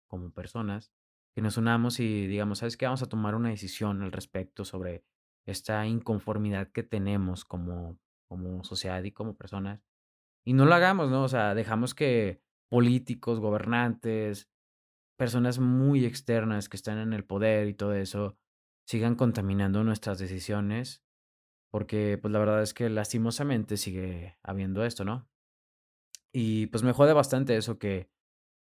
como 0.08 0.32
personas, 0.32 0.92
que 1.34 1.42
nos 1.42 1.56
unamos 1.56 1.98
y 1.98 2.26
digamos, 2.26 2.58
¿sabes 2.58 2.76
qué? 2.76 2.86
Vamos 2.86 3.02
a 3.02 3.08
tomar 3.08 3.34
una 3.34 3.48
decisión 3.50 4.02
al 4.02 4.12
respecto 4.12 4.64
sobre 4.64 5.04
esta 5.46 5.86
inconformidad 5.86 6.70
que 6.70 6.82
tenemos 6.84 7.44
como, 7.44 7.98
como 8.28 8.62
sociedad 8.64 9.02
y 9.02 9.12
como 9.12 9.36
personas. 9.36 9.84
Y 10.44 10.52
no 10.52 10.64
lo 10.64 10.74
hagamos, 10.74 11.10
¿no? 11.10 11.24
O 11.24 11.28
sea, 11.28 11.54
dejamos 11.54 11.94
que 11.94 12.40
políticos, 12.68 13.40
gobernantes, 13.40 14.48
personas 15.16 15.58
muy 15.58 16.04
externas 16.04 16.68
que 16.68 16.76
están 16.76 16.98
en 16.98 17.12
el 17.12 17.24
poder 17.24 17.68
y 17.68 17.74
todo 17.74 17.94
eso, 17.94 18.38
sigan 18.86 19.14
contaminando 19.14 19.84
nuestras 19.84 20.18
decisiones, 20.18 21.03
porque 21.74 22.18
pues 22.22 22.30
la 22.30 22.38
verdad 22.38 22.62
es 22.62 22.72
que 22.72 22.88
lastimosamente 22.88 23.76
sigue 23.76 24.38
habiendo 24.44 24.84
esto, 24.84 25.04
¿no? 25.04 25.28
Y 26.32 26.68
pues 26.68 26.84
me 26.84 26.92
jode 26.92 27.12
bastante 27.12 27.56
eso 27.56 27.80
que, 27.80 28.08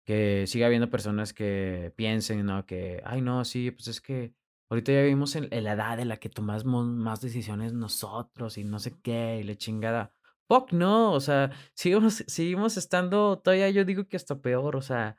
que 0.08 0.46
siga 0.48 0.66
habiendo 0.66 0.90
personas 0.90 1.32
que 1.32 1.94
piensen, 1.96 2.44
¿no? 2.48 2.66
Que, 2.66 3.04
ay, 3.06 3.22
no, 3.22 3.46
sí, 3.46 3.70
pues 3.70 3.90
es 3.90 4.02
que 4.02 4.34
ahorita 4.72 4.92
ya 4.92 5.04
vivimos 5.04 5.36
en, 5.36 5.50
en 5.52 5.66
la 5.66 5.74
edad 5.74 6.00
en 6.00 6.08
la 6.08 6.18
que 6.18 6.30
tomamos 6.30 6.88
más 6.88 7.22
decisiones 7.22 7.74
nosotros 7.74 8.58
y 8.58 8.64
no 8.64 8.80
sé 8.80 9.00
qué, 9.04 9.38
y 9.40 9.44
la 9.44 9.54
chingada. 9.54 10.12
Fuck, 10.48 10.72
no, 10.74 11.12
o 11.14 11.20
sea, 11.20 11.52
seguimos, 11.76 12.24
seguimos 12.26 12.76
estando, 12.76 13.38
todavía 13.38 13.70
yo 13.70 13.86
digo 13.86 14.08
que 14.08 14.18
hasta 14.18 14.42
peor, 14.42 14.76
o 14.76 14.82
sea, 14.82 15.16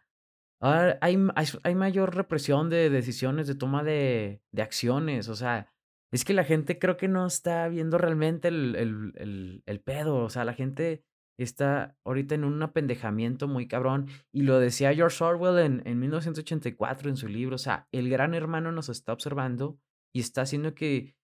Ahora 0.58 0.98
hay 1.02 1.18
hay 1.34 1.46
hay 1.64 1.74
mayor 1.74 2.16
represión 2.16 2.70
de 2.70 2.88
decisiones, 2.90 3.46
de 3.46 3.54
toma 3.54 3.84
de 3.84 4.42
de 4.52 4.62
acciones, 4.62 5.28
o 5.28 5.36
sea, 5.36 5.68
es 6.12 6.24
que 6.24 6.34
la 6.34 6.44
gente 6.44 6.78
creo 6.78 6.96
que 6.96 7.08
no 7.08 7.26
está 7.26 7.68
viendo 7.68 7.98
realmente 7.98 8.48
el 8.48 8.76
el 8.76 9.12
el 9.16 9.62
el 9.66 9.80
pedo, 9.80 10.18
o 10.24 10.30
sea, 10.30 10.44
la 10.44 10.54
gente 10.54 11.04
está 11.38 11.96
ahorita 12.04 12.34
en 12.34 12.44
un 12.44 12.62
apendejamiento 12.62 13.48
muy 13.48 13.68
cabrón, 13.68 14.08
y 14.32 14.42
lo 14.42 14.58
decía 14.58 14.94
George 14.94 15.22
Orwell 15.22 15.58
en 15.58 15.82
en 15.86 15.98
1984 15.98 17.10
en 17.10 17.16
su 17.16 17.28
libro, 17.28 17.56
o 17.56 17.58
sea, 17.58 17.88
el 17.92 18.08
gran 18.08 18.34
hermano 18.34 18.72
nos 18.72 18.88
está 18.88 19.12
observando 19.12 19.78
y 20.14 20.20
está 20.20 20.42
haciendo 20.42 20.74
que 20.74 21.14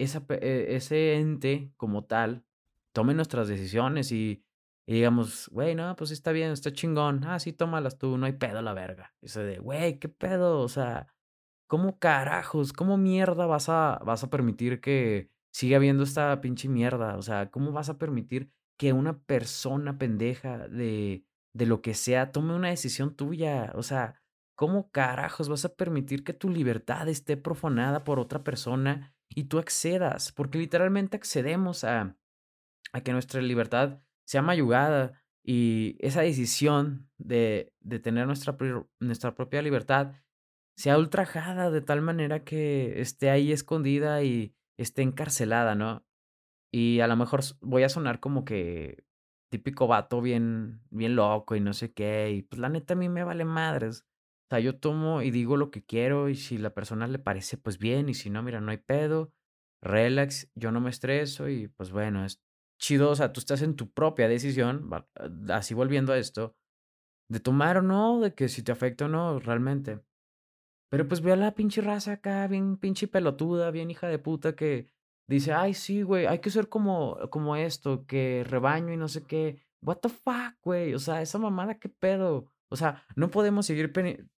e 0.00 0.76
ese 0.76 1.14
ente 1.14 1.72
como 1.76 2.04
tal 2.04 2.44
tome 2.92 3.14
nuestras 3.14 3.48
decisiones 3.48 4.12
y 4.12 4.44
digamos, 4.86 5.48
güey, 5.50 5.74
no, 5.74 5.94
pues 5.96 6.10
está 6.10 6.32
bien, 6.32 6.50
está 6.50 6.72
chingón. 6.72 7.22
Ah, 7.24 7.38
sí, 7.38 7.52
tómalas 7.52 7.98
tú, 7.98 8.16
no 8.16 8.26
hay 8.26 8.32
pedo 8.32 8.62
la 8.62 8.72
verga. 8.72 9.14
Eso 9.20 9.40
de, 9.40 9.58
güey, 9.58 9.98
¿qué 9.98 10.08
pedo? 10.08 10.60
O 10.60 10.68
sea, 10.68 11.06
¿cómo 11.68 11.98
carajos? 12.00 12.72
¿Cómo 12.72 12.96
mierda 12.98 13.46
vas 13.46 13.68
a, 13.68 14.00
vas 14.04 14.24
a 14.24 14.30
permitir 14.30 14.80
que 14.80 15.30
siga 15.52 15.76
habiendo 15.78 16.02
esta 16.04 16.40
pinche 16.40 16.68
mierda? 16.68 17.16
O 17.16 17.22
sea, 17.22 17.50
¿cómo 17.50 17.72
vas 17.72 17.88
a 17.90 17.98
permitir 17.98 18.50
que 18.78 18.92
una 18.92 19.20
persona 19.20 19.98
pendeja 19.98 20.68
de, 20.68 21.24
de 21.54 21.66
lo 21.66 21.82
que 21.82 21.94
sea 21.94 22.32
tome 22.32 22.54
una 22.54 22.70
decisión 22.70 23.14
tuya? 23.14 23.72
O 23.76 23.82
sea, 23.84 24.20
¿cómo 24.56 24.90
carajos 24.90 25.48
vas 25.48 25.64
a 25.64 25.74
permitir 25.76 26.24
que 26.24 26.32
tu 26.34 26.50
libertad 26.50 27.08
esté 27.08 27.36
profanada 27.36 28.04
por 28.04 28.18
otra 28.18 28.42
persona 28.44 29.14
y 29.28 29.44
tú 29.44 29.58
accedas? 29.60 30.32
Porque 30.32 30.58
literalmente 30.58 31.16
accedemos 31.16 31.84
a 31.84 32.16
a 32.92 33.02
que 33.02 33.12
nuestra 33.12 33.40
libertad 33.40 34.00
sea 34.24 34.42
mayugada 34.42 35.12
y 35.42 35.96
esa 36.00 36.22
decisión 36.22 37.08
de, 37.18 37.72
de 37.80 37.98
tener 37.98 38.26
nuestra, 38.26 38.56
nuestra 39.00 39.34
propia 39.34 39.62
libertad 39.62 40.12
sea 40.78 40.96
ultrajada 40.96 41.70
de 41.72 41.80
tal 41.80 42.02
manera 42.02 42.44
que 42.44 43.00
esté 43.00 43.30
ahí 43.30 43.50
escondida 43.50 44.22
y 44.22 44.54
esté 44.78 45.02
encarcelada, 45.02 45.74
¿no? 45.74 46.06
Y 46.72 47.00
a 47.00 47.08
lo 47.08 47.16
mejor 47.16 47.40
voy 47.60 47.82
a 47.82 47.88
sonar 47.88 48.20
como 48.20 48.44
que 48.44 49.04
típico 49.50 49.88
vato 49.88 50.20
bien, 50.20 50.82
bien 50.90 51.16
loco 51.16 51.56
y 51.56 51.60
no 51.60 51.72
sé 51.72 51.92
qué. 51.92 52.30
Y 52.30 52.42
pues 52.42 52.60
la 52.60 52.68
neta 52.68 52.94
a 52.94 52.96
mí 52.96 53.08
me 53.08 53.24
vale 53.24 53.44
madres. 53.44 54.06
O 54.46 54.50
sea, 54.50 54.60
yo 54.60 54.78
tomo 54.78 55.22
y 55.22 55.32
digo 55.32 55.56
lo 55.56 55.70
que 55.72 55.84
quiero 55.84 56.28
y 56.28 56.36
si 56.36 56.58
la 56.58 56.74
persona 56.74 57.08
le 57.08 57.18
parece, 57.18 57.58
pues 57.58 57.78
bien. 57.78 58.08
Y 58.08 58.14
si 58.14 58.30
no, 58.30 58.42
mira, 58.44 58.60
no 58.60 58.70
hay 58.70 58.78
pedo. 58.78 59.32
Relax, 59.82 60.50
yo 60.54 60.70
no 60.72 60.80
me 60.80 60.90
estreso 60.90 61.48
y 61.48 61.68
pues 61.68 61.90
bueno, 61.90 62.24
es 62.24 62.40
chido. 62.80 63.10
O 63.10 63.16
sea, 63.16 63.32
tú 63.32 63.40
estás 63.40 63.62
en 63.62 63.74
tu 63.74 63.90
propia 63.90 64.28
decisión, 64.28 64.88
así 65.50 65.74
volviendo 65.74 66.12
a 66.12 66.18
esto, 66.18 66.56
de 67.28 67.40
tomar 67.40 67.78
o 67.78 67.82
no, 67.82 68.20
de 68.20 68.34
que 68.34 68.48
si 68.48 68.62
te 68.62 68.72
afecta 68.72 69.06
o 69.06 69.08
no, 69.08 69.40
realmente. 69.40 70.00
Pero, 70.90 71.06
pues, 71.08 71.20
veo 71.20 71.34
a 71.34 71.36
la 71.36 71.54
pinche 71.54 71.80
raza 71.82 72.12
acá 72.12 72.46
bien 72.48 72.76
pinche 72.78 73.08
pelotuda, 73.08 73.70
bien 73.70 73.90
hija 73.90 74.08
de 74.08 74.18
puta, 74.18 74.54
que 74.56 74.88
dice: 75.28 75.52
"Ay, 75.52 75.74
sí, 75.74 76.02
güey, 76.02 76.26
hay 76.26 76.38
que 76.40 76.50
ser 76.50 76.68
como 76.68 77.18
como 77.30 77.56
esto, 77.56 78.06
que 78.06 78.44
rebaño 78.48 78.92
y 78.92 78.96
no 78.96 79.08
sé 79.08 79.22
qué". 79.24 79.60
What 79.82 79.98
the 79.98 80.08
fuck, 80.08 80.54
güey, 80.62 80.94
o 80.94 80.98
sea, 80.98 81.22
esa 81.22 81.38
mamada, 81.38 81.78
¿qué 81.78 81.88
pedo? 81.88 82.46
O 82.70 82.76
sea, 82.76 83.04
no 83.16 83.30
podemos 83.30 83.66
seguir 83.66 83.92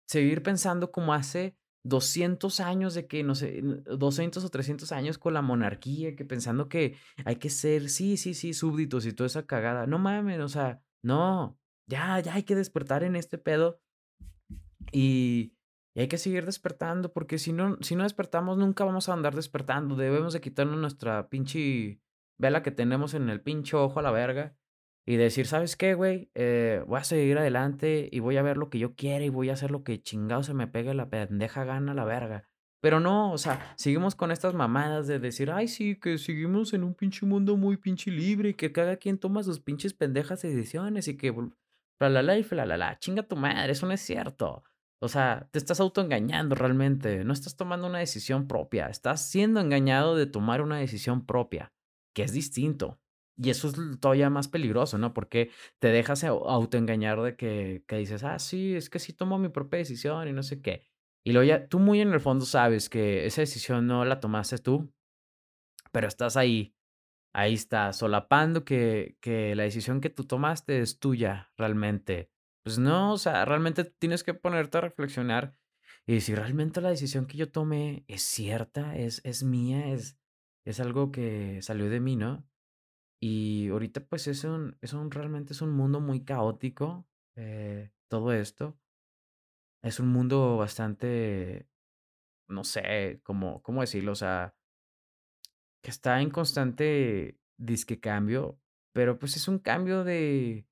seguir 0.08 0.42
pensando 0.44 0.92
como 0.92 1.14
hace 1.14 1.56
200 1.84 2.60
años 2.60 2.94
de 2.94 3.08
que, 3.08 3.24
no 3.24 3.36
sé, 3.36 3.62
200 3.64 4.44
o 4.44 4.50
300 4.50 4.92
años 4.92 5.18
con 5.18 5.34
la 5.34 5.42
monarquía, 5.42 6.16
que 6.16 6.26
pensando 6.26 6.68
que 6.68 6.96
hay 7.26 7.38
que 7.38 7.50
ser, 7.50 7.90
sí, 7.90 8.18
sí, 8.18 8.34
sí, 8.34 8.54
súbditos 8.54 9.06
y 9.06 9.14
toda 9.14 9.28
esa 9.28 9.46
cagada. 9.46 9.88
No 9.88 10.00
mames, 10.00 10.40
o 10.40 10.50
sea, 10.50 10.82
no, 11.04 11.58
ya, 11.88 12.20
ya 12.20 12.34
hay 12.34 12.44
que 12.44 12.56
despertar 12.56 13.04
en 13.04 13.16
este 13.16 13.38
pedo 13.38 13.80
y 14.92 15.54
y 15.96 16.02
hay 16.02 16.08
que 16.08 16.18
seguir 16.18 16.46
despertando, 16.46 17.12
porque 17.14 17.38
si 17.40 17.52
no 17.54 17.78
si 17.82 17.96
no 17.96 18.04
despertamos, 18.04 18.58
nunca 18.58 18.84
vamos 18.86 19.10
a 19.10 19.14
andar 19.14 19.36
despertando. 19.36 19.96
Debemos 19.96 20.34
de 20.34 20.42
quitarnos 20.42 20.78
nuestra 20.78 21.30
pinche 21.30 22.02
vela 22.38 22.64
que 22.64 22.72
tenemos 22.72 23.14
en 23.14 23.30
el 23.30 23.42
pinche 23.42 23.76
ojo 23.78 24.00
a 24.00 24.04
la 24.04 24.12
verga 24.12 24.56
y 25.06 25.16
decir: 25.18 25.48
"¿Sabes 25.48 25.76
qué, 25.76 25.94
güey? 25.96 26.32
Eh, 26.36 26.84
voy 26.88 27.00
a 27.00 27.04
seguir 27.04 27.38
adelante 27.38 28.08
y 28.12 28.20
voy 28.20 28.38
a 28.38 28.42
ver 28.44 28.58
lo 28.58 28.70
que 28.70 28.80
yo 28.80 28.96
quiera 28.96 29.26
y 29.26 29.30
voy 29.30 29.50
a 29.50 29.54
hacer 29.54 29.72
lo 29.72 29.84
que 29.84 30.02
chingado 30.02 30.44
se 30.44 30.54
me 30.54 30.68
pegue 30.68 30.94
la 30.94 31.10
pendeja 31.10 31.64
gana 31.66 31.92
a 31.94 31.96
la 31.96 32.06
verga". 32.06 32.50
Pero 32.82 33.00
no, 33.02 33.34
o 33.34 33.38
sea, 33.38 33.74
seguimos 33.78 34.16
con 34.16 34.32
estas 34.32 34.54
mamadas 34.54 35.08
de 35.08 35.20
decir: 35.20 35.52
"Ay, 35.52 35.68
sí, 35.68 35.96
que 36.00 36.18
seguimos 36.18 36.74
en 36.74 36.84
un 36.84 36.94
pinche 36.96 37.26
mundo 37.26 37.58
muy 37.58 37.78
pinche 37.78 38.12
libre 38.12 38.50
y 38.50 38.54
que 38.54 38.72
cada 38.72 38.98
quien 38.98 39.18
toma 39.18 39.44
sus 39.44 39.60
pinches 39.60 39.94
pendejas 39.94 40.42
decisiones 40.44 41.08
y 41.08 41.18
que 41.18 41.32
bl 41.32 41.50
la 42.00 42.38
y 42.38 42.44
la 42.54 42.98
Chinga 43.00 43.24
tu 43.24 43.36
madre, 43.36 43.74
eso 43.74 43.86
no 43.86 43.92
es 43.94 44.02
cierto. 44.02 44.64
O 45.02 45.08
sea, 45.08 45.48
te 45.52 45.60
estás 45.60 45.80
autoengañando 45.80 46.56
realmente, 46.56 47.24
no 47.24 47.32
estás 47.34 47.56
tomando 47.56 47.88
una 47.88 48.00
decisión 48.00 48.48
propia, 48.48 48.88
estás 48.88 49.30
siendo 49.30 49.62
engañado 49.62 50.16
de 50.16 50.26
tomar 50.26 50.62
una 50.62 50.78
decisión 50.78 51.26
propia, 51.26 51.74
que 52.14 52.24
es 52.24 52.34
distinto. 52.34 53.00
Y 53.38 53.50
eso 53.52 53.70
es 53.70 53.76
todavía 54.02 54.30
más 54.30 54.50
peligroso, 54.50 54.98
¿no? 54.98 55.14
Porque 55.14 55.52
te 55.80 55.88
dejas 55.90 56.26
au 56.26 56.46
autoengañar 56.50 57.22
de 57.22 57.38
que 57.38 57.84
que 57.88 57.96
dices: 57.98 58.24
"Ah, 58.26 58.38
sí, 58.40 58.76
es 58.76 58.90
que 58.90 59.00
sí 59.00 59.14
tomo 59.14 59.38
mi 59.40 59.48
propia 59.50 59.78
decisión 59.80 60.28
y 60.28 60.34
no 60.34 60.44
sé 60.44 60.62
qué". 60.62 60.84
Y 61.24 61.32
luego 61.32 61.48
ya 61.48 61.68
tú 61.70 61.80
muy 61.80 62.02
en 62.02 62.12
el 62.14 62.20
fondo 62.20 62.46
sabes 62.46 62.90
que 62.90 63.26
esa 63.26 63.40
decisión 63.42 63.88
no 63.88 64.04
la 64.06 64.20
tomaste 64.20 64.58
tú, 64.58 64.94
pero 65.92 66.08
estás 66.08 66.38
ahí, 66.38 66.76
ahí 67.34 67.56
estás, 67.56 67.98
solapando 68.00 68.66
que 68.66 69.18
que 69.22 69.56
la 69.56 69.64
decisión 69.64 70.02
que 70.02 70.10
tú 70.12 70.26
tomaste 70.26 70.82
es 70.82 71.00
tuya 71.00 71.52
realmente. 71.58 72.32
Pues 72.70 72.78
no, 72.78 73.14
o 73.14 73.18
sea, 73.18 73.46
realmente 73.46 73.84
tienes 73.84 74.24
que 74.24 74.36
ponerte 74.36 74.78
a 74.78 74.82
reflexionar 74.82 75.56
y 76.06 76.22
si 76.22 76.36
realmente 76.36 76.82
la 76.82 76.90
decisión 76.92 77.26
que 77.26 77.36
yo 77.36 77.52
tomé 77.52 78.06
es 78.08 78.22
cierta, 78.22 78.96
es 78.96 79.22
es 79.26 79.42
mía, 79.44 79.88
es 79.92 80.20
es 80.66 80.80
algo 80.80 81.12
que 81.12 81.64
salió 81.64 81.90
de 81.90 82.00
mí, 82.00 82.16
¿no? 82.16 82.48
Y 83.20 83.70
ahorita, 83.70 84.06
pues, 84.08 84.28
es 84.28 84.44
un 84.46 84.78
es 84.82 84.94
un 84.94 85.12
realmente 85.12 85.54
es 85.54 85.62
un 85.64 85.72
mundo 85.72 86.02
muy 86.02 86.26
caótico, 86.26 87.08
eh, 87.38 87.92
todo 88.10 88.34
esto. 88.34 88.80
Es 89.84 90.00
un 90.00 90.08
mundo 90.10 90.58
bastante, 90.58 91.70
no 92.50 92.64
sé, 92.66 93.22
cómo 93.24 93.62
cómo 93.64 93.82
decirlo, 93.82 94.14
o 94.14 94.16
sea 94.16 94.54
que 95.84 95.92
está 95.92 96.22
en 96.22 96.30
constante 96.30 97.38
disque 97.58 98.00
cambio, 98.00 98.60
pero, 98.94 99.20
pues, 99.20 99.36
es 99.38 99.48
un 99.48 99.60
cambio 99.60 100.04
de 100.04 100.68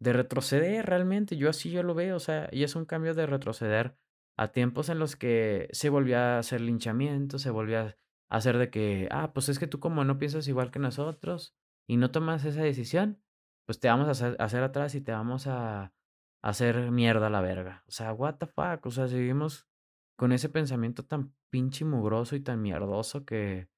de 0.00 0.12
retroceder 0.12 0.86
realmente, 0.86 1.36
yo 1.36 1.50
así 1.50 1.70
yo 1.70 1.82
lo 1.82 1.94
veo, 1.94 2.16
o 2.16 2.20
sea, 2.20 2.48
y 2.52 2.64
es 2.64 2.76
un 2.76 2.84
cambio 2.86 3.14
de 3.14 3.26
retroceder 3.26 3.96
a 4.36 4.48
tiempos 4.52 4.88
en 4.90 4.98
los 4.98 5.16
que 5.16 5.68
se 5.72 5.88
volvía 5.90 6.36
a 6.36 6.38
hacer 6.40 6.60
linchamiento, 6.60 7.38
se 7.38 7.50
volvía 7.50 7.98
a 8.30 8.36
hacer 8.36 8.58
de 8.58 8.70
que: 8.70 9.08
"Ah, 9.10 9.32
pues, 9.32 9.48
es 9.48 9.58
que 9.58 9.66
tú 9.66 9.80
como 9.80 10.04
no 10.04 10.18
piensas 10.18 10.48
igual 10.48 10.70
que 10.70 10.78
nosotros 10.78 11.56
y 11.88 11.96
no 11.96 12.10
tomas 12.10 12.44
esa 12.44 12.62
decisión, 12.62 13.22
pues, 13.66 13.80
te 13.80 13.88
vamos 13.88 14.22
a 14.22 14.28
hacer 14.38 14.62
atrás 14.62 14.94
y 14.94 15.00
te 15.00 15.12
vamos 15.12 15.46
a 15.46 15.94
hacer 16.42 16.90
mierda 16.92 17.28
a 17.28 17.30
la 17.30 17.40
verga". 17.40 17.84
O 17.88 17.90
sea, 17.92 18.12
what 18.12 18.36
the 18.38 18.46
fuck, 18.46 18.84
o 18.86 18.90
sea, 18.90 19.08
seguimos 19.08 19.68
con 20.16 20.32
ese 20.32 20.48
pensamiento 20.50 21.04
tan 21.06 21.34
pinche 21.50 21.84
mugroso 21.84 22.36
y 22.36 22.40
tan 22.40 22.60
mierdoso 22.62 23.24
que 23.24 23.68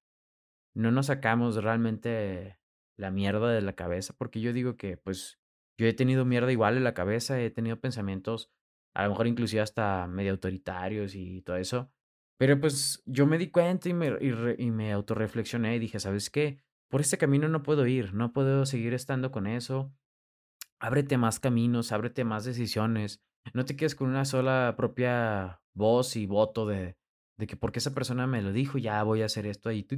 no 0.75 0.91
nos 0.93 1.07
sacamos 1.07 1.57
realmente 1.62 2.59
la 2.97 3.11
mierda 3.11 3.51
de 3.53 3.62
la 3.62 3.75
cabeza, 3.75 4.14
porque 4.19 4.41
yo 4.41 4.53
digo 4.53 4.77
que, 4.77 4.97
pues, 4.97 5.38
yo 5.79 5.87
he 5.87 5.95
tenido 5.95 6.24
mierda 6.26 6.53
igual 6.53 6.76
en 6.76 6.85
la 6.85 6.95
cabeza, 6.95 7.41
he 7.41 7.51
tenido 7.51 7.81
pensamientos, 7.81 8.51
a 8.95 9.05
lo 9.05 9.11
mejor 9.11 9.26
inclusive 9.29 9.62
hasta 9.62 10.07
medio 10.09 10.33
autoritarios 10.33 11.14
y 11.14 11.43
todo 11.43 11.57
eso, 11.57 11.93
pero, 12.39 12.61
pues, 12.61 13.03
yo 13.07 13.26
me 13.26 13.39
di 13.39 13.51
cuenta 13.51 13.89
y 13.89 13.95
me 13.95 14.12
y 14.59 14.70
me 14.70 14.93
autorreflexioné 14.93 15.76
y 15.76 15.79
dije: 15.81 15.99
"¿Sabes 16.01 16.31
qué? 16.31 16.61
Por 16.91 17.01
este 17.01 17.18
camino 17.18 17.49
no 17.49 17.62
puedo 17.64 17.87
ir, 17.87 18.14
no 18.14 18.33
puedo 18.33 18.66
seguir 18.66 18.95
estando 18.95 19.33
con 19.33 19.47
eso. 19.49 19.93
Ábrete 20.81 21.18
más 21.18 21.41
caminos, 21.41 21.93
ábrete 21.93 22.24
más 22.24 22.45
decisiones, 22.45 23.22
no 23.55 23.64
te 23.64 23.76
quedes 23.76 23.95
con 23.97 24.09
una 24.11 24.24
sola 24.24 24.74
propia 24.76 25.62
voz 25.74 26.16
y 26.16 26.26
voto 26.26 26.66
de 26.66 26.97
de 27.39 27.47
que 27.47 27.57
porque 27.57 27.79
esa 27.79 27.95
persona 27.95 28.26
me 28.26 28.43
lo 28.43 28.53
dijo, 28.53 28.79
ya 28.79 29.01
voy 29.05 29.22
a 29.22 29.26
hacer 29.26 29.47
esto 29.47 29.70
tu, 29.85 29.97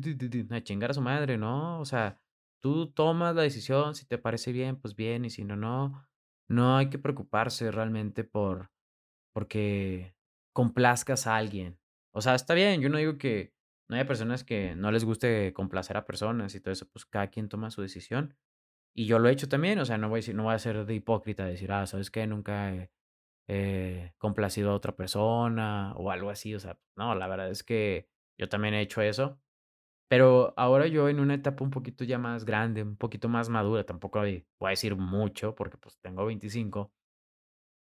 a 0.54 0.62
chingar 0.62 0.90
a 0.90 0.94
su 0.94 1.00
madre", 1.02 1.38
¿no? 1.38 1.80
O 1.80 1.84
sea, 1.86 2.20
tú 2.60 2.92
tomas 2.92 3.34
la 3.36 3.42
decisión, 3.42 3.94
si 3.94 4.06
te 4.06 4.18
parece 4.18 4.52
bien, 4.52 4.76
pues 4.80 4.94
bien, 4.96 5.24
y 5.24 5.30
si 5.30 5.44
no, 5.44 5.56
no. 5.56 6.06
No 6.48 6.76
hay 6.76 6.90
que 6.90 6.98
preocuparse 6.98 7.70
realmente 7.70 8.24
por 8.24 8.70
porque 9.34 10.14
complazcas 10.54 11.26
a 11.26 11.36
alguien. 11.36 11.78
O 12.14 12.20
sea, 12.22 12.34
está 12.34 12.54
bien, 12.54 12.80
yo 12.82 12.88
no 12.90 12.98
digo 12.98 13.18
que 13.18 13.54
no 13.88 13.96
haya 13.96 14.06
personas 14.06 14.44
que 14.44 14.74
no 14.76 14.92
les 14.92 15.04
guste 15.04 15.52
complacer 15.54 15.96
a 15.96 16.06
personas 16.06 16.54
y 16.54 16.60
todo 16.60 16.72
eso, 16.72 16.88
pues, 16.90 17.06
cada 17.06 17.28
quien 17.30 17.48
toma 17.48 17.70
su 17.70 17.82
decisión. 17.82 18.36
Y 18.96 19.06
yo 19.06 19.18
lo 19.20 19.28
he 19.28 19.32
hecho 19.32 19.48
también, 19.48 19.78
o 19.80 19.84
sea, 19.86 19.98
no 19.98 20.08
voy 20.10 20.18
a 20.18 20.20
decir 20.20 20.34
no 20.36 20.44
voy 20.44 20.54
a 20.54 20.58
ser 20.60 20.86
de 20.86 20.94
hipócrita, 20.94 21.46
decir: 21.46 21.72
"Ah, 21.72 21.86
¿sabes 21.86 22.10
qué? 22.10 22.26
Nunca 22.26 22.90
he 23.48 24.14
complacido 24.18 24.70
a 24.72 24.74
otra 24.74 24.96
persona", 24.96 25.94
o 25.96 26.10
algo 26.10 26.30
así, 26.30 26.54
o 26.54 26.60
sea, 26.60 26.78
no, 26.96 27.14
la 27.16 27.28
verdad 27.28 27.50
es 27.50 27.64
que 27.64 28.08
yo 28.38 28.48
también 28.48 28.74
he 28.74 28.82
hecho 28.82 29.02
eso. 29.02 29.40
Pero 30.10 30.52
ahora 30.56 30.88
yo 30.88 31.08
en 31.08 31.20
una 31.20 31.34
etapa 31.34 31.62
un 31.62 31.70
poquito 31.70 32.02
ya 32.02 32.18
más 32.18 32.44
grande, 32.44 32.82
un 32.82 32.96
poquito 32.96 33.28
más 33.28 33.48
madura, 33.48 33.86
tampoco 33.86 34.18
voy 34.18 34.44
a 34.62 34.68
decir 34.70 34.96
mucho, 34.96 35.54
porque, 35.54 35.76
pues, 35.78 36.00
tengo 36.00 36.26
25 36.26 36.90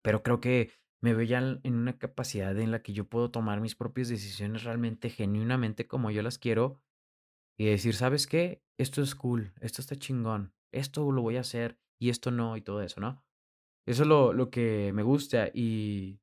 pero 0.05 0.21
creo 0.21 0.39
que 0.41 0.71
me 1.01 1.13
veo 1.13 1.23
ya 1.25 1.39
en 1.39 1.73
una 1.75 1.97
capacidad 1.97 2.57
en 2.59 2.71
la 2.71 2.81
que 2.83 2.93
yo 2.93 3.07
puedo 3.09 3.31
tomar 3.31 3.59
mis 3.61 3.75
propias 3.75 4.09
decisiones 4.09 4.63
realmente, 4.63 5.09
genuinamente 5.09 5.87
como 5.87 6.11
yo 6.11 6.21
las 6.21 6.37
quiero, 6.37 6.81
y 7.57 7.67
decir: 7.67 7.95
"¿Sabes 7.95 8.27
qué? 8.27 8.63
Esto 8.79 9.01
es 9.03 9.15
cool, 9.15 9.53
esto 9.61 9.81
está 9.81 9.95
chingón, 9.97 10.53
esto 10.73 11.11
lo 11.11 11.21
voy 11.23 11.37
a 11.37 11.41
hacer 11.41 11.79
y 11.99 12.09
esto 12.09 12.31
no", 12.31 12.57
y 12.57 12.61
todo 12.63 12.81
eso, 12.83 13.01
¿no? 13.01 13.25
Eso 13.87 14.03
es 14.03 14.09
lo 14.09 14.33
lo 14.33 14.51
que 14.51 14.93
me 14.93 15.03
gusta, 15.03 15.49
y 15.53 16.21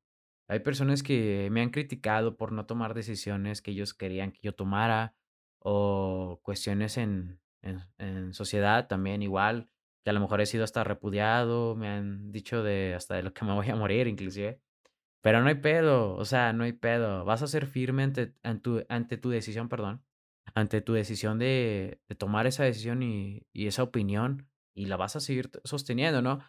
hay 0.49 0.59
personas 0.61 1.03
que 1.03 1.49
me 1.51 1.61
han 1.61 1.71
criticado 1.71 2.37
por 2.37 2.51
no 2.53 2.65
tomar 2.67 2.93
decisiones 2.95 3.61
que 3.61 3.71
ellos 3.71 3.93
querían 3.95 4.31
que 4.33 4.41
yo 4.43 4.55
tomara, 4.55 5.15
o 5.61 6.39
cuestiones 6.43 6.97
en 6.97 7.39
en 7.63 7.79
en 7.99 8.33
sociedad 8.33 8.87
también 8.87 9.21
igual, 9.23 9.69
que 10.03 10.09
a 10.11 10.13
lo 10.13 10.19
mejor 10.21 10.41
he 10.41 10.45
sido 10.47 10.63
hasta 10.65 10.83
repudiado, 10.83 11.75
me 11.75 11.87
han 11.89 12.31
dicho 12.31 12.63
de 12.63 12.93
hasta 12.95 13.15
de 13.15 13.23
lo 13.23 13.33
que 13.33 13.45
me 13.45 13.53
voy 13.53 13.69
a 13.69 13.75
morir 13.75 14.07
inclusive, 14.07 14.61
pero 15.21 15.41
no 15.41 15.49
hay 15.49 15.55
pedo, 15.55 16.15
o 16.15 16.25
sea, 16.25 16.53
no 16.53 16.63
hay 16.65 16.73
pedo, 16.73 17.25
vas 17.25 17.41
a 17.43 17.47
ser 17.47 17.67
firme 17.67 18.03
ante 18.03 18.35
en 18.43 18.61
tu 18.61 18.83
ante 18.89 19.17
tu 19.17 19.29
decisión, 19.31 19.69
perdón, 19.69 20.03
ante 20.55 20.81
tu 20.81 20.93
decisión 20.93 21.39
de 21.39 22.01
de 22.09 22.15
tomar 22.15 22.47
esa 22.47 22.63
decisión 22.65 23.03
y 23.03 23.47
y 23.53 23.67
esa 23.67 23.83
opinión, 23.83 24.49
y 24.75 24.85
la 24.87 24.97
vas 24.97 25.15
a 25.17 25.19
seguir 25.21 25.51
sosteniendo, 25.65 26.21
¿no? 26.23 26.39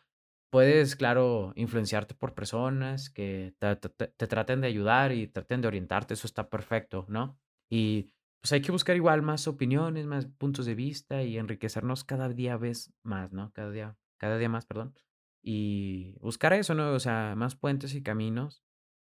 Puedes, 0.50 0.96
claro, 0.96 1.52
influenciarte 1.56 2.14
por 2.14 2.34
personas 2.34 3.10
que 3.10 3.54
te 3.58 3.76
te 3.76 3.88
te 3.90 4.26
traten 4.28 4.60
de 4.62 4.68
ayudar 4.68 5.12
y 5.12 5.28
traten 5.28 5.62
de 5.62 5.68
orientarte, 5.68 6.14
eso 6.14 6.26
está 6.26 6.50
perfecto, 6.50 7.06
¿no? 7.08 7.38
Y, 7.70 8.12
pues, 8.42 8.52
hay 8.52 8.60
que 8.60 8.72
buscar 8.72 8.96
igual 8.96 9.22
más 9.22 9.46
opiniones, 9.48 10.06
más 10.06 10.26
puntos 10.26 10.66
de 10.66 10.74
vista 10.74 11.22
y 11.22 11.38
enriquecernos 11.38 12.04
cada 12.04 12.28
día 12.28 12.56
vez 12.56 12.92
más, 13.02 13.32
¿no? 13.32 13.52
Cada 13.52 13.70
día 13.70 13.96
cada 14.18 14.38
día 14.38 14.48
más, 14.48 14.66
perdón, 14.66 14.94
y 15.42 16.16
buscar 16.20 16.52
eso, 16.52 16.74
¿no? 16.74 16.92
O 16.92 17.00
sea, 17.00 17.34
más 17.36 17.56
puentes 17.56 17.94
y 17.94 18.02
caminos, 18.02 18.62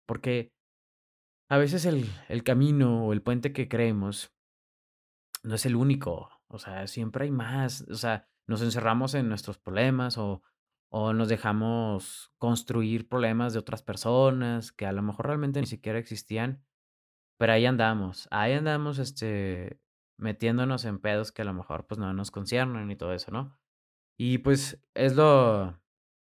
porque 0.06 0.52
a 1.50 1.58
veces 1.58 1.84
el 1.86 2.06
el 2.28 2.44
camino 2.44 3.06
o 3.06 3.12
el 3.12 3.22
puente 3.22 3.52
que 3.52 3.68
creemos 3.68 4.32
no 5.42 5.54
es 5.54 5.66
el 5.66 5.76
único, 5.76 6.30
o 6.48 6.58
sea, 6.58 6.86
siempre 6.86 7.24
hay 7.24 7.30
más, 7.30 7.82
o 7.90 7.94
sea, 7.94 8.28
nos 8.46 8.62
encerramos 8.62 9.14
en 9.14 9.28
nuestros 9.28 9.58
problemas 9.58 10.18
o 10.18 10.42
o 10.94 11.14
nos 11.14 11.28
dejamos 11.30 12.30
construir 12.36 13.08
problemas 13.08 13.54
de 13.54 13.58
otras 13.58 13.82
personas 13.82 14.72
que 14.72 14.84
a 14.84 14.92
lo 14.92 15.02
mejor 15.02 15.26
realmente 15.26 15.58
ni 15.58 15.66
siquiera 15.66 15.98
existían, 15.98 16.62
pero 17.42 17.54
ahí 17.54 17.66
andamos, 17.66 18.28
ahí 18.30 18.52
andamos, 18.52 19.00
este, 19.00 19.80
metiéndonos 20.16 20.84
en 20.84 21.00
pedos 21.00 21.32
que 21.32 21.42
a 21.42 21.44
lo 21.44 21.52
mejor, 21.52 21.88
pues, 21.88 21.98
no 21.98 22.12
nos 22.14 22.30
conciernen 22.30 22.88
y 22.88 22.94
todo 22.94 23.12
eso, 23.14 23.32
¿no? 23.32 23.58
Y, 24.18 24.38
pues, 24.38 24.80
es 24.94 25.16
lo 25.16 25.80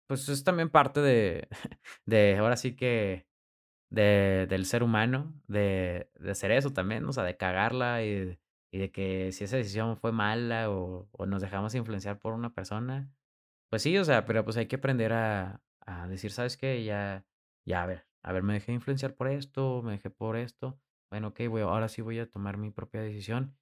pues, 0.08 0.30
es 0.30 0.44
también 0.44 0.70
parte 0.70 1.02
de 1.02 1.48
de 2.08 2.38
ahora 2.38 2.58
sí 2.58 2.76
que 2.76 3.28
de, 3.90 4.48
del 4.50 4.66
ser 4.66 4.84
humano, 4.84 5.34
de, 5.48 6.12
de 6.20 6.32
hacer 6.32 6.52
eso 6.52 6.74
también, 6.74 7.06
o 7.06 7.14
sea, 7.14 7.24
de 7.24 7.38
cagarla 7.38 8.04
y, 8.04 8.40
y 8.72 8.80
de 8.80 8.92
que 8.92 9.32
si 9.34 9.46
esa 9.46 9.58
decisión 9.58 9.98
fue 9.98 10.12
mala 10.12 10.70
o, 10.72 11.10
o 11.14 11.26
nos 11.28 11.42
dejamos 11.42 11.76
influenciar 11.76 12.20
por 12.20 12.34
una 12.34 12.54
persona, 12.54 13.12
pues 13.70 13.84
sí, 13.84 13.98
o 13.98 14.06
sea, 14.06 14.26
pero 14.26 14.44
pues 14.46 14.58
hay 14.58 14.68
que 14.68 14.78
aprender 14.78 15.14
a, 15.14 15.62
a 15.82 16.08
decir, 16.10 16.32
¿sabes 16.32 16.58
qué? 16.58 16.84
Ya, 16.84 17.26
ya, 17.66 17.84
a 17.84 17.88
ver, 17.88 18.08
a 18.24 18.34
ver, 18.34 18.44
me 18.44 18.54
dejé 18.54 18.74
influenciar 18.74 19.16
por 19.16 19.30
esto, 19.30 19.82
me 19.84 19.94
dejé 19.94 20.10
por 20.12 20.38
esto. 20.38 20.80
Bueno, 21.10 21.30
ok, 21.30 21.42
voy, 21.50 21.62
ahora 21.62 21.88
sí 21.90 22.02
voy 22.02 22.20
a 22.20 22.30
tomar 22.30 22.58
mi 22.58 22.70
propia 22.72 23.02
decisión 23.02 23.58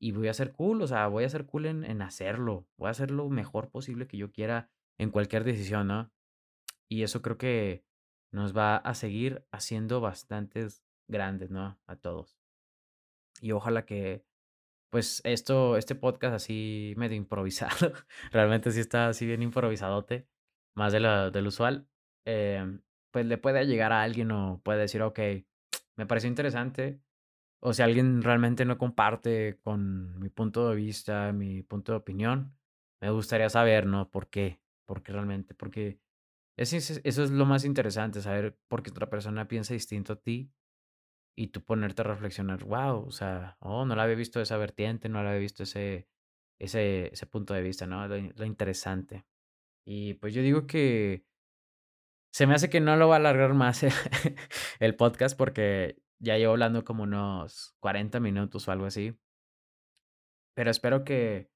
y 0.00 0.12
voy 0.12 0.28
a 0.28 0.34
ser 0.34 0.52
cool, 0.52 0.82
o 0.82 0.86
sea, 0.86 1.06
voy 1.08 1.24
a 1.24 1.28
ser 1.28 1.46
cool 1.46 1.66
en, 1.66 1.84
en 1.84 2.02
hacerlo, 2.02 2.68
voy 2.76 2.88
a 2.88 2.90
hacer 2.90 3.10
lo 3.10 3.28
mejor 3.28 3.70
posible 3.70 4.06
que 4.06 4.16
yo 4.16 4.30
quiera 4.30 4.70
en 4.98 5.10
cualquier 5.10 5.44
decisión, 5.44 5.88
¿no? 5.88 6.12
Y 6.88 7.02
eso 7.02 7.22
creo 7.22 7.38
que 7.38 7.84
nos 8.32 8.56
va 8.56 8.76
a 8.76 8.94
seguir 8.94 9.46
haciendo 9.52 10.00
bastantes 10.00 10.84
grandes, 11.08 11.50
¿no? 11.50 11.78
A 11.86 11.96
todos. 11.96 12.38
Y 13.40 13.52
ojalá 13.52 13.84
que, 13.84 14.24
pues, 14.90 15.20
esto, 15.24 15.76
este 15.76 15.94
podcast 15.94 16.34
así 16.34 16.94
medio 16.96 17.16
improvisado, 17.16 17.92
realmente 18.32 18.70
sí 18.72 18.80
está 18.80 19.08
así 19.08 19.26
bien 19.26 19.42
improvisadote, 19.42 20.28
más 20.74 20.92
de 20.92 21.00
lo, 21.00 21.30
del 21.30 21.46
usual, 21.46 21.88
em, 22.24 22.82
pues 23.12 23.26
le 23.26 23.38
puede 23.38 23.66
llegar 23.66 23.92
a 23.92 24.02
alguien 24.02 24.30
o 24.32 24.60
puede 24.64 24.80
decir, 24.80 25.02
ok, 25.02 25.20
me 25.96 26.06
pareció 26.06 26.28
interesante, 26.28 27.00
o 27.60 27.72
si 27.72 27.82
alguien 27.82 28.22
realmente 28.22 28.64
no 28.64 28.78
comparte 28.78 29.58
con 29.62 30.18
mi 30.20 30.28
punto 30.28 30.68
de 30.68 30.76
vista, 30.76 31.32
mi 31.32 31.62
punto 31.62 31.92
de 31.92 31.98
opinión, 31.98 32.56
me 33.00 33.10
gustaría 33.10 33.48
saber, 33.48 33.86
¿no? 33.86 34.10
¿Por 34.10 34.28
qué? 34.28 34.60
Porque 34.86 35.12
realmente, 35.12 35.54
porque 35.54 35.98
eso 36.56 36.76
es, 36.76 37.00
eso 37.04 37.24
es 37.24 37.30
lo 37.30 37.46
más 37.46 37.64
interesante, 37.64 38.20
saber 38.20 38.58
por 38.68 38.82
qué 38.82 38.90
otra 38.90 39.10
persona 39.10 39.48
piensa 39.48 39.74
distinto 39.74 40.14
a 40.14 40.20
ti 40.20 40.52
y 41.36 41.48
tú 41.48 41.64
ponerte 41.64 42.02
a 42.02 42.04
reflexionar, 42.04 42.64
wow, 42.64 43.06
o 43.06 43.10
sea, 43.10 43.56
oh, 43.60 43.84
no 43.86 43.96
la 43.96 44.04
había 44.04 44.16
visto 44.16 44.40
esa 44.40 44.56
vertiente, 44.56 45.08
no 45.08 45.22
la 45.22 45.30
había 45.30 45.40
visto 45.40 45.64
ese, 45.64 46.08
ese, 46.60 47.12
ese 47.12 47.26
punto 47.26 47.54
de 47.54 47.62
vista, 47.62 47.86
¿no? 47.86 48.06
Lo, 48.08 48.16
lo 48.16 48.44
interesante. 48.44 49.26
Y 49.86 50.14
pues 50.14 50.34
yo 50.34 50.42
digo 50.42 50.66
que 50.66 51.24
se 52.34 52.48
me 52.48 52.54
hace 52.54 52.68
que 52.68 52.80
no 52.80 52.96
lo 52.96 53.06
va 53.06 53.14
a 53.14 53.18
alargar 53.18 53.54
más 53.54 53.84
el 54.80 54.96
podcast 54.96 55.38
porque 55.38 56.02
ya 56.18 56.36
llevo 56.36 56.54
hablando 56.54 56.84
como 56.84 57.04
unos 57.04 57.76
40 57.78 58.18
minutos 58.18 58.66
o 58.66 58.72
algo 58.72 58.86
así. 58.86 59.16
Pero 60.56 60.72
espero 60.72 61.04
que, 61.04 61.48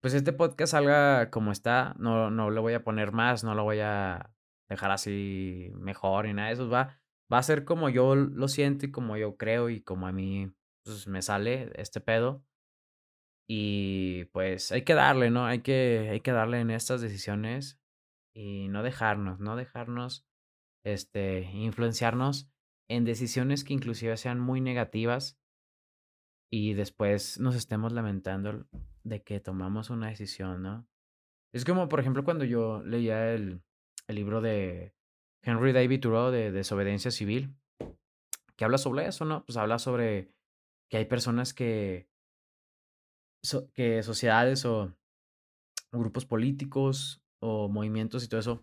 pues 0.00 0.14
este 0.14 0.32
podcast 0.32 0.70
salga 0.70 1.30
como 1.30 1.52
está. 1.52 1.94
No, 1.98 2.30
no 2.30 2.48
lo 2.48 2.62
voy 2.62 2.72
a 2.72 2.82
poner 2.82 3.12
más, 3.12 3.44
no 3.44 3.54
lo 3.54 3.64
voy 3.64 3.80
a 3.80 4.34
dejar 4.70 4.92
así 4.92 5.70
mejor 5.74 6.24
ni 6.24 6.32
nada 6.32 6.48
de 6.48 6.54
eso. 6.54 6.70
Va, 6.70 6.98
va 7.30 7.36
a 7.36 7.42
ser 7.42 7.66
como 7.66 7.90
yo 7.90 8.14
lo 8.14 8.48
siento 8.48 8.86
y 8.86 8.90
como 8.90 9.18
yo 9.18 9.36
creo 9.36 9.68
y 9.68 9.82
como 9.82 10.06
a 10.06 10.12
mí 10.12 10.50
pues, 10.84 11.06
me 11.06 11.20
sale 11.20 11.70
este 11.74 12.00
pedo. 12.00 12.42
Y 13.46 14.24
pues 14.32 14.72
hay 14.72 14.84
que 14.84 14.94
darle, 14.94 15.30
¿no? 15.30 15.44
Hay 15.44 15.60
que, 15.60 16.08
hay 16.10 16.20
que 16.20 16.32
darle 16.32 16.60
en 16.60 16.70
estas 16.70 17.02
decisiones 17.02 17.78
y 18.34 18.68
no 18.68 18.82
dejarnos, 18.82 19.40
no 19.40 19.56
dejarnos 19.56 20.26
este, 20.84 21.42
influenciarnos 21.52 22.50
en 22.88 23.04
decisiones 23.04 23.64
que 23.64 23.72
inclusive 23.72 24.16
sean 24.16 24.40
muy 24.40 24.60
negativas 24.60 25.38
y 26.52 26.74
después 26.74 27.40
nos 27.40 27.54
estemos 27.54 27.92
lamentando 27.92 28.66
de 29.02 29.22
que 29.22 29.40
tomamos 29.40 29.90
una 29.90 30.08
decisión, 30.08 30.62
¿no? 30.62 30.86
Es 31.52 31.64
como, 31.64 31.88
por 31.88 32.00
ejemplo, 32.00 32.24
cuando 32.24 32.44
yo 32.44 32.82
leía 32.82 33.32
el, 33.32 33.62
el 34.08 34.16
libro 34.16 34.40
de 34.40 34.94
Henry 35.42 35.72
David 35.72 36.00
Thoreau 36.00 36.30
de 36.30 36.50
Desobediencia 36.50 37.10
Civil, 37.10 37.54
que 38.56 38.64
habla 38.64 38.78
sobre 38.78 39.06
eso, 39.06 39.24
¿no? 39.24 39.44
Pues 39.44 39.56
habla 39.56 39.78
sobre 39.78 40.32
que 40.90 40.98
hay 40.98 41.04
personas 41.06 41.54
que, 41.54 42.08
que 43.72 44.02
sociedades 44.02 44.64
o 44.64 44.96
grupos 45.92 46.26
políticos 46.26 47.23
o 47.44 47.68
movimientos 47.68 48.24
y 48.24 48.28
todo 48.28 48.40
eso 48.40 48.62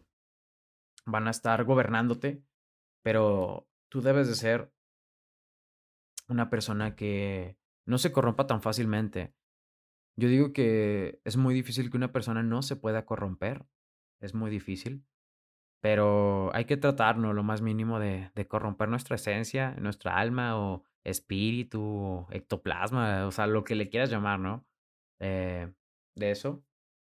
van 1.05 1.27
a 1.27 1.31
estar 1.31 1.63
gobernándote, 1.65 2.43
pero 3.03 3.67
tú 3.89 4.01
debes 4.01 4.27
de 4.27 4.35
ser 4.35 4.73
una 6.27 6.49
persona 6.49 6.95
que 6.95 7.57
no 7.85 7.99
se 7.99 8.11
corrompa 8.11 8.47
tan 8.47 8.61
fácilmente. 8.61 9.35
Yo 10.17 10.29
digo 10.29 10.51
que 10.51 11.21
es 11.25 11.37
muy 11.37 11.53
difícil 11.53 11.91
que 11.91 11.97
una 11.97 12.11
persona 12.11 12.41
no 12.41 12.63
se 12.63 12.75
pueda 12.75 13.05
corromper, 13.05 13.65
es 14.19 14.33
muy 14.33 14.49
difícil, 14.49 15.05
pero 15.81 16.53
hay 16.55 16.65
que 16.65 16.77
tratarnos 16.77 17.35
lo 17.35 17.43
más 17.43 17.61
mínimo 17.61 17.99
de, 17.99 18.31
corromper 18.47 18.89
nuestra 18.89 19.15
esencia, 19.15 19.75
nuestra 19.79 20.17
alma 20.17 20.59
o 20.59 20.83
espíritu, 21.03 21.81
o 21.83 22.27
ectoplasma, 22.31 23.27
o 23.27 23.31
sea, 23.31 23.47
lo 23.47 23.63
que 23.63 23.75
le 23.75 23.89
quieras 23.89 24.09
llamar, 24.09 24.39
¿no? 24.39 24.65
Eh, 25.19 25.71
de 26.15 26.31
eso, 26.31 26.63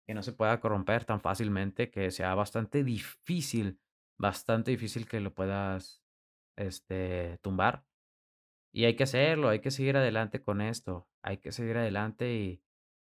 que 0.08 0.14
no 0.14 0.22
se 0.22 0.32
pueda 0.32 0.58
corromper 0.58 1.04
tan 1.04 1.20
fácilmente, 1.20 1.90
que 1.90 2.10
sea 2.10 2.34
bastante 2.34 2.82
difícil, 2.82 3.78
bastante 4.16 4.70
difícil 4.70 5.06
que 5.06 5.20
lo 5.20 5.34
puedas 5.34 6.02
este, 6.56 7.38
tumbar. 7.42 7.84
Y 8.72 8.86
hay 8.86 8.96
que 8.96 9.04
hacerlo, 9.04 9.50
hay 9.50 9.60
que 9.60 9.70
seguir 9.70 9.98
adelante 9.98 10.40
con 10.42 10.62
esto, 10.62 11.10
hay 11.22 11.38
que 11.38 11.52
seguir 11.52 11.76
adelante 11.76 12.32
y 12.32 12.62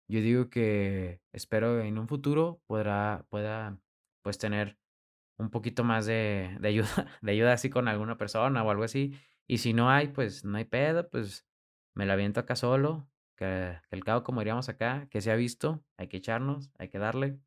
yo 0.09 0.20
digo 0.20 0.48
que 0.48 1.20
espero 1.32 1.80
en 1.80 1.98
un 1.98 2.07
futuro 2.07 2.62
podrá, 2.68 3.26
pueda 3.30 3.80
pues 4.22 4.38
tener 4.38 4.78
un 5.38 5.50
poquito 5.50 5.82
más 5.82 6.07
de, 6.07 6.57
de 6.61 6.68
ayuda, 6.68 6.86
de 7.22 7.32
ayuda 7.32 7.53
así 7.55 7.68
con 7.68 7.88
alguna 7.88 8.16
persona 8.16 8.62
o 8.62 8.70
algo 8.70 8.84
así. 8.84 9.18
Y 9.48 9.59
si 9.59 9.72
no 9.72 9.90
hay, 9.90 10.09
pues 10.09 10.44
no 10.44 10.57
hay 10.57 10.66
pedo, 10.66 11.11
pues 11.11 11.48
me 11.94 12.07
la 12.07 12.12
aviento 12.12 12.38
acá 12.38 12.55
solo, 12.55 13.09
que, 13.37 13.78
el 13.91 14.05
cabo 14.05 14.22
como 14.22 14.41
diríamos 14.41 14.68
acá, 14.68 15.09
que 15.11 15.20
se 15.20 15.30
ha 15.30 15.37
visto, 15.37 15.85
hay 15.97 16.09
que 16.09 16.18
echarnos, 16.18 16.70
hay 16.78 16.89
que 16.89 16.99
darle. 16.99 17.39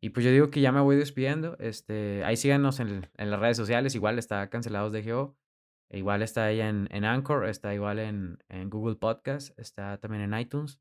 Y 0.00 0.10
pues 0.10 0.24
yo 0.24 0.30
digo 0.30 0.50
que 0.50 0.60
ya 0.60 0.70
me 0.72 0.80
voy 0.80 0.96
despidiendo. 0.96 1.56
Este, 1.58 2.22
ahí 2.24 2.36
síganos 2.36 2.78
en, 2.80 3.08
en 3.16 3.30
las 3.30 3.40
redes 3.40 3.56
sociales. 3.56 3.94
Igual 3.94 4.18
está 4.18 4.48
Cancelados 4.48 4.92
de 4.92 5.02
Geo. 5.02 5.36
Igual 5.90 6.22
está 6.22 6.44
ahí 6.44 6.60
en, 6.60 6.88
en 6.92 7.04
Anchor. 7.04 7.46
Está 7.46 7.74
igual 7.74 7.98
en, 7.98 8.38
en 8.48 8.70
Google 8.70 8.96
Podcast. 8.96 9.58
Está 9.58 9.98
también 9.98 10.22
en 10.22 10.38
iTunes. 10.38 10.80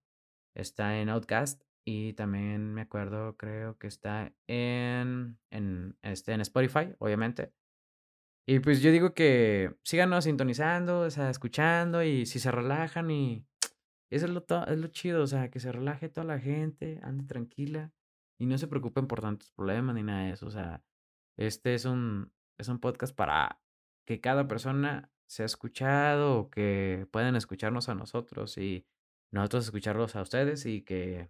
Está 0.56 1.00
en 1.00 1.10
Outcast. 1.10 1.64
Y 1.90 2.14
también 2.14 2.74
me 2.74 2.82
acuerdo, 2.82 3.38
creo 3.38 3.78
que 3.78 3.88
está 3.88 4.34
en, 4.46 5.40
en, 5.52 5.98
este, 6.02 6.34
en 6.34 6.42
Spotify, 6.42 6.94
obviamente. 7.00 7.54
Y 8.46 8.60
pues 8.60 8.82
yo 8.82 8.92
digo 8.92 9.14
que 9.14 9.74
síganos 9.84 10.26
sintonizando, 10.26 11.00
o 11.00 11.06
escuchando 11.06 12.04
y 12.04 12.26
si 12.26 12.40
se 12.40 12.52
relajan 12.52 13.10
y 13.10 13.46
eso 14.10 14.26
es 14.26 14.32
lo, 14.32 14.46
es 14.68 14.78
lo 14.78 14.88
chido, 14.88 15.22
o 15.24 15.28
sea, 15.28 15.50
que 15.50 15.60
se 15.60 15.72
relaje 15.72 16.10
toda 16.10 16.26
la 16.26 16.40
gente, 16.40 17.00
ande 17.04 17.26
tranquila 17.26 17.92
y 18.40 18.46
no 18.46 18.58
se 18.58 18.68
preocupen 18.68 19.08
por 19.08 19.22
tantos 19.22 19.52
problemas 19.52 19.96
ni 19.96 20.04
nada 20.04 20.26
de 20.26 20.32
eso. 20.32 20.48
O 20.48 20.52
sea, 20.52 20.84
este 21.38 21.74
es 21.74 21.86
un, 21.86 22.32
es 22.58 22.68
un 22.68 22.80
podcast 22.80 23.16
para 23.16 23.60
que 24.06 24.22
cada 24.22 24.48
persona 24.48 25.12
sea 25.28 25.46
escuchado 25.46 26.40
o 26.40 26.50
que 26.50 27.08
puedan 27.12 27.36
escucharnos 27.36 27.90
a 27.90 27.96
nosotros 27.96 28.58
y 28.58 28.86
nosotros 29.32 29.66
escucharlos 29.66 30.16
a 30.16 30.22
ustedes 30.22 30.66
y 30.66 30.84
que 30.84 31.30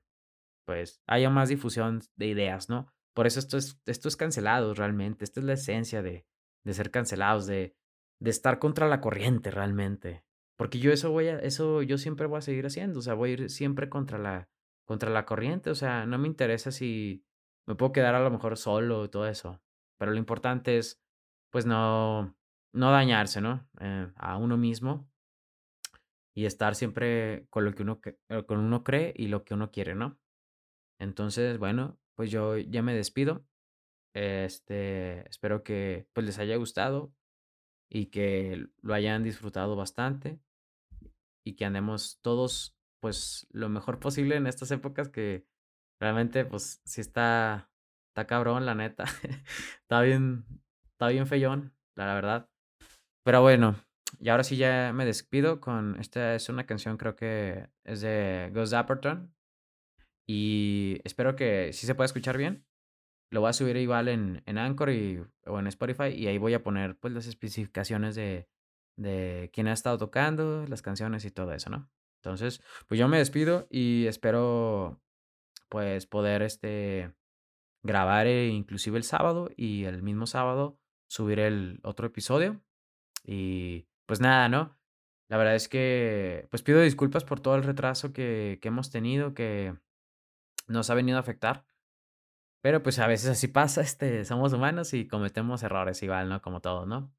pues 0.65 1.01
haya 1.07 1.29
más 1.29 1.49
difusión 1.49 2.01
de 2.15 2.27
ideas, 2.27 2.69
¿no? 2.69 2.93
Por 3.15 3.25
eso 3.25 3.39
esto 3.39 3.57
es, 3.57 3.81
esto 3.85 4.07
es 4.09 4.17
cancelado 4.17 4.73
realmente. 4.73 5.23
Esta 5.23 5.39
es 5.39 5.45
la 5.45 5.53
esencia 5.53 6.03
de, 6.03 6.27
de 6.63 6.73
ser 6.73 6.91
cancelados, 6.91 7.47
de, 7.47 7.75
de 8.19 8.29
estar 8.29 8.59
contra 8.59 8.87
la 8.87 9.01
corriente 9.01 9.49
realmente. 9.49 10.23
Porque 10.57 10.79
yo 10.79 10.91
eso 10.91 11.11
voy 11.11 11.27
a, 11.27 11.39
eso 11.39 11.83
yo 11.83 11.97
siempre 11.97 12.27
voy 12.27 12.39
a 12.39 12.41
seguir 12.41 12.65
haciendo. 12.65 12.99
O 12.99 13.01
sea, 13.01 13.13
voy 13.13 13.29
a 13.29 13.33
ir 13.33 13.49
siempre 13.49 13.89
contra 13.89 14.17
la, 14.17 14.49
contra 14.85 15.09
la 15.11 15.25
corriente, 15.25 15.69
o 15.69 15.75
sea, 15.75 16.05
no 16.05 16.17
me 16.17 16.27
interesa 16.27 16.71
si 16.71 17.23
me 17.67 17.75
puedo 17.75 17.91
quedar 17.91 18.15
a 18.15 18.21
lo 18.21 18.31
mejor 18.31 18.57
solo 18.57 19.05
y 19.05 19.09
todo 19.09 19.27
eso, 19.27 19.61
pero 19.97 20.11
lo 20.11 20.17
importante 20.17 20.77
es, 20.77 21.01
pues, 21.51 21.65
no, 21.65 22.35
no 22.73 22.91
dañarse, 22.91 23.41
¿no? 23.41 23.69
Eh, 23.81 24.11
a 24.15 24.37
uno 24.37 24.57
mismo 24.57 25.09
y 26.33 26.45
estar 26.45 26.75
siempre 26.75 27.47
con 27.49 27.65
lo 27.65 27.73
que 27.73 27.83
uno, 27.83 27.99
eh, 28.29 28.43
con 28.45 28.59
uno 28.59 28.83
cree 28.83 29.13
y 29.15 29.27
lo 29.27 29.43
que 29.43 29.55
uno 29.55 29.71
quiere, 29.71 29.95
¿no? 29.95 30.19
Entonces, 30.99 31.57
bueno, 31.57 31.99
pues 32.15 32.31
yo 32.31 32.57
ya 32.57 32.81
me 32.81 32.93
despido. 32.93 33.45
Este, 34.13 35.27
espero 35.29 35.63
que 35.63 36.07
pues 36.13 36.25
les 36.25 36.39
haya 36.39 36.55
gustado 36.57 37.13
y 37.89 38.07
que 38.07 38.67
lo 38.81 38.93
hayan 38.93 39.23
disfrutado 39.23 39.75
bastante 39.75 40.39
y 41.47 41.55
que 41.55 41.65
andemos 41.65 42.19
todos 42.21 42.77
pues 43.01 43.47
lo 43.51 43.69
mejor 43.69 43.99
posible 43.99 44.35
en 44.35 44.47
estas 44.47 44.71
épocas 44.71 45.09
que 45.09 45.45
realmente 46.01 46.45
pues 46.45 46.81
sí 46.85 47.01
está, 47.01 47.71
está 48.11 48.27
cabrón, 48.27 48.65
la 48.65 48.75
neta. 48.75 49.05
está 49.81 50.01
bien, 50.01 50.45
está 50.91 51.07
bien 51.07 51.25
feyón, 51.25 51.73
la 51.95 52.13
verdad. 52.13 52.49
Pero 53.23 53.41
bueno, 53.41 53.75
y 54.19 54.29
ahora 54.29 54.43
sí 54.43 54.57
ya 54.57 54.91
me 54.93 55.05
despido 55.05 55.61
con, 55.61 55.97
esta 55.99 56.35
es 56.35 56.49
una 56.49 56.65
canción 56.65 56.97
creo 56.97 57.15
que 57.15 57.69
es 57.85 58.01
de 58.01 58.51
Ghost 58.53 58.73
Apperton 58.73 59.33
y 60.27 60.99
espero 61.03 61.35
que 61.35 61.71
sí 61.73 61.85
se 61.85 61.95
pueda 61.95 62.05
escuchar 62.05 62.37
bien. 62.37 62.65
lo 63.31 63.41
voy 63.41 63.49
a 63.49 63.53
subir 63.53 63.77
igual 63.77 64.07
en, 64.09 64.43
en 64.45 64.57
Anchor 64.57 64.89
y, 64.91 65.23
o 65.45 65.59
en 65.59 65.67
Spotify 65.67 66.09
y 66.09 66.27
ahí 66.27 66.37
voy 66.37 66.53
a 66.53 66.63
poner 66.63 66.97
pues 66.97 67.13
las 67.13 67.27
especificaciones 67.27 68.15
de, 68.15 68.47
de 68.97 69.49
quién 69.53 69.67
ha 69.67 69.73
estado 69.73 69.97
tocando, 69.97 70.65
las 70.67 70.81
canciones 70.81 71.23
y 71.25 71.31
todo 71.31 71.53
eso, 71.53 71.69
¿no? 71.69 71.89
Entonces, 72.21 72.61
pues 72.87 72.99
yo 72.99 73.07
me 73.07 73.19
despido 73.19 73.67
y 73.69 74.07
espero 74.07 75.01
pues 75.69 76.05
poder 76.07 76.41
este 76.41 77.13
grabar 77.83 78.27
eh, 78.27 78.47
inclusive 78.49 78.97
el 78.97 79.03
sábado 79.03 79.49
y 79.55 79.85
el 79.85 80.01
mismo 80.03 80.25
sábado 80.25 80.79
subir 81.07 81.39
el 81.39 81.79
otro 81.83 82.07
episodio. 82.07 82.61
Y 83.23 83.87
pues 84.05 84.19
nada, 84.21 84.49
¿no? 84.49 84.77
La 85.29 85.37
verdad 85.37 85.55
es 85.55 85.69
que 85.69 86.47
pues 86.49 86.63
pido 86.63 86.81
disculpas 86.81 87.23
por 87.23 87.39
todo 87.39 87.55
el 87.55 87.63
retraso 87.63 88.13
que, 88.13 88.59
que 88.61 88.69
hemos 88.69 88.91
tenido, 88.91 89.33
que 89.33 89.75
nos 90.67 90.89
ha 90.89 90.95
venido 90.95 91.17
a 91.17 91.21
afectar. 91.21 91.65
Pero 92.61 92.83
pues 92.83 92.99
a 92.99 93.07
veces 93.07 93.29
así 93.29 93.47
pasa, 93.47 93.81
este, 93.81 94.25
somos 94.25 94.53
humanos 94.53 94.93
y 94.93 95.07
cometemos 95.07 95.63
errores 95.63 96.01
igual, 96.03 96.29
¿no? 96.29 96.41
Como 96.41 96.61
todos, 96.61 96.87
¿no? 96.87 97.13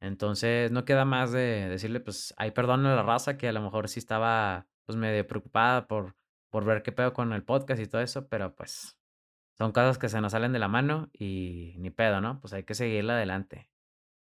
Entonces, 0.00 0.70
no 0.70 0.84
queda 0.84 1.04
más 1.04 1.32
de 1.32 1.68
decirle, 1.68 2.00
pues, 2.00 2.34
ay, 2.38 2.52
perdón 2.52 2.86
a 2.86 2.96
la 2.96 3.02
raza 3.02 3.36
que 3.36 3.48
a 3.48 3.52
lo 3.52 3.60
mejor 3.60 3.88
sí 3.88 3.98
estaba, 3.98 4.66
pues, 4.86 4.96
medio 4.96 5.26
preocupada 5.26 5.86
por, 5.86 6.16
por 6.50 6.64
ver 6.64 6.82
qué 6.82 6.92
pedo 6.92 7.12
con 7.12 7.32
el 7.32 7.44
podcast 7.44 7.80
y 7.80 7.86
todo 7.86 8.00
eso, 8.00 8.28
pero 8.28 8.54
pues 8.54 8.98
son 9.56 9.72
cosas 9.72 9.98
que 9.98 10.08
se 10.08 10.20
nos 10.20 10.32
salen 10.32 10.52
de 10.52 10.58
la 10.58 10.68
mano 10.68 11.10
y 11.12 11.74
ni 11.78 11.90
pedo, 11.90 12.20
¿no? 12.20 12.40
Pues 12.40 12.52
hay 12.52 12.64
que 12.64 12.74
seguirle 12.74 13.12
adelante. 13.12 13.70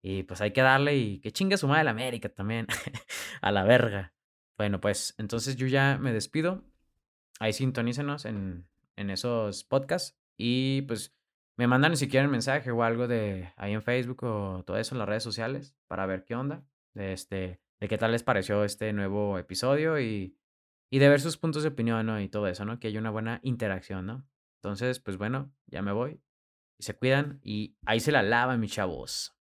Y 0.03 0.23
pues 0.23 0.41
hay 0.41 0.53
que 0.53 0.63
darle 0.63 0.97
y 0.97 1.21
que 1.21 1.31
chingue 1.31 1.59
su 1.59 1.69
madre 1.69 1.85
la 1.85 1.91
América 1.91 2.31
también, 2.31 2.67
a 3.43 3.53
la 3.53 3.65
verga. 3.65 4.15
Bueno, 4.57 4.81
pues 4.81 5.15
entonces 5.19 5.57
yo 5.57 5.67
ya 5.67 5.99
me 5.99 6.13
despido. 6.13 6.65
Ahí 7.39 7.53
sintonícenos 7.53 8.25
en, 8.25 8.67
en 8.97 9.11
esos 9.11 9.65
podcasts 9.65 10.19
y 10.37 10.83
pues 10.83 11.15
me 11.61 11.67
mandan 11.67 11.95
si 11.95 12.09
quieren 12.09 12.31
mensaje 12.31 12.71
o 12.71 12.83
algo 12.83 13.07
de 13.07 13.53
ahí 13.59 13.75
en 13.75 13.83
Facebook 13.83 14.25
o 14.25 14.65
todo 14.65 14.79
eso 14.79 14.95
en 14.95 14.99
las 14.99 15.07
redes 15.07 15.23
sociales 15.23 15.77
para 15.89 16.07
ver 16.07 16.25
qué 16.25 16.35
onda, 16.35 16.65
de, 16.95 17.13
este, 17.13 17.61
de 17.79 17.87
qué 17.87 17.99
tal 17.99 18.13
les 18.13 18.23
pareció 18.23 18.65
este 18.65 18.95
nuevo 18.95 19.39
episodio 19.39 20.01
y, 20.01 20.39
y 20.91 20.99
de 20.99 21.09
ver 21.11 21.21
sus 21.21 21.37
puntos 21.37 21.63
de 21.63 21.69
opinión 21.69 22.07
¿no? 22.07 22.19
y 22.19 22.31
todo 22.31 22.47
eso, 22.47 22.65
¿no? 22.65 22.81
Que 22.81 22.89
haya 22.89 22.99
una 22.99 23.11
buena 23.11 23.41
interacción, 23.43 24.07
¿no? 24.07 24.27
Entonces, 24.63 25.01
pues 25.01 25.19
bueno, 25.19 25.53
ya 25.67 25.83
me 25.83 25.93
voy. 25.93 26.23
Y 26.79 26.85
se 26.85 26.97
cuidan 26.97 27.41
y 27.45 27.77
ahí 27.85 28.01
se 28.01 28.11
la 28.11 28.23
lavan, 28.23 28.59
mis 28.59 28.73
chavos. 28.73 29.37